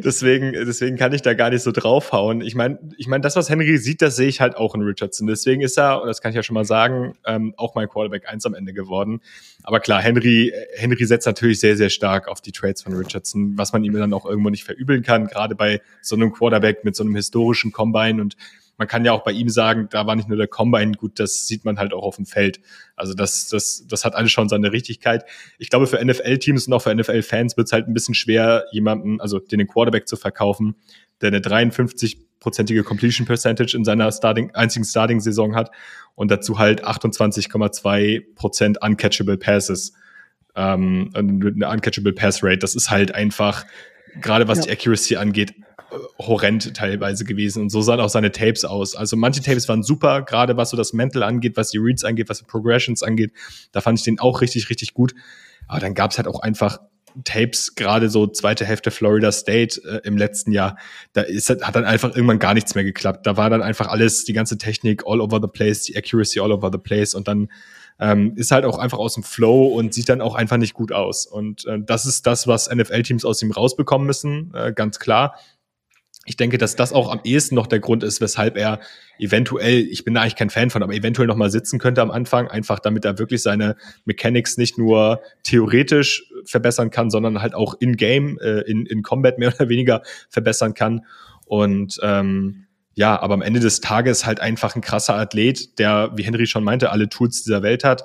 [0.04, 2.40] deswegen, deswegen kann ich da gar nicht so draufhauen.
[2.40, 5.28] Ich meine, ich mein, das, was Henry sieht, das sehe ich halt auch in Richardson.
[5.28, 8.30] Deswegen ist er, und das kann ich ja schon mal sagen, ähm, auch mein Quarterback
[8.30, 9.20] 1 am Ende geworden.
[9.62, 13.74] Aber klar, Henry, Henry setzt natürlich sehr, sehr stark auf die Trades von Richardson, was
[13.74, 17.04] man ihm dann auch irgendwo nicht verübeln kann, gerade bei so einem Quarterback mit so
[17.04, 18.38] einem historischen Combine und
[18.78, 21.48] man kann ja auch bei ihm sagen, da war nicht nur der Combine gut, das
[21.48, 22.60] sieht man halt auch auf dem Feld.
[22.96, 25.26] Also das, das, das hat alles schon seine Richtigkeit.
[25.58, 29.22] Ich glaube, für NFL-Teams und auch für NFL-Fans wird es halt ein bisschen schwer, jemanden,
[29.22, 30.76] also den Quarterback zu verkaufen,
[31.22, 35.72] der eine 53-prozentige Completion Percentage in seiner Starting, einzigen Starting-Saison hat
[36.16, 39.94] und dazu halt 28,2 Prozent uncatchable Passes.
[40.56, 42.60] Ähm, eine uncatchable Pass Rate.
[42.60, 43.66] Das ist halt einfach,
[44.22, 44.64] gerade was ja.
[44.66, 45.54] die Accuracy angeht,
[46.20, 47.64] horrend teilweise gewesen.
[47.64, 48.96] Und so sahen auch seine Tapes aus.
[48.96, 52.30] Also manche Tapes waren super, gerade was so das Mental angeht, was die Reads angeht,
[52.30, 53.32] was die Progressions angeht.
[53.72, 55.14] Da fand ich den auch richtig, richtig gut.
[55.68, 56.80] Aber dann gab es halt auch einfach
[57.24, 60.78] Tapes, gerade so zweite Hälfte Florida State äh, im letzten Jahr,
[61.14, 63.28] da ist, hat dann einfach irgendwann gar nichts mehr geklappt.
[63.28, 66.52] Da war dann einfach alles, die ganze Technik all over the place, die Accuracy all
[66.52, 67.50] over the place und dann
[68.00, 70.92] ähm, ist halt auch einfach aus dem Flow und sieht dann auch einfach nicht gut
[70.92, 71.28] aus.
[71.28, 75.36] Und äh, das ist das, was NFL-Teams aus ihm rausbekommen müssen, äh, ganz klar
[76.26, 78.80] ich denke, dass das auch am ehesten noch der Grund ist, weshalb er
[79.20, 82.12] eventuell, ich bin da eigentlich kein Fan von, aber eventuell noch mal sitzen könnte am
[82.12, 83.76] Anfang, einfach damit er wirklich seine
[84.06, 89.38] Mechanics nicht nur theoretisch verbessern kann, sondern halt auch in Game, äh, in, in Combat
[89.38, 91.06] mehr oder weniger verbessern kann.
[91.46, 96.24] Und ähm, ja, aber am Ende des Tages halt einfach ein krasser Athlet, der, wie
[96.24, 98.04] Henry schon meinte, alle Tools dieser Welt hat.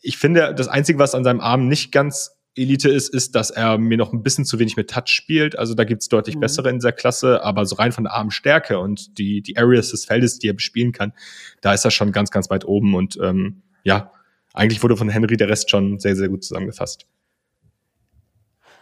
[0.00, 3.78] Ich finde, das Einzige, was an seinem Arm nicht ganz Elite ist, ist, dass er
[3.78, 5.58] mir noch ein bisschen zu wenig mit Touch spielt.
[5.58, 6.40] Also da gibt's deutlich mhm.
[6.40, 10.06] bessere in dieser Klasse, aber so rein von der Armstärke und die, die Areas des
[10.06, 11.12] Feldes, die er bespielen kann,
[11.60, 12.94] da ist er schon ganz, ganz weit oben.
[12.94, 14.10] Und ähm, ja,
[14.54, 17.06] eigentlich wurde von Henry der Rest schon sehr, sehr gut zusammengefasst.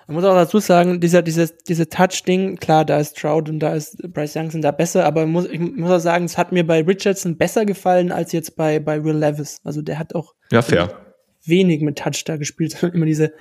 [0.07, 3.75] Man muss auch dazu sagen, dieser, dieses, diese Touch-Ding, klar, da ist Trout und da
[3.75, 6.67] ist Bryce Young sind da besser, aber muss, ich muss auch sagen, es hat mir
[6.67, 9.61] bei Richardson besser gefallen als jetzt bei, bei Will Levis.
[9.65, 11.04] Also der hat auch ja, fair.
[11.47, 13.33] Wenig mit Touch da gespielt, immer diese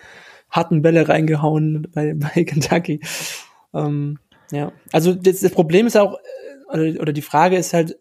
[0.50, 3.02] harten Bälle reingehauen bei, bei Kentucky.
[3.74, 4.20] Ähm,
[4.52, 6.18] ja, also das, das Problem ist auch,
[6.72, 7.98] äh, oder, oder die Frage ist halt,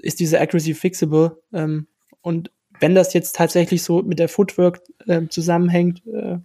[0.00, 1.40] ist diese Accuracy fixable?
[1.52, 1.86] Ähm,
[2.22, 2.50] und
[2.80, 6.38] wenn das jetzt tatsächlich so mit der Footwork äh, zusammenhängt, äh,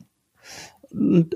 [0.92, 1.36] und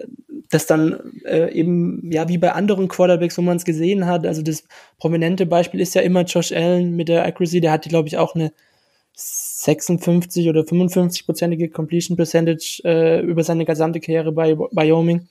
[0.49, 4.41] das dann äh, eben, ja, wie bei anderen Quarterbacks, wo man es gesehen hat, also
[4.41, 4.64] das
[4.98, 8.35] prominente Beispiel ist ja immer Josh Allen mit der Accuracy, der hatte, glaube ich, auch
[8.35, 8.53] eine
[9.18, 15.27] 56 oder 55-prozentige Completion Percentage äh, über seine gesamte Karriere bei Wyoming.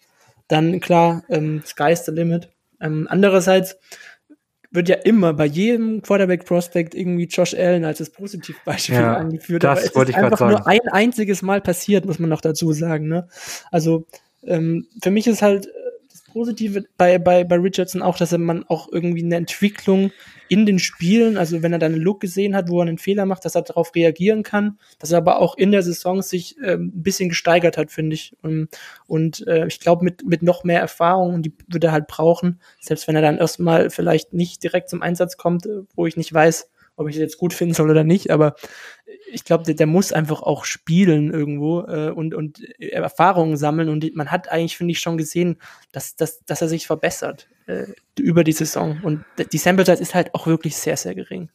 [0.49, 2.49] Dann klar, ähm, sky's the limit.
[2.81, 3.79] Ähm, andererseits
[4.73, 9.63] wird ja immer bei jedem Quarterback-Prospect irgendwie Josh Allen als das Positivbeispiel ja, angeführt.
[9.63, 10.53] Das wollte ich einfach sagen.
[10.53, 13.07] nur ein einziges Mal passiert, muss man noch dazu sagen.
[13.07, 13.29] Ne?
[13.71, 14.05] Also
[14.45, 15.69] ähm, für mich ist halt
[16.37, 20.13] Positive bei, bei, bei Richardson auch, dass er man auch irgendwie eine Entwicklung
[20.51, 23.25] in den Spielen, also wenn er dann einen Look gesehen hat, wo er einen Fehler
[23.25, 26.93] macht, dass er darauf reagieren kann, dass er aber auch in der Saison sich ähm,
[26.95, 28.37] ein bisschen gesteigert hat, finde ich.
[28.43, 28.69] Und,
[29.07, 33.09] und äh, ich glaube, mit, mit noch mehr Erfahrung, die würde er halt brauchen, selbst
[33.09, 36.69] wenn er dann erstmal vielleicht nicht direkt zum Einsatz kommt, äh, wo ich nicht weiß,
[36.97, 38.57] ob ich das jetzt gut finden soll oder nicht, aber
[39.27, 44.15] ich glaube, der, der, muss einfach auch spielen irgendwo äh, und, und Erfahrungen sammeln und
[44.15, 45.57] man hat eigentlich, finde ich, schon gesehen,
[45.93, 47.87] dass, dass, dass er sich verbessert äh,
[48.19, 51.51] über die Saison und die Sample Size ist halt auch wirklich sehr, sehr gering.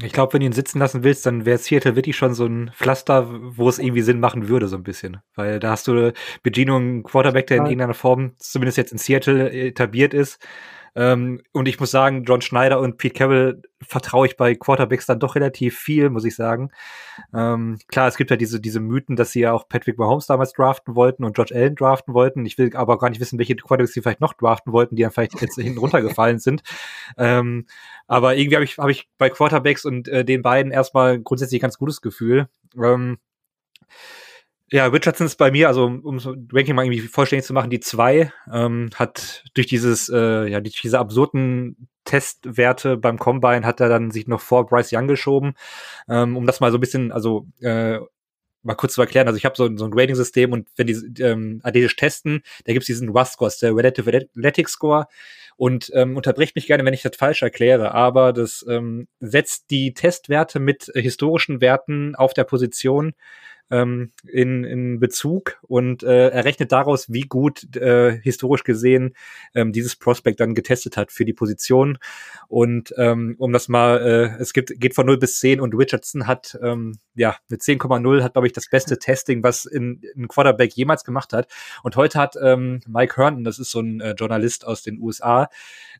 [0.00, 2.70] Ich glaube, wenn du ihn sitzen lassen willst, dann wäre Seattle wirklich schon so ein
[2.72, 5.16] Pflaster, wo es irgendwie Sinn machen würde, so ein bisschen.
[5.34, 6.12] Weil da hast du
[6.44, 10.38] Begino, einen Quarterback, der in irgendeiner Form, zumindest jetzt in Seattle, etabliert ist
[10.98, 15.20] ähm, und ich muss sagen, John Schneider und Pete Carroll vertraue ich bei Quarterbacks dann
[15.20, 16.72] doch relativ viel, muss ich sagen.
[17.32, 20.54] Ähm, klar, es gibt ja diese, diese Mythen, dass sie ja auch Patrick Mahomes damals
[20.54, 22.44] draften wollten und George Allen draften wollten.
[22.46, 25.12] Ich will aber gar nicht wissen, welche Quarterbacks sie vielleicht noch draften wollten, die dann
[25.12, 26.64] vielleicht jetzt hinten runtergefallen sind.
[27.16, 27.66] Ähm,
[28.08, 31.78] aber irgendwie habe ich, hab ich bei Quarterbacks und äh, den beiden erstmal grundsätzlich ganz
[31.78, 32.48] gutes Gefühl.
[32.76, 33.18] Ähm,
[34.70, 37.80] ja, Richardson ist bei mir, also um so Ranking mal irgendwie vollständig zu machen, die
[37.80, 43.88] zwei ähm, hat durch dieses, äh, ja, durch diese absurden Testwerte beim Combine hat er
[43.88, 45.54] dann sich noch vor Bryce Young geschoben,
[46.08, 47.98] ähm, um das mal so ein bisschen, also äh,
[48.62, 51.60] mal kurz zu erklären, also ich habe so, so ein Grading-System und wenn die ähm,
[51.62, 55.06] athletisch testen, da gibt's diesen RUS-Score, der Relative Athletic Score.
[55.56, 59.92] Und ähm, unterbrecht mich gerne, wenn ich das falsch erkläre, aber das ähm, setzt die
[59.92, 63.14] Testwerte mit äh, historischen Werten auf der Position
[63.70, 69.14] ähm, in, in Bezug und äh, errechnet daraus, wie gut äh, historisch gesehen
[69.54, 71.98] ähm, dieses Prospect dann getestet hat für die Position.
[72.48, 76.26] Und ähm, um das mal, äh, es gibt, geht von 0 bis 10 und Richardson
[76.26, 80.72] hat ähm, ja eine 10,0 hat, glaube ich, das beste Testing, was in, ein Quarterback
[80.74, 81.48] jemals gemacht hat.
[81.82, 85.48] Und heute hat ähm, Mike Herndon, das ist so ein äh, Journalist aus den USA,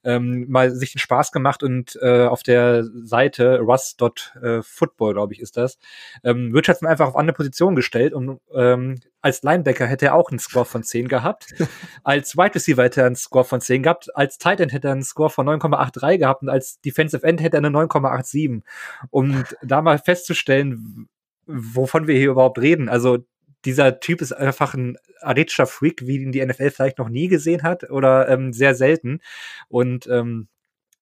[0.04, 5.56] ähm, mal sich den Spaß gemacht und äh, auf der Seite rust.football, glaube ich, ist
[5.56, 5.78] das,
[6.24, 10.38] ähm, Richardson einfach auf andere Positionen gestellt und ähm, als Linebacker hätte er auch einen
[10.38, 11.54] Score von 10 gehabt.
[12.04, 14.14] als Wide Receiver hätte er einen Score von 10 gehabt.
[14.16, 17.56] Als Tight End hätte er einen Score von 9,83 gehabt und als Defensive End hätte
[17.56, 18.62] er eine 9,87.
[19.10, 21.08] Und da mal festzustellen,
[21.46, 22.88] wovon wir hier überhaupt reden.
[22.88, 23.18] Also
[23.64, 27.62] dieser Typ ist einfach ein athletischer Freak, wie ihn die NFL vielleicht noch nie gesehen
[27.62, 29.20] hat oder ähm, sehr selten.
[29.68, 30.48] Und ähm,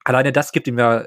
[0.04, 1.06] alleine das gibt ihm ja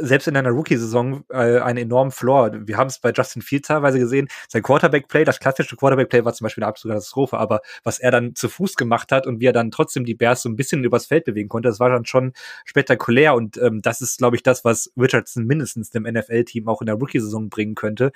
[0.00, 2.50] selbst in einer Rookie-Saison äh, einen enormen Floor.
[2.66, 4.28] Wir haben es bei Justin Fields teilweise gesehen.
[4.48, 8.34] Sein Quarterback-Play, das klassische Quarterback-Play war zum Beispiel eine absolute Katastrophe, aber was er dann
[8.34, 11.06] zu Fuß gemacht hat und wie er dann trotzdem die Bears so ein bisschen übers
[11.06, 12.32] Feld bewegen konnte, das war dann schon
[12.64, 16.86] spektakulär und ähm, das ist, glaube ich, das, was Richardson mindestens dem NFL-Team auch in
[16.86, 18.12] der Rookie-Saison bringen könnte.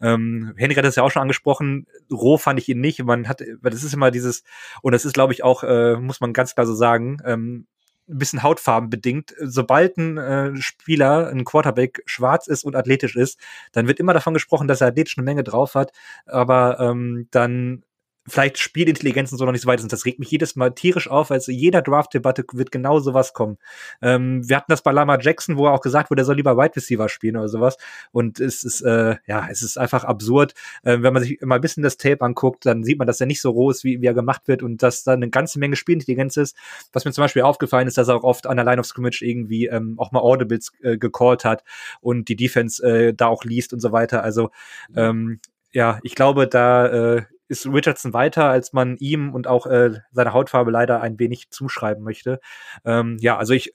[0.00, 1.86] Ähm, Henry hat das ja auch schon angesprochen.
[2.10, 3.02] Roh fand ich ihn nicht.
[3.02, 4.42] Man hat, das ist immer dieses,
[4.82, 7.66] und das ist, glaube ich, auch, äh, muss man ganz klar so sagen, ähm,
[8.08, 9.34] ein bisschen Hautfarben bedingt.
[9.40, 13.38] Sobald ein äh, Spieler, ein Quarterback schwarz ist und athletisch ist,
[13.72, 15.92] dann wird immer davon gesprochen, dass er athletisch eine Menge drauf hat,
[16.26, 17.84] aber ähm, dann
[18.28, 19.92] vielleicht Spielintelligenz und so noch nicht so weit sind.
[19.92, 23.58] Das regt mich jedes Mal tierisch auf, weil jeder Draft-Debatte wird genau sowas kommen.
[24.00, 26.56] Ähm, wir hatten das bei Lama Jackson, wo er auch gesagt wurde, er soll lieber
[26.56, 27.76] Wide Receiver spielen oder sowas.
[28.12, 30.54] Und es ist, äh, ja, es ist einfach absurd.
[30.84, 33.26] Äh, wenn man sich mal ein bisschen das Tape anguckt, dann sieht man, dass er
[33.26, 35.76] nicht so roh ist, wie, wie er gemacht wird und dass da eine ganze Menge
[35.76, 36.56] Spielintelligenz ist.
[36.92, 39.22] Was mir zum Beispiel aufgefallen ist, dass er auch oft an der Line of Scrimmage
[39.22, 41.64] irgendwie ähm, auch mal Audibles äh, gecallt hat
[42.00, 44.22] und die Defense äh, da auch liest und so weiter.
[44.22, 44.50] Also
[44.94, 45.40] ähm,
[45.72, 46.86] ja, ich glaube, da
[47.16, 47.22] äh,
[47.52, 52.02] ist Richardson weiter, als man ihm und auch äh, seiner Hautfarbe leider ein wenig zuschreiben
[52.02, 52.40] möchte.
[52.84, 53.72] Ähm, ja, also ich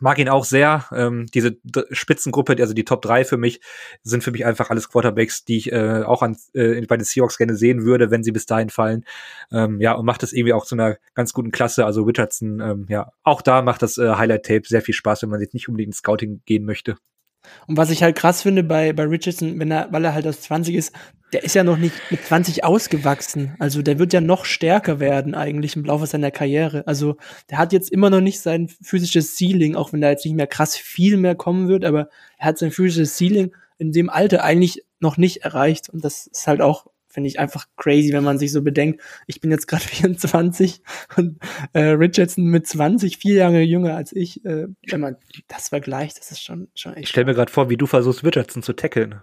[0.00, 0.86] mag ihn auch sehr.
[0.92, 1.56] Ähm, diese
[1.90, 3.60] Spitzengruppe, also die Top 3 für mich,
[4.02, 7.38] sind für mich einfach alles Quarterbacks, die ich äh, auch an, äh, bei den Seahawks
[7.38, 9.04] gerne sehen würde, wenn sie bis dahin fallen.
[9.52, 11.84] Ähm, ja, und macht das irgendwie auch zu einer ganz guten Klasse.
[11.84, 15.40] Also Richardson, ähm, ja, auch da macht das äh, Highlight-Tape sehr viel Spaß, wenn man
[15.40, 16.96] jetzt nicht unbedingt ins Scouting gehen möchte.
[17.66, 20.40] Und was ich halt krass finde bei, bei Richardson, wenn er, weil er halt aus
[20.42, 20.92] 20 ist,
[21.32, 23.56] der ist ja noch nicht mit 20 ausgewachsen.
[23.58, 26.86] Also der wird ja noch stärker werden eigentlich im Laufe seiner Karriere.
[26.86, 27.16] Also
[27.50, 30.46] der hat jetzt immer noch nicht sein physisches Ceiling, auch wenn da jetzt nicht mehr
[30.46, 32.08] krass viel mehr kommen wird, aber
[32.38, 35.88] er hat sein physisches Ceiling in dem Alter eigentlich noch nicht erreicht.
[35.88, 39.40] Und das ist halt auch finde ich einfach crazy, wenn man sich so bedenkt, ich
[39.40, 40.82] bin jetzt gerade 24
[41.16, 41.38] und
[41.72, 44.44] äh, Richardson mit 20, vier Jahre jünger als ich.
[44.44, 45.16] Äh, wenn man
[45.48, 47.04] das vergleicht, das ist schon, schon echt.
[47.04, 49.22] Ich stelle mir gerade vor, wie du versuchst, Richardson zu tackeln.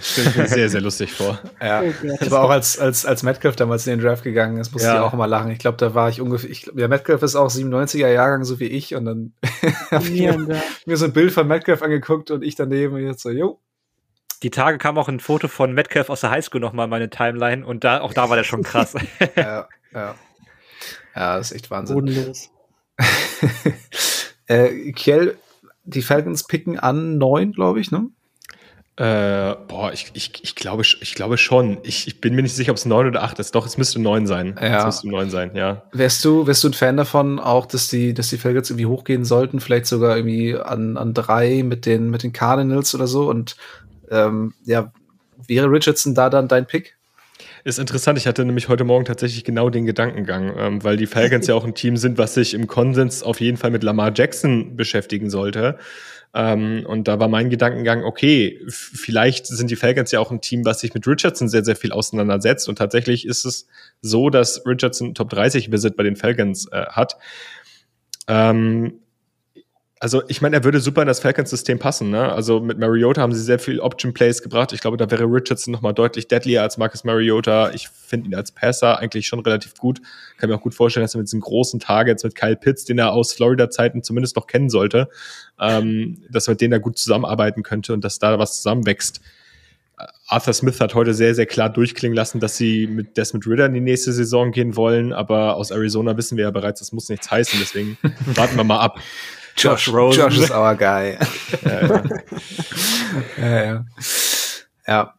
[0.00, 1.40] Stelle ich mir sehr, sehr lustig vor.
[1.60, 1.82] Ja.
[1.82, 2.18] Oh Gott.
[2.22, 4.94] Ich war auch als, als, als Metcalf damals in den Draft gegangen, das musste Ja.
[4.94, 5.50] ich auch immer lachen.
[5.50, 8.66] Ich glaube, da war ich ungefähr, ich, ja, Metcalf ist auch 97er Jahrgang, so wie
[8.66, 9.32] ich, und dann
[9.90, 13.22] habe ich mir, mir so ein Bild von Metcalf angeguckt und ich daneben und jetzt
[13.22, 13.60] so, jo,
[14.42, 17.64] Die Tage kam auch ein Foto von Metcalf aus der Highschool nochmal in meine Timeline
[17.64, 18.94] und da, auch da war der schon krass.
[19.36, 20.14] ja, ja.
[21.14, 21.96] Ja, das ist echt Wahnsinn.
[21.96, 22.50] Bodenlos.
[24.46, 25.36] äh, Kiel,
[25.84, 28.08] die Falcons picken an neun, glaube ich, ne?
[28.96, 31.78] Äh, boah, ich, ich, ich, glaube, ich glaube schon.
[31.84, 33.54] Ich, ich bin mir nicht sicher, ob es neun oder acht ist.
[33.54, 34.58] Doch, es müsste neun sein.
[34.60, 34.80] Ja.
[34.80, 35.84] Es müsste neun sein, ja.
[35.92, 39.24] Wärst du, wärst du ein Fan davon, auch, dass die, dass die Falcons irgendwie hochgehen
[39.24, 43.28] sollten, vielleicht sogar irgendwie an, an drei mit den, mit den Cardinals oder so?
[43.28, 43.56] Und
[44.10, 44.92] ähm, ja,
[45.46, 46.96] wäre Richardson da dann dein Pick?
[47.64, 51.46] Ist interessant, ich hatte nämlich heute Morgen tatsächlich genau den Gedankengang, ähm, weil die Falcons
[51.46, 54.76] ja auch ein Team sind, was sich im Konsens auf jeden Fall mit Lamar Jackson
[54.76, 55.78] beschäftigen sollte.
[56.32, 60.64] Ähm, und da war mein Gedankengang, okay, vielleicht sind die Falcons ja auch ein Team,
[60.64, 62.68] was sich mit Richardson sehr, sehr viel auseinandersetzt.
[62.68, 63.66] Und tatsächlich ist es
[64.00, 67.16] so, dass Richardson Top 30 Visit bei den Falcons äh, hat.
[68.28, 69.00] Ähm,
[70.02, 72.08] also ich meine, er würde super in das Falcons-System passen.
[72.08, 72.32] Ne?
[72.32, 74.72] Also mit Mariota haben sie sehr viel Option-Plays gebracht.
[74.72, 77.70] Ich glaube, da wäre Richardson noch mal deutlich deadlier als Marcus Mariota.
[77.72, 80.00] Ich finde ihn als Passer eigentlich schon relativ gut.
[80.38, 82.98] Kann mir auch gut vorstellen, dass er mit diesen großen Targets mit Kyle Pitts, den
[82.98, 85.10] er aus Florida-Zeiten zumindest noch kennen sollte,
[85.60, 89.20] ähm, dass er mit denen da gut zusammenarbeiten könnte und dass da was zusammenwächst.
[90.28, 93.74] Arthur Smith hat heute sehr, sehr klar durchklingen lassen, dass sie mit Desmond Ritter in
[93.74, 97.30] die nächste Saison gehen wollen, aber aus Arizona wissen wir ja bereits, das muss nichts
[97.30, 97.98] heißen, deswegen
[98.34, 98.98] warten wir mal ab.
[99.62, 100.20] Josh, Rosen.
[100.20, 101.16] Josh ist our guy.
[101.64, 102.02] Ja, ja.
[103.38, 103.84] ja, ja.
[104.86, 105.14] Ja.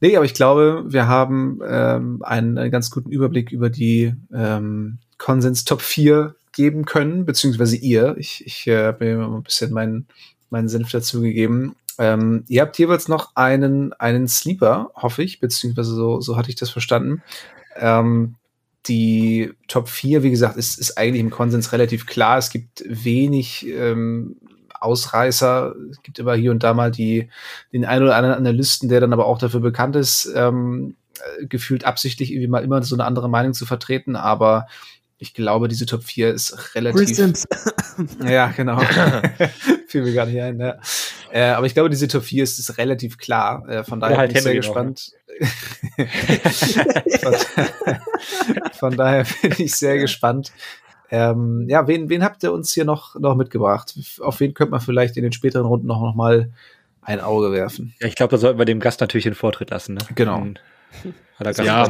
[0.00, 4.98] Nee, aber ich glaube, wir haben ähm, einen, einen ganz guten Überblick über die ähm,
[5.18, 8.16] Konsens Top 4 geben können, beziehungsweise ihr.
[8.18, 10.06] Ich, ich äh, habe mir mal ein bisschen meinen
[10.50, 11.76] meinen Senf dazu gegeben.
[11.98, 16.56] Ähm, ihr habt jeweils noch einen, einen Sleeper, hoffe ich, beziehungsweise so, so hatte ich
[16.56, 17.22] das verstanden.
[17.76, 18.34] Ähm,
[18.86, 22.38] die Top 4, wie gesagt, ist, ist eigentlich im Konsens relativ klar.
[22.38, 24.36] Es gibt wenig ähm,
[24.80, 25.74] Ausreißer.
[25.90, 27.30] Es gibt immer hier und da mal die,
[27.72, 31.84] den einen oder anderen Analysten, der dann aber auch dafür bekannt ist, ähm, äh, gefühlt
[31.84, 34.16] absichtlich irgendwie mal immer so eine andere Meinung zu vertreten.
[34.16, 34.66] Aber
[35.18, 37.16] ich glaube, diese Top 4 ist Chris relativ.
[37.16, 37.46] Sims.
[38.26, 38.80] Ja, genau.
[39.86, 40.58] Fiel mir gar nicht ein.
[40.58, 40.78] Ja.
[41.30, 43.68] Äh, aber ich glaube, diese Top 4 ist, ist relativ klar.
[43.68, 44.94] Äh, von daher Oder halt bin ich sehr Henry noch, ne?
[47.20, 47.34] Von,
[48.72, 50.52] von daher bin ich sehr gespannt.
[51.10, 53.94] Ähm, ja, wen, wen habt ihr uns hier noch, noch mitgebracht?
[54.20, 56.50] Auf wen könnte man vielleicht in den späteren Runden noch, noch mal
[57.02, 57.94] ein Auge werfen?
[58.00, 59.94] Ja, ich glaube, da sollten wir dem Gast natürlich den Vortritt lassen.
[59.94, 60.00] Ne?
[60.14, 60.46] Genau.
[61.36, 61.88] Hat er Ja.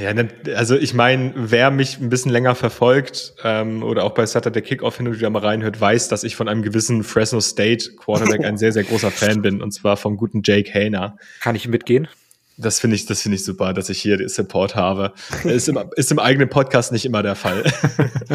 [0.00, 0.14] Ja,
[0.54, 4.96] also ich meine, wer mich ein bisschen länger verfolgt ähm, oder auch bei Saturday Kickoff
[4.96, 8.56] hin und wieder mal reinhört, weiß, dass ich von einem gewissen Fresno State Quarterback ein
[8.56, 11.18] sehr, sehr großer Fan bin und zwar vom guten Jake Hayner.
[11.40, 12.08] Kann ich mitgehen?
[12.56, 15.12] Das finde ich, das finde ich super, dass ich hier Support habe.
[15.44, 17.62] Ist im, ist im eigenen Podcast nicht immer der Fall.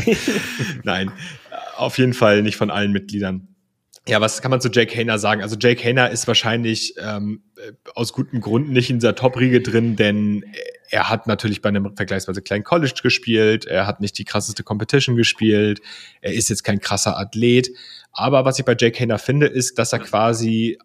[0.84, 1.12] Nein,
[1.76, 3.48] auf jeden Fall nicht von allen Mitgliedern.
[4.08, 5.42] Ja, was kann man zu Jake Hayner sagen?
[5.42, 9.96] Also Jake Hayner ist wahrscheinlich ähm, äh, aus gutem Grund nicht in dieser Top-Riege drin,
[9.96, 10.44] denn
[10.94, 15.16] er hat natürlich bei einem vergleichsweise kleinen College gespielt, er hat nicht die krasseste Competition
[15.16, 15.82] gespielt,
[16.22, 17.72] er ist jetzt kein krasser Athlet.
[18.12, 20.78] Aber was ich bei Jake Hayner finde, ist, dass er quasi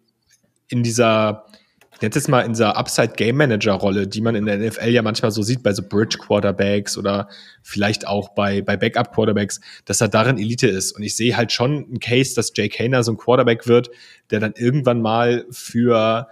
[0.67, 1.45] in dieser
[1.93, 4.57] ich nenne es jetzt mal in dieser Upside Game Manager Rolle, die man in der
[4.57, 7.27] NFL ja manchmal so sieht bei so Bridge Quarterbacks oder
[7.61, 10.93] vielleicht auch bei, bei Backup Quarterbacks, dass er darin Elite ist.
[10.93, 13.89] Und ich sehe halt schon einen Case, dass Jake Hayner so ein Quarterback wird,
[14.31, 16.29] der dann irgendwann mal für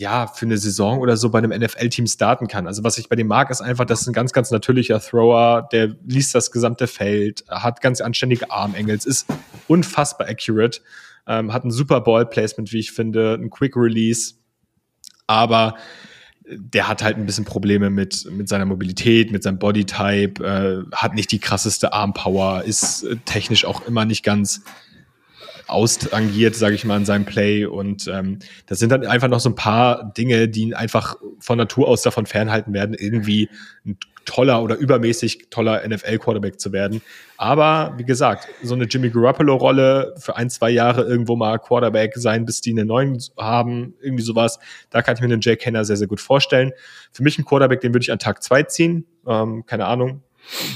[0.00, 2.66] ja, für eine Saison oder so bei einem NFL-Team starten kann.
[2.66, 5.68] Also was ich bei dem mag, ist einfach, das ist ein ganz, ganz natürlicher Thrower,
[5.70, 9.26] der liest das gesamte Feld, hat ganz anständige Armengels, ist
[9.68, 10.80] unfassbar accurate,
[11.26, 14.36] ähm, hat ein super Ball-Placement, wie ich finde, ein Quick Release,
[15.26, 15.76] aber
[16.48, 21.14] der hat halt ein bisschen Probleme mit, mit seiner Mobilität, mit seinem Bodytype, äh, hat
[21.14, 24.62] nicht die krasseste Armpower, ist äh, technisch auch immer nicht ganz
[25.72, 27.64] austangiert, sage ich mal, in seinem Play.
[27.64, 31.58] Und ähm, das sind dann einfach noch so ein paar Dinge, die ihn einfach von
[31.58, 33.48] Natur aus davon fernhalten werden, irgendwie
[33.86, 37.02] ein toller oder übermäßig toller NFL-Quarterback zu werden.
[37.36, 42.44] Aber wie gesagt, so eine Jimmy Garoppolo-Rolle für ein, zwei Jahre irgendwo mal Quarterback sein,
[42.44, 44.58] bis die einen neuen haben, irgendwie sowas,
[44.90, 46.72] da kann ich mir einen Jake Henner sehr, sehr gut vorstellen.
[47.12, 49.06] Für mich ein Quarterback, den würde ich an Tag zwei ziehen.
[49.26, 50.22] Ähm, keine Ahnung,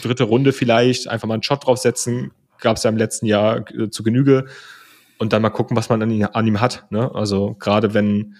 [0.03, 2.33] dritte Runde vielleicht, einfach mal einen Shot draufsetzen.
[2.59, 4.47] Gab es ja im letzten Jahr äh, zu Genüge.
[5.19, 6.87] Und dann mal gucken, was man an, ihn, an ihm hat.
[6.91, 7.11] Ne?
[7.15, 8.35] Also gerade wenn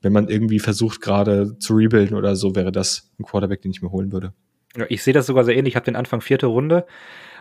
[0.00, 3.82] wenn man irgendwie versucht, gerade zu rebuilden oder so, wäre das ein Quarterback, den ich
[3.82, 4.32] mir holen würde.
[4.76, 5.72] Ja, ich sehe das sogar sehr ähnlich.
[5.72, 6.86] Ich habe den Anfang vierte Runde.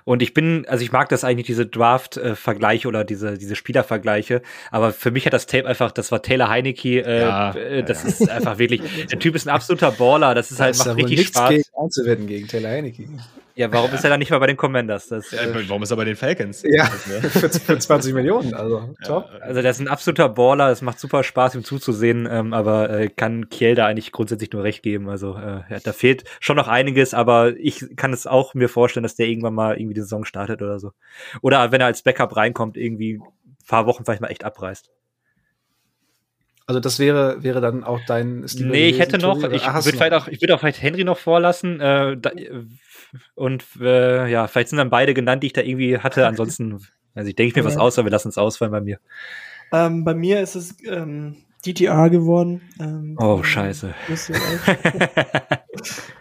[0.06, 4.42] Und ich bin, also ich mag das eigentlich, diese Draft-Vergleiche oder diese, diese Spielervergleiche.
[4.72, 8.04] Aber für mich hat das Tape einfach, das war Taylor Heineke, äh, Ja, äh, das
[8.04, 8.10] ja.
[8.10, 8.82] ist einfach wirklich,
[9.12, 11.38] der Typ ist ein absoluter Baller, das ist halt, Da ist macht aber richtig nichts
[11.38, 11.50] Spaß.
[11.50, 13.04] gegen einzuwenden gegen Taylor Heineke.
[13.58, 15.08] Ja, warum ist er dann nicht mal bei den Commanders?
[15.08, 16.64] Das, Ja, äh, warum ist er bei den Falcons?
[16.64, 19.32] Ja, für, für 20 Millionen, also top.
[19.42, 23.10] also der ist ein absoluter Baller, es macht super Spaß, ihm zuzusehen, ähm, aber äh,
[23.10, 25.10] kann Kiel da eigentlich grundsätzlich nur recht geben.
[25.10, 29.04] Also äh, ja, da fehlt schon noch einiges, aber ich kann es auch mir vorstellen,
[29.04, 30.92] dass der irgendwann mal irgendwie die Saison startet oder so.
[31.42, 34.92] Oder wenn er als Backup reinkommt, irgendwie ein paar Wochen vielleicht mal echt abreißt.
[36.68, 40.14] Also das wäre, wäre dann auch dein Stil Nee, ich hätte noch, ich würde vielleicht
[40.14, 41.80] auch, ich würde auch vielleicht Henry noch vorlassen.
[41.80, 42.32] Äh, da,
[43.36, 46.28] und äh, ja, vielleicht sind dann beide genannt, die ich da irgendwie hatte.
[46.28, 46.80] Ansonsten,
[47.16, 49.00] also ich denke ich mir was aus, aber wir lassen es ausfallen bei mir.
[49.72, 51.36] Ähm, bei mir ist es ähm,
[51.66, 52.62] DTR geworden.
[52.80, 53.94] Ähm, Oh, ähm, scheiße.
[54.10, 54.38] UCLA.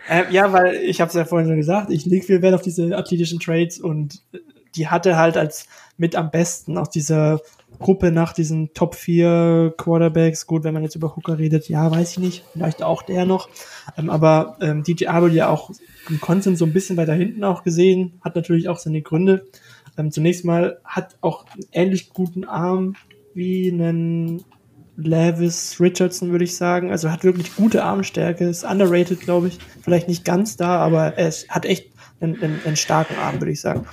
[0.09, 2.63] äh, ja, weil ich habe es ja vorhin schon gesagt, ich lege viel Wert auf
[2.63, 4.39] diese athletischen Trades und äh,
[4.75, 5.67] die hatte halt als
[5.97, 7.41] mit am besten aus dieser
[7.79, 10.47] Gruppe nach diesen Top 4 Quarterbacks.
[10.47, 13.49] Gut, wenn man jetzt über Hooker redet, ja, weiß ich nicht, vielleicht auch der noch.
[13.97, 15.71] Ähm, aber ähm, DJ wurde ja auch
[16.09, 19.47] im Konsens so ein bisschen weiter hinten auch gesehen, hat natürlich auch seine Gründe.
[19.99, 22.95] Ähm, zunächst mal hat auch einen ähnlich guten Arm
[23.35, 24.45] wie einen
[24.97, 26.91] Lavis Richardson, würde ich sagen.
[26.91, 29.59] Also hat wirklich gute Armstärke, ist underrated, glaube ich.
[29.83, 31.91] Vielleicht nicht ganz da, aber er hat echt
[32.21, 33.87] einen, einen, einen starken Arm, würde ich sagen.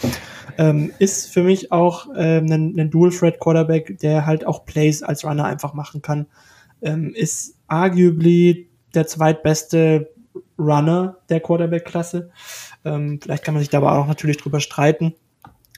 [0.57, 5.45] Ähm, ist für mich auch ähm, ein, ein Dual-Threat-Quarterback, der halt auch Plays als Runner
[5.45, 6.27] einfach machen kann.
[6.81, 10.09] Ähm, ist arguably der zweitbeste
[10.57, 12.29] Runner der Quarterback-Klasse.
[12.85, 15.13] Ähm, vielleicht kann man sich da aber auch natürlich drüber streiten.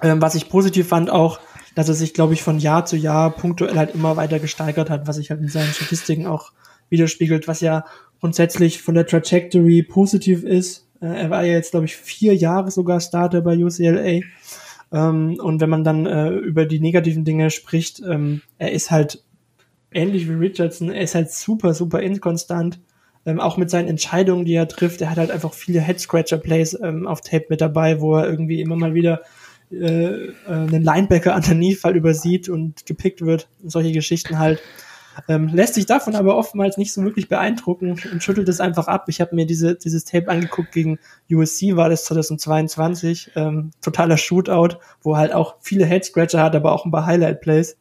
[0.02, 1.40] Ähm, was ich positiv fand auch,
[1.76, 5.08] dass er sich, glaube ich, von Jahr zu Jahr punktuell halt immer weiter gesteigert hat,
[5.08, 6.52] was sich halt in seinen Statistiken auch
[6.90, 7.86] widerspiegelt, was ja
[8.20, 10.88] grundsätzlich von der Trajectory positiv ist.
[11.02, 14.22] Äh, er war ja jetzt, glaube ich, vier Jahre sogar Starter bei UCLA.
[14.92, 19.24] Ähm, und wenn man dann äh, über die negativen Dinge spricht, ähm, er ist halt
[19.92, 22.80] ähnlich wie Richardson, er ist halt super, super inkonstant.
[23.26, 25.02] Ähm, auch mit seinen Entscheidungen, die er trifft.
[25.02, 28.76] Er hat halt einfach viele Head-Scratcher-Plays ähm, auf Tape mit dabei, wo er irgendwie immer
[28.76, 29.22] mal wieder
[29.72, 33.48] äh, äh, einen Linebacker underneath halt übersieht und gepickt wird.
[33.64, 34.62] Solche Geschichten halt.
[35.28, 39.06] Ähm, lässt sich davon aber oftmals nicht so wirklich beeindrucken und schüttelt es einfach ab.
[39.08, 41.00] Ich habe mir diese, dieses Tape angeguckt gegen
[41.32, 46.86] USC, war das 2022, ähm, totaler Shootout, wo halt auch viele Head-Scratcher hat, aber auch
[46.86, 47.78] ein paar Highlight-Plays.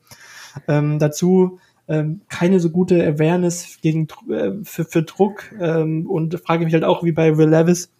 [0.68, 1.58] Ähm, dazu
[1.88, 6.84] ähm, keine so gute Awareness gegen, äh, für, für Druck ähm, und frage mich halt
[6.84, 7.90] auch wie bei Will Levis,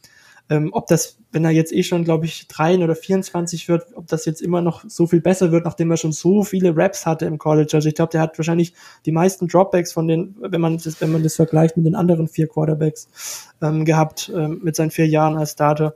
[0.50, 4.06] ähm, ob das, wenn er jetzt eh schon, glaube ich, 3 oder 24 wird, ob
[4.08, 7.24] das jetzt immer noch so viel besser wird, nachdem er schon so viele Raps hatte
[7.24, 7.70] im College.
[7.74, 8.74] Also ich glaube, der hat wahrscheinlich
[9.06, 12.28] die meisten Dropbacks von den, wenn man das, wenn man das vergleicht mit den anderen
[12.28, 15.94] vier Quarterbacks ähm, gehabt ähm, mit seinen vier Jahren als Starter.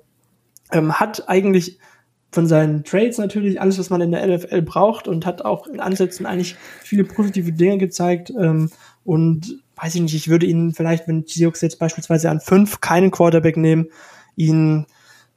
[0.73, 1.79] Ähm, hat eigentlich
[2.31, 5.81] von seinen Trades natürlich alles, was man in der LFL braucht und hat auch in
[5.81, 8.31] Ansätzen eigentlich viele positive Dinge gezeigt.
[8.39, 8.71] Ähm,
[9.05, 13.11] und weiß ich nicht, ich würde ihn vielleicht, wenn Seahawks jetzt beispielsweise an fünf keinen
[13.11, 13.89] Quarterback nehmen,
[14.39, 14.87] ihn,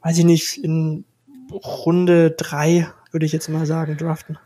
[0.02, 1.03] weiß ich nicht, in
[1.52, 4.38] Runde drei, würde ich jetzt mal sagen, draften.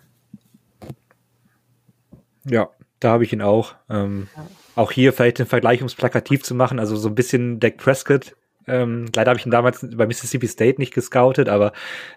[2.46, 2.70] Ja,
[3.00, 3.76] da habe ich ihn auch.
[3.90, 4.28] Ähm,
[4.76, 7.78] Auch hier vielleicht den Vergleich, um es plakativ zu machen, also so ein bisschen Dak
[7.78, 8.36] Prescott.
[8.68, 11.72] Ähm, leider habe ich ihn damals bei Mississippi State nicht gescoutet, aber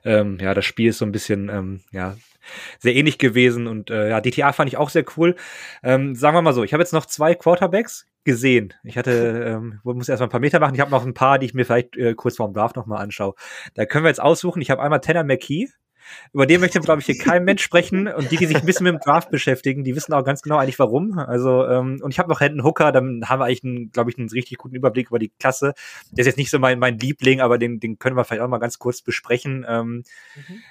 [0.05, 2.17] ähm, ja, das Spiel ist so ein bisschen ähm, ja,
[2.79, 5.37] sehr ähnlich gewesen und äh, ja, DTA fand ich auch sehr cool.
[5.83, 8.75] Ähm, sagen wir mal so, ich habe jetzt noch zwei Quarterbacks gesehen.
[8.85, 9.11] Ich hatte,
[9.47, 10.75] ähm, muss erst mal ein paar Meter machen.
[10.75, 12.99] Ich habe noch ein paar, die ich mir vielleicht äh, kurz vorm Draft noch mal
[12.99, 13.35] anschaue.
[13.75, 14.63] Da können wir jetzt aussuchen.
[14.63, 15.69] Ich habe einmal Tanner McKee.
[16.33, 18.09] Über den möchte, glaube ich, hier kein Mensch sprechen.
[18.09, 20.57] Und die, die sich ein bisschen mit dem Draft beschäftigen, die wissen auch ganz genau
[20.57, 21.19] eigentlich warum.
[21.19, 24.29] Also, ähm, und ich habe noch Hendon Hooker, dann haben wir eigentlich, glaube ich, einen
[24.29, 25.75] richtig guten Überblick über die Klasse.
[26.11, 28.49] Der ist jetzt nicht so mein, mein Liebling, aber den, den können wir vielleicht auch
[28.49, 29.65] mal ganz kurz besprechen.
[29.69, 30.05] Ähm,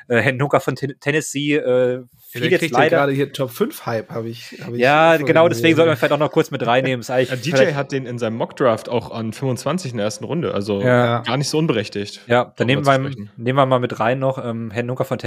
[0.08, 2.98] äh, Hendon Hooker von Ten Tennessee, äh, viel jetzt leider.
[2.98, 4.80] gerade hier Top 5 Hype, habe ich, hab ich.
[4.80, 7.02] Ja, genau, deswegen sollten wir vielleicht auch noch kurz mit reinnehmen.
[7.02, 10.26] Ist eigentlich Ja, DJ hat den in seinem Mockdraft auch an 25 in der ersten
[10.26, 11.22] Runde, also Ja.
[11.22, 12.22] gar nicht so unberechtigt.
[12.28, 12.98] Ja, dann nehmen wir,
[13.38, 15.27] nehmen wir mal mit rein noch ähm, Herrn Hooker von Tennessee.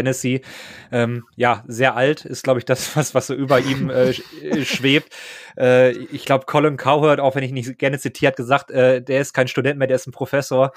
[0.93, 4.65] Ähm, ja, sehr alt ist, glaube ich, das, was, was so über ihm äh, äh,
[4.65, 5.15] schwebt.
[5.57, 9.33] Äh, ich glaube, Colin Cowherd, auch wenn ich nicht gerne zitiert, gesagt, äh, der ist
[9.33, 10.73] kein Student mehr, der ist ein Professor.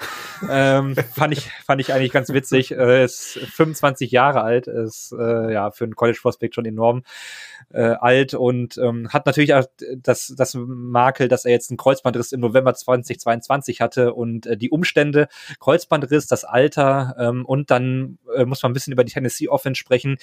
[0.50, 2.72] ähm, fand, ich, fand ich eigentlich ganz witzig.
[2.72, 7.02] Äh, ist 25 Jahre alt, ist äh, ja für einen College Prospect schon enorm
[7.72, 9.64] äh, alt und ähm, hat natürlich auch
[9.96, 14.70] das, das Makel, dass er jetzt einen Kreuzbandriss im November 2022 hatte und äh, die
[14.70, 15.28] Umstände,
[15.60, 19.78] Kreuzbandriss, das Alter ähm, und dann äh, muss man ein bisschen über die Tennessee Offense
[19.78, 20.18] sprechen.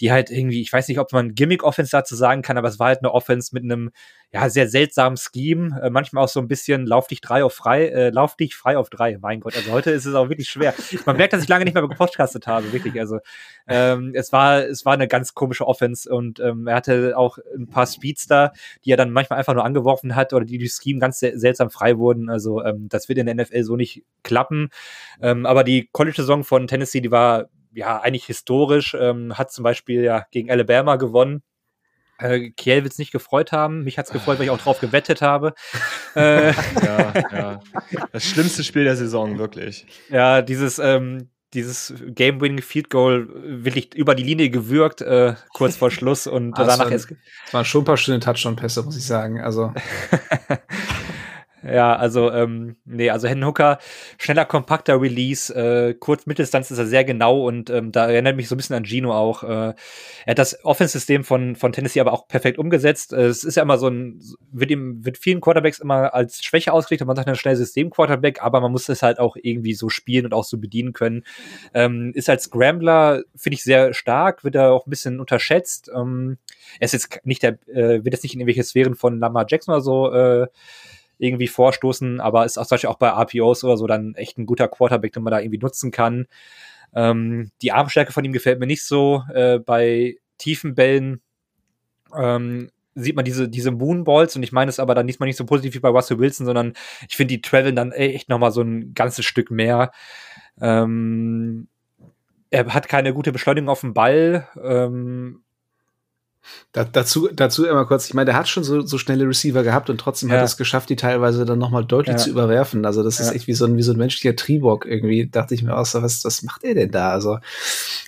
[0.00, 2.88] die halt irgendwie, ich weiß nicht, ob man Gimmick-Offense dazu sagen kann, aber es war
[2.88, 3.92] halt eine Offense mit einem
[4.32, 5.80] ja, sehr seltsamen Scheme.
[5.80, 8.76] Äh, manchmal auch so ein bisschen lauf dich drei auf frei, äh, lauf dich frei
[8.76, 9.16] auf drei.
[9.18, 10.74] Mein Gott, also heute ist es auch wirklich schwer.
[11.06, 12.98] Man merkt, dass ich lange nicht mehr gepodcastet habe, wirklich.
[12.98, 13.20] Also
[13.68, 17.68] ähm, es war, es war eine ganz komische Offense und ähm, er hatte auch ein
[17.68, 18.52] paar Speedster,
[18.84, 21.70] die er dann manchmal einfach nur angeworfen hat oder die durch Scheme ganz sel seltsam
[21.70, 22.28] frei wurden.
[22.28, 24.70] Also ähm, das wird in der NFL so nicht klappen.
[25.22, 30.02] Ähm, aber die College-Saison von Tennessee, die war ja eigentlich historisch, ähm, hat zum Beispiel
[30.02, 31.42] ja gegen Alabama gewonnen
[32.18, 33.84] äh, Kiel wird es nicht gefreut haben.
[33.84, 35.54] Mich hat es gefreut, weil ich auch drauf gewettet habe.
[36.16, 37.60] äh, ja, ja.
[38.12, 39.86] Das schlimmste Spiel der Saison, wirklich.
[40.10, 43.28] Ja, dieses, ähm, dieses Game-Winning Field Goal
[43.62, 47.08] wirklich über die Linie gewürgt, äh, kurz vor Schluss und ah, danach es
[47.52, 49.40] waren schon ein paar schöne Touchdown-Pässe, muss ich sagen.
[49.40, 49.72] Also.
[51.66, 53.78] Ja, also, ähm, nee, also Hen Hooker,
[54.18, 58.48] schneller, kompakter Release, äh, kurz Mitteldistanz ist er sehr genau und ähm, da erinnert mich
[58.48, 59.42] so ein bisschen an Gino auch.
[59.44, 59.74] Äh, er
[60.26, 63.14] hat das Offense-System von, von Tennessee aber auch perfekt umgesetzt.
[63.14, 64.20] Äh, es ist ja immer so ein,
[64.52, 68.42] wird ihm, wird vielen Quarterbacks immer als Schwäche ausgelegt und man sagt ein schnell System-Quarterback,
[68.42, 71.24] aber man muss es halt auch irgendwie so spielen und auch so bedienen können.
[71.72, 75.90] Ähm, ist als Scrambler, finde ich, sehr stark, wird er auch ein bisschen unterschätzt.
[75.94, 76.36] Ähm,
[76.78, 79.72] er ist jetzt nicht der, äh, wird jetzt nicht in irgendwelche Sphären von Lamar Jackson
[79.72, 80.46] oder so, äh,
[81.18, 84.46] irgendwie vorstoßen, aber ist auch zum Beispiel auch bei RPOs oder so dann echt ein
[84.46, 86.26] guter Quarterback, den man da irgendwie nutzen kann.
[86.94, 89.24] Ähm, die Armstärke von ihm gefällt mir nicht so.
[89.32, 91.20] Äh, bei tiefen Bällen
[92.16, 95.46] ähm, sieht man diese, diese Moonballs und ich meine es aber dann diesmal nicht so
[95.46, 96.74] positiv wie bei Russell Wilson, sondern
[97.08, 99.90] ich finde, die traveln dann echt nochmal so ein ganzes Stück mehr.
[100.60, 101.68] Ähm,
[102.50, 104.48] er hat keine gute Beschleunigung auf dem Ball.
[104.62, 105.43] Ähm,
[106.72, 109.90] da, dazu, dazu immer kurz, ich meine, der hat schon so, so schnelle Receiver gehabt
[109.90, 110.34] und trotzdem ja.
[110.34, 112.22] hat er es geschafft, die teilweise dann nochmal deutlich ja.
[112.22, 112.84] zu überwerfen.
[112.84, 113.26] Also das ja.
[113.26, 115.86] ist echt wie so ein, wie so ein menschlicher Tribok irgendwie, dachte ich mir auch
[115.86, 117.10] so, was, was macht er denn da?
[117.10, 117.38] Also,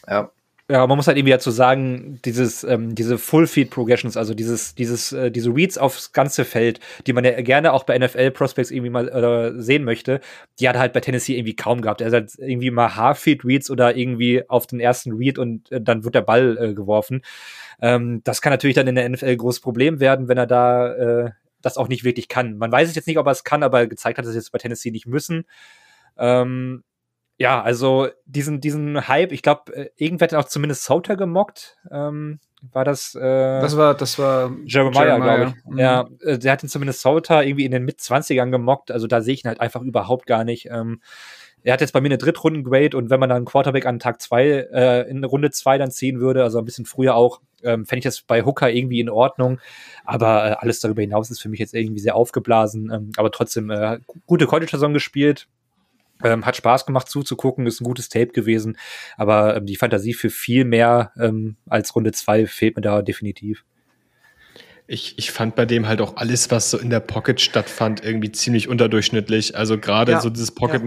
[0.09, 0.31] ja.
[0.69, 5.31] Ja, man muss halt irgendwie dazu sagen, dieses, ähm, diese Full-Feed-Progressions, also dieses, dieses, äh,
[5.31, 9.63] diese Reads aufs ganze Feld, die man ja gerne auch bei NFL-Prospects irgendwie mal äh,
[9.63, 10.21] sehen möchte,
[10.59, 12.01] die hat er halt bei Tennessee irgendwie kaum gehabt.
[12.01, 16.03] Er hat halt irgendwie mal Half-Feed-Reads oder irgendwie auf den ersten Read und äh, dann
[16.03, 17.23] wird der Ball äh, geworfen.
[17.81, 21.31] Ähm, das kann natürlich dann in der NFL großes Problem werden, wenn er da äh,
[21.63, 22.57] das auch nicht wirklich kann.
[22.57, 24.59] Man weiß es jetzt nicht, ob er es kann, aber gezeigt hat es jetzt bei
[24.59, 25.45] Tennessee nicht müssen.
[26.17, 26.85] Ähm,
[27.39, 31.77] ja, also diesen, diesen Hype, ich glaube, äh, irgendwer hat auch zumindest Sauter gemockt.
[31.91, 32.41] Ähm,
[32.73, 33.15] war das?
[33.15, 35.37] Äh, das war, das war Jeremiah, Jeremiah.
[35.37, 35.65] glaube ich.
[35.71, 35.79] Mhm.
[35.79, 38.91] Ja, äh, der hat ihn zumindest Sauter irgendwie in den Mit-20ern gemockt.
[38.91, 40.69] Also da sehe ich ihn halt einfach überhaupt gar nicht.
[40.71, 41.01] Ähm,
[41.63, 44.23] er hat jetzt bei mir eine Drittrunden-Grade und wenn man dann einen Quarterback an Tag
[44.23, 47.99] zwei äh, in Runde zwei dann ziehen würde, also ein bisschen früher auch, ähm, fände
[47.99, 49.61] ich das bei Hooker irgendwie in Ordnung.
[50.05, 52.91] Aber äh, alles darüber hinaus ist für mich jetzt irgendwie sehr aufgeblasen.
[52.93, 55.49] Ähm, aber trotzdem äh, gute College-Saison gespielt.
[56.25, 58.79] Ähm, hat Spaß gemacht zuzugucken, ist ein gutes Tape gewesen,
[59.19, 63.67] aber ähm, die Fantasie für viel mehr ähm, als Runde zwei fehlt mir da definitiv.
[64.87, 68.33] Ich, ich fand bei dem halt auch alles, was so in der Pocket stattfand, irgendwie
[68.33, 69.57] ziemlich unterdurchschnittlich.
[69.57, 70.87] Also gerade ja, so dieses Pocket ja.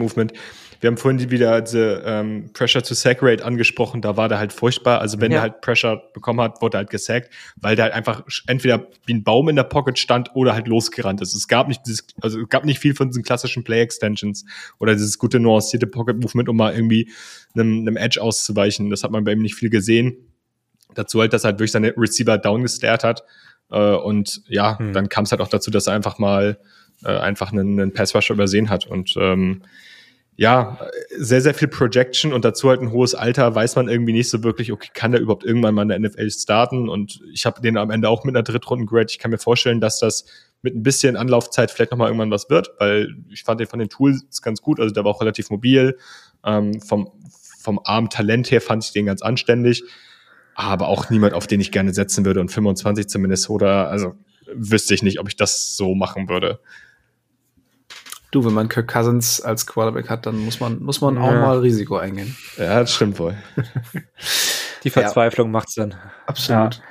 [0.79, 4.53] Wir haben vorhin wieder diese ähm, Pressure to Sack Rate angesprochen, da war der halt
[4.53, 5.01] furchtbar.
[5.01, 5.37] Also wenn ja.
[5.37, 9.13] der halt Pressure bekommen hat, wurde er halt gesackt, weil der halt einfach entweder wie
[9.13, 11.33] ein Baum in der Pocket stand oder halt losgerannt ist.
[11.33, 14.45] Es gab nicht dieses, also es gab nicht viel von diesen klassischen Play Extensions
[14.79, 17.11] oder dieses gute nuancierte Pocket Movement, um mal irgendwie
[17.55, 18.89] einem, einem Edge auszuweichen.
[18.89, 20.17] Das hat man bei ihm nicht viel gesehen.
[20.95, 23.23] Dazu halt, dass er halt durch seine Receiver downgestared hat.
[23.69, 24.93] Äh, und ja, hm.
[24.93, 26.57] dann kam es halt auch dazu, dass er einfach mal
[27.03, 28.87] äh, einfach einen, einen Pass-Rusher übersehen hat.
[28.87, 29.61] Und ähm,
[30.39, 30.79] ja,
[31.17, 34.41] sehr, sehr viel Projection und dazu halt ein hohes Alter, weiß man irgendwie nicht so
[34.41, 36.87] wirklich, okay, kann der überhaupt irgendwann mal in der NFL starten?
[36.87, 39.07] Und ich habe den am Ende auch mit einer Drittrunden-Grade.
[39.09, 40.23] Ich kann mir vorstellen, dass das
[40.61, 43.89] mit ein bisschen Anlaufzeit vielleicht nochmal irgendwann was wird, weil ich fand den von den
[43.89, 45.97] Tools ganz gut, also der war auch relativ mobil.
[46.45, 47.11] Ähm, vom,
[47.59, 49.83] vom Arm-Talent her fand ich den ganz anständig,
[50.55, 52.39] aber auch niemand, auf den ich gerne setzen würde.
[52.39, 54.13] Und 25 zu Minnesota, also
[54.53, 56.61] wüsste ich nicht, ob ich das so machen würde.
[58.31, 61.21] Du, wenn man Kirk Cousins als Quarterback hat, dann muss man, muss man ja.
[61.21, 62.35] auch mal Risiko eingehen.
[62.57, 63.35] Ja, das stimmt wohl.
[64.83, 65.51] Die Verzweiflung ja.
[65.51, 65.95] macht's dann.
[66.27, 66.75] Absolut.
[66.75, 66.81] Ja.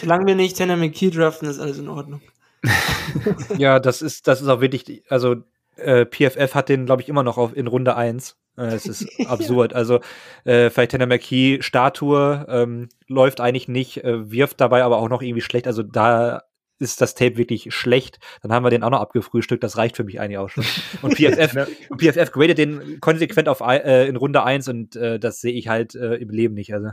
[0.00, 2.20] Solange wir nicht Tanner McKee draften, ist alles in Ordnung.
[3.58, 5.36] ja, das ist, das ist auch wirklich, also
[5.76, 8.36] äh, PFF hat den, glaube ich, immer noch auf, in Runde 1.
[8.56, 9.74] Äh, es ist absurd.
[9.74, 10.00] Also
[10.44, 15.22] äh, vielleicht Tanner McKee, Statue, ähm, läuft eigentlich nicht, äh, wirft dabei aber auch noch
[15.22, 15.66] irgendwie schlecht.
[15.66, 16.42] Also da
[16.78, 19.62] ist das Tape wirklich schlecht, dann haben wir den auch noch abgefrühstückt.
[19.62, 20.64] Das reicht für mich eigentlich auch schon.
[21.02, 25.52] Und PFF, PFF gradet den konsequent auf äh, in Runde 1 und äh, das sehe
[25.52, 26.74] ich halt äh, im Leben nicht.
[26.74, 26.90] Also.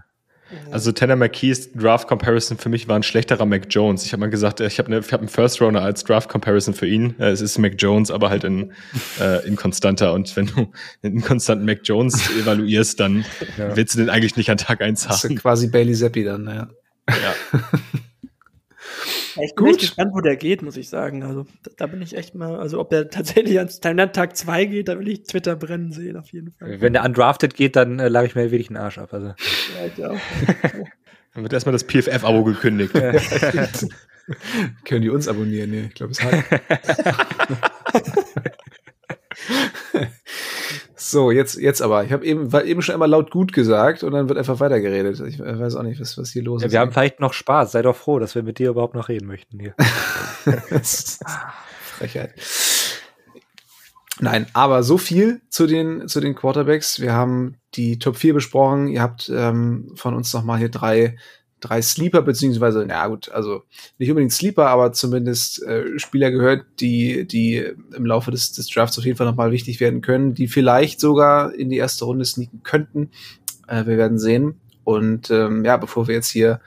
[0.69, 4.05] Also Tanner McKees Draft Comparison für mich war ein schlechterer Mac Jones.
[4.05, 6.87] Ich habe mal gesagt, ich habe ne, hab einen First Runner als Draft Comparison für
[6.87, 7.15] ihn.
[7.19, 8.73] Äh, es ist Mac Jones, aber halt in
[9.19, 10.13] äh, inkonstanter.
[10.13, 10.71] Und wenn du
[11.03, 13.25] einen inkonstanten Mac Jones evaluierst, dann
[13.57, 13.75] ja.
[13.75, 15.11] willst du den eigentlich nicht an Tag 1 haben.
[15.11, 16.69] Das ist quasi Bailey Zappi dann, ja.
[17.09, 17.59] Ja.
[19.41, 19.69] ich bin Gut.
[19.69, 21.23] echt gespannt, wo der geht, muss ich sagen.
[21.23, 24.87] Also da, da bin ich echt mal, also ob der tatsächlich an Tag 2 geht,
[24.87, 26.81] da will ich Twitter brennen sehen, auf jeden Fall.
[26.81, 29.13] Wenn der undrafted geht, dann äh, lag ich mir wirklich einen Arsch ab.
[29.13, 29.27] Also.
[29.27, 29.33] Ja,
[29.95, 30.15] ich auch.
[31.33, 32.93] dann wird erstmal das PFF-Abo gekündigt.
[34.85, 35.71] Können die uns abonnieren?
[35.71, 36.33] Nee, ich glaube, es hat.
[41.03, 42.03] So, jetzt, jetzt aber.
[42.03, 45.19] Ich habe eben, war eben schon einmal laut gut gesagt und dann wird einfach weitergeredet.
[45.21, 46.73] Ich weiß auch nicht, was, was hier los ja, ist.
[46.73, 47.71] Wir haben vielleicht noch Spaß.
[47.71, 49.73] Sei doch froh, dass wir mit dir überhaupt noch reden möchten hier.
[51.97, 52.35] Frechheit.
[54.19, 56.99] Nein, aber so viel zu den, zu den Quarterbacks.
[56.99, 58.87] Wir haben die Top 4 besprochen.
[58.87, 61.17] Ihr habt ähm, von uns nochmal hier drei
[61.61, 63.63] drei Sleeper, beziehungsweise, na gut, also
[63.97, 67.63] nicht unbedingt Sleeper, aber zumindest äh, Spieler gehört, die, die
[67.95, 71.53] im Laufe des, des Drafts auf jeden Fall nochmal wichtig werden können, die vielleicht sogar
[71.53, 73.11] in die erste Runde sneaken könnten.
[73.67, 74.59] Äh, wir werden sehen.
[74.83, 76.59] Und ähm, ja, bevor wir jetzt hier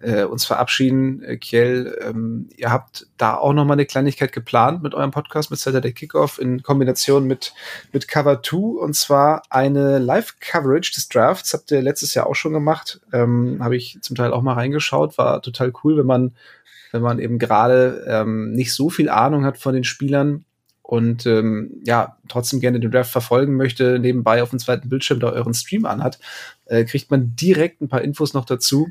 [0.00, 1.22] äh, uns verabschieden.
[1.22, 5.50] Äh, Kiel, ähm, ihr habt da auch noch mal eine Kleinigkeit geplant mit eurem Podcast,
[5.50, 7.52] mit Saturday Kickoff in Kombination mit,
[7.92, 11.52] mit Cover 2 und zwar eine Live-Coverage des Drafts.
[11.52, 13.00] Habt ihr letztes Jahr auch schon gemacht.
[13.12, 15.18] Ähm, Habe ich zum Teil auch mal reingeschaut.
[15.18, 16.34] War total cool, wenn man,
[16.92, 20.44] wenn man eben gerade ähm, nicht so viel Ahnung hat von den Spielern
[20.82, 25.28] und ähm, ja, trotzdem gerne den Draft verfolgen möchte, nebenbei auf dem zweiten Bildschirm da
[25.28, 26.18] euren Stream anhat,
[26.64, 28.90] äh, kriegt man direkt ein paar Infos noch dazu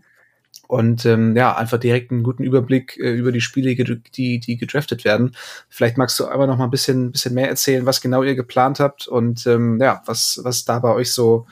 [0.67, 5.05] und ähm, ja, einfach direkt einen guten Überblick äh, über die Spiele, die, die gedraftet
[5.05, 5.35] werden.
[5.69, 8.79] Vielleicht magst du aber noch mal ein bisschen, bisschen mehr erzählen, was genau ihr geplant
[8.79, 11.47] habt und ähm, ja, was, was da bei euch so,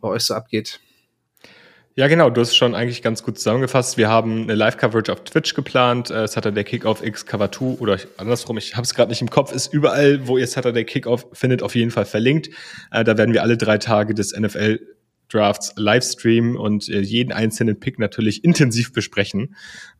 [0.00, 0.80] bei euch so abgeht.
[1.94, 3.98] Ja, genau, du hast schon eigentlich ganz gut zusammengefasst.
[3.98, 6.10] Wir haben eine Live-Coverage auf Twitch geplant.
[6.10, 9.52] Äh, Saturday Kickoff X Cover 2 oder andersrum, ich habe es gerade nicht im Kopf,
[9.52, 12.48] ist überall, wo ihr Saturday Kickoff findet, auf jeden Fall verlinkt.
[12.90, 14.80] Äh, da werden wir alle drei Tage des NFL
[15.32, 19.54] Drafts Livestream und äh, jeden einzelnen Pick natürlich intensiv besprechen,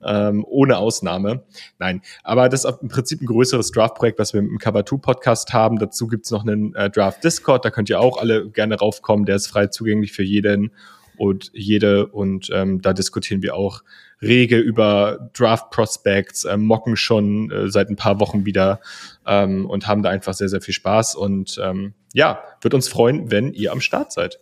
[0.04, 1.44] ähm, ohne Ausnahme.
[1.78, 5.52] Nein, aber das ist im Prinzip ein größeres Draft-Projekt, was wir im Cover 2 Podcast
[5.52, 5.78] haben.
[5.78, 9.26] Dazu gibt's noch einen äh, Draft Discord, da könnt ihr auch alle gerne raufkommen.
[9.26, 10.72] Der ist frei zugänglich für jeden
[11.16, 13.82] und jede und ähm, da diskutieren wir auch
[14.20, 18.80] rege über Draft Prospects, äh, mocken schon äh, seit ein paar Wochen wieder
[19.26, 23.30] ähm, und haben da einfach sehr, sehr viel Spaß und ähm, ja, wird uns freuen,
[23.30, 24.38] wenn ihr am Start seid.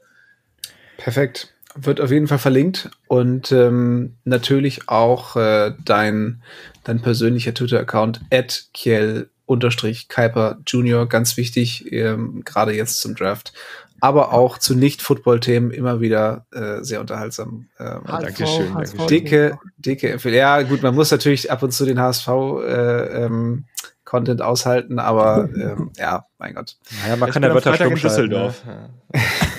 [1.00, 1.54] Perfekt.
[1.76, 6.42] Wird auf jeden Fall verlinkt und ähm, natürlich auch äh, dein,
[6.82, 13.52] dein persönlicher Twitter-Account at Kiel unterstrich Kuiper Junior, ganz wichtig, ähm, gerade jetzt zum Draft.
[14.00, 17.68] Aber auch zu Nicht-Football-Themen immer wieder äh, sehr unterhaltsam.
[17.78, 18.74] Ähm, HSV, Dankeschön.
[18.74, 20.38] HSV, dicke, dicke Empfehlung.
[20.38, 23.66] Ja, gut, man muss natürlich ab und zu den HSV äh, ähm,
[24.04, 26.76] Content aushalten, aber ähm, ja, mein Gott.
[27.02, 28.64] Naja, man ich kann ja Wörter stumm in Düsseldorf.
[28.64, 28.90] Ne?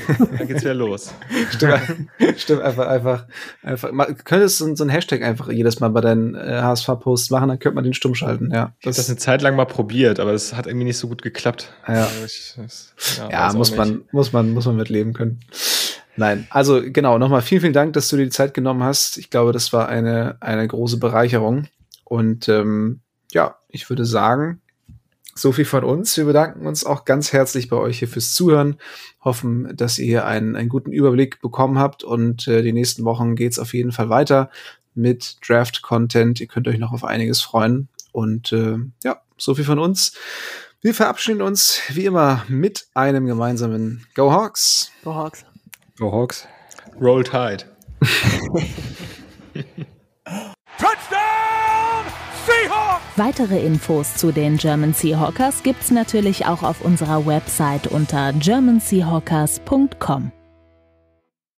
[0.38, 1.14] Dann geht's wieder los.
[1.52, 1.80] Stimmt,
[2.38, 3.26] stimmt einfach, einfach,
[3.64, 3.92] einfach.
[3.92, 7.60] Man könnte so, so ein Hashtag einfach jedes Mal bei deinen äh, HSV-Posts machen, dann
[7.60, 8.74] könnte man den stumm schalten, ja.
[8.80, 11.22] Ich habe das eine Zeit lang mal probiert, aber es hat irgendwie nicht so gut
[11.22, 11.74] geklappt.
[11.88, 15.40] Ja, also ich, das, ja, ja muss man, muss man, muss man mit leben können.
[16.18, 19.18] Nein, also genau, nochmal vielen, vielen Dank, dass du dir die Zeit genommen hast.
[19.18, 21.68] Ich glaube, das war eine, eine große Bereicherung.
[22.04, 23.02] Und ähm,
[23.32, 24.61] ja, ich würde sagen,
[25.42, 26.16] so viel von uns.
[26.18, 28.78] Wir bedanken uns auch ganz herzlich bei euch hier fürs Zuhören.
[29.24, 33.36] Hoffen, dass ihr hier einen, einen guten Überblick bekommen habt und äh, die nächsten Wochen
[33.36, 34.50] geht's auf jeden Fall weiter
[34.94, 36.40] mit Draft-Content.
[36.40, 37.88] Ihr könnt euch noch auf einiges freuen.
[38.12, 40.14] Und äh, ja, so viel von uns.
[40.82, 44.92] Wir verabschieden uns wie immer mit einem gemeinsamen Go Hawks.
[45.04, 45.46] Go Hawks.
[45.98, 46.48] Go Hawks.
[47.00, 47.66] Roll Tide.
[53.24, 60.32] Weitere Infos zu den German Seahawkers gibt's natürlich auch auf unserer Website unter germanseahawkers.com.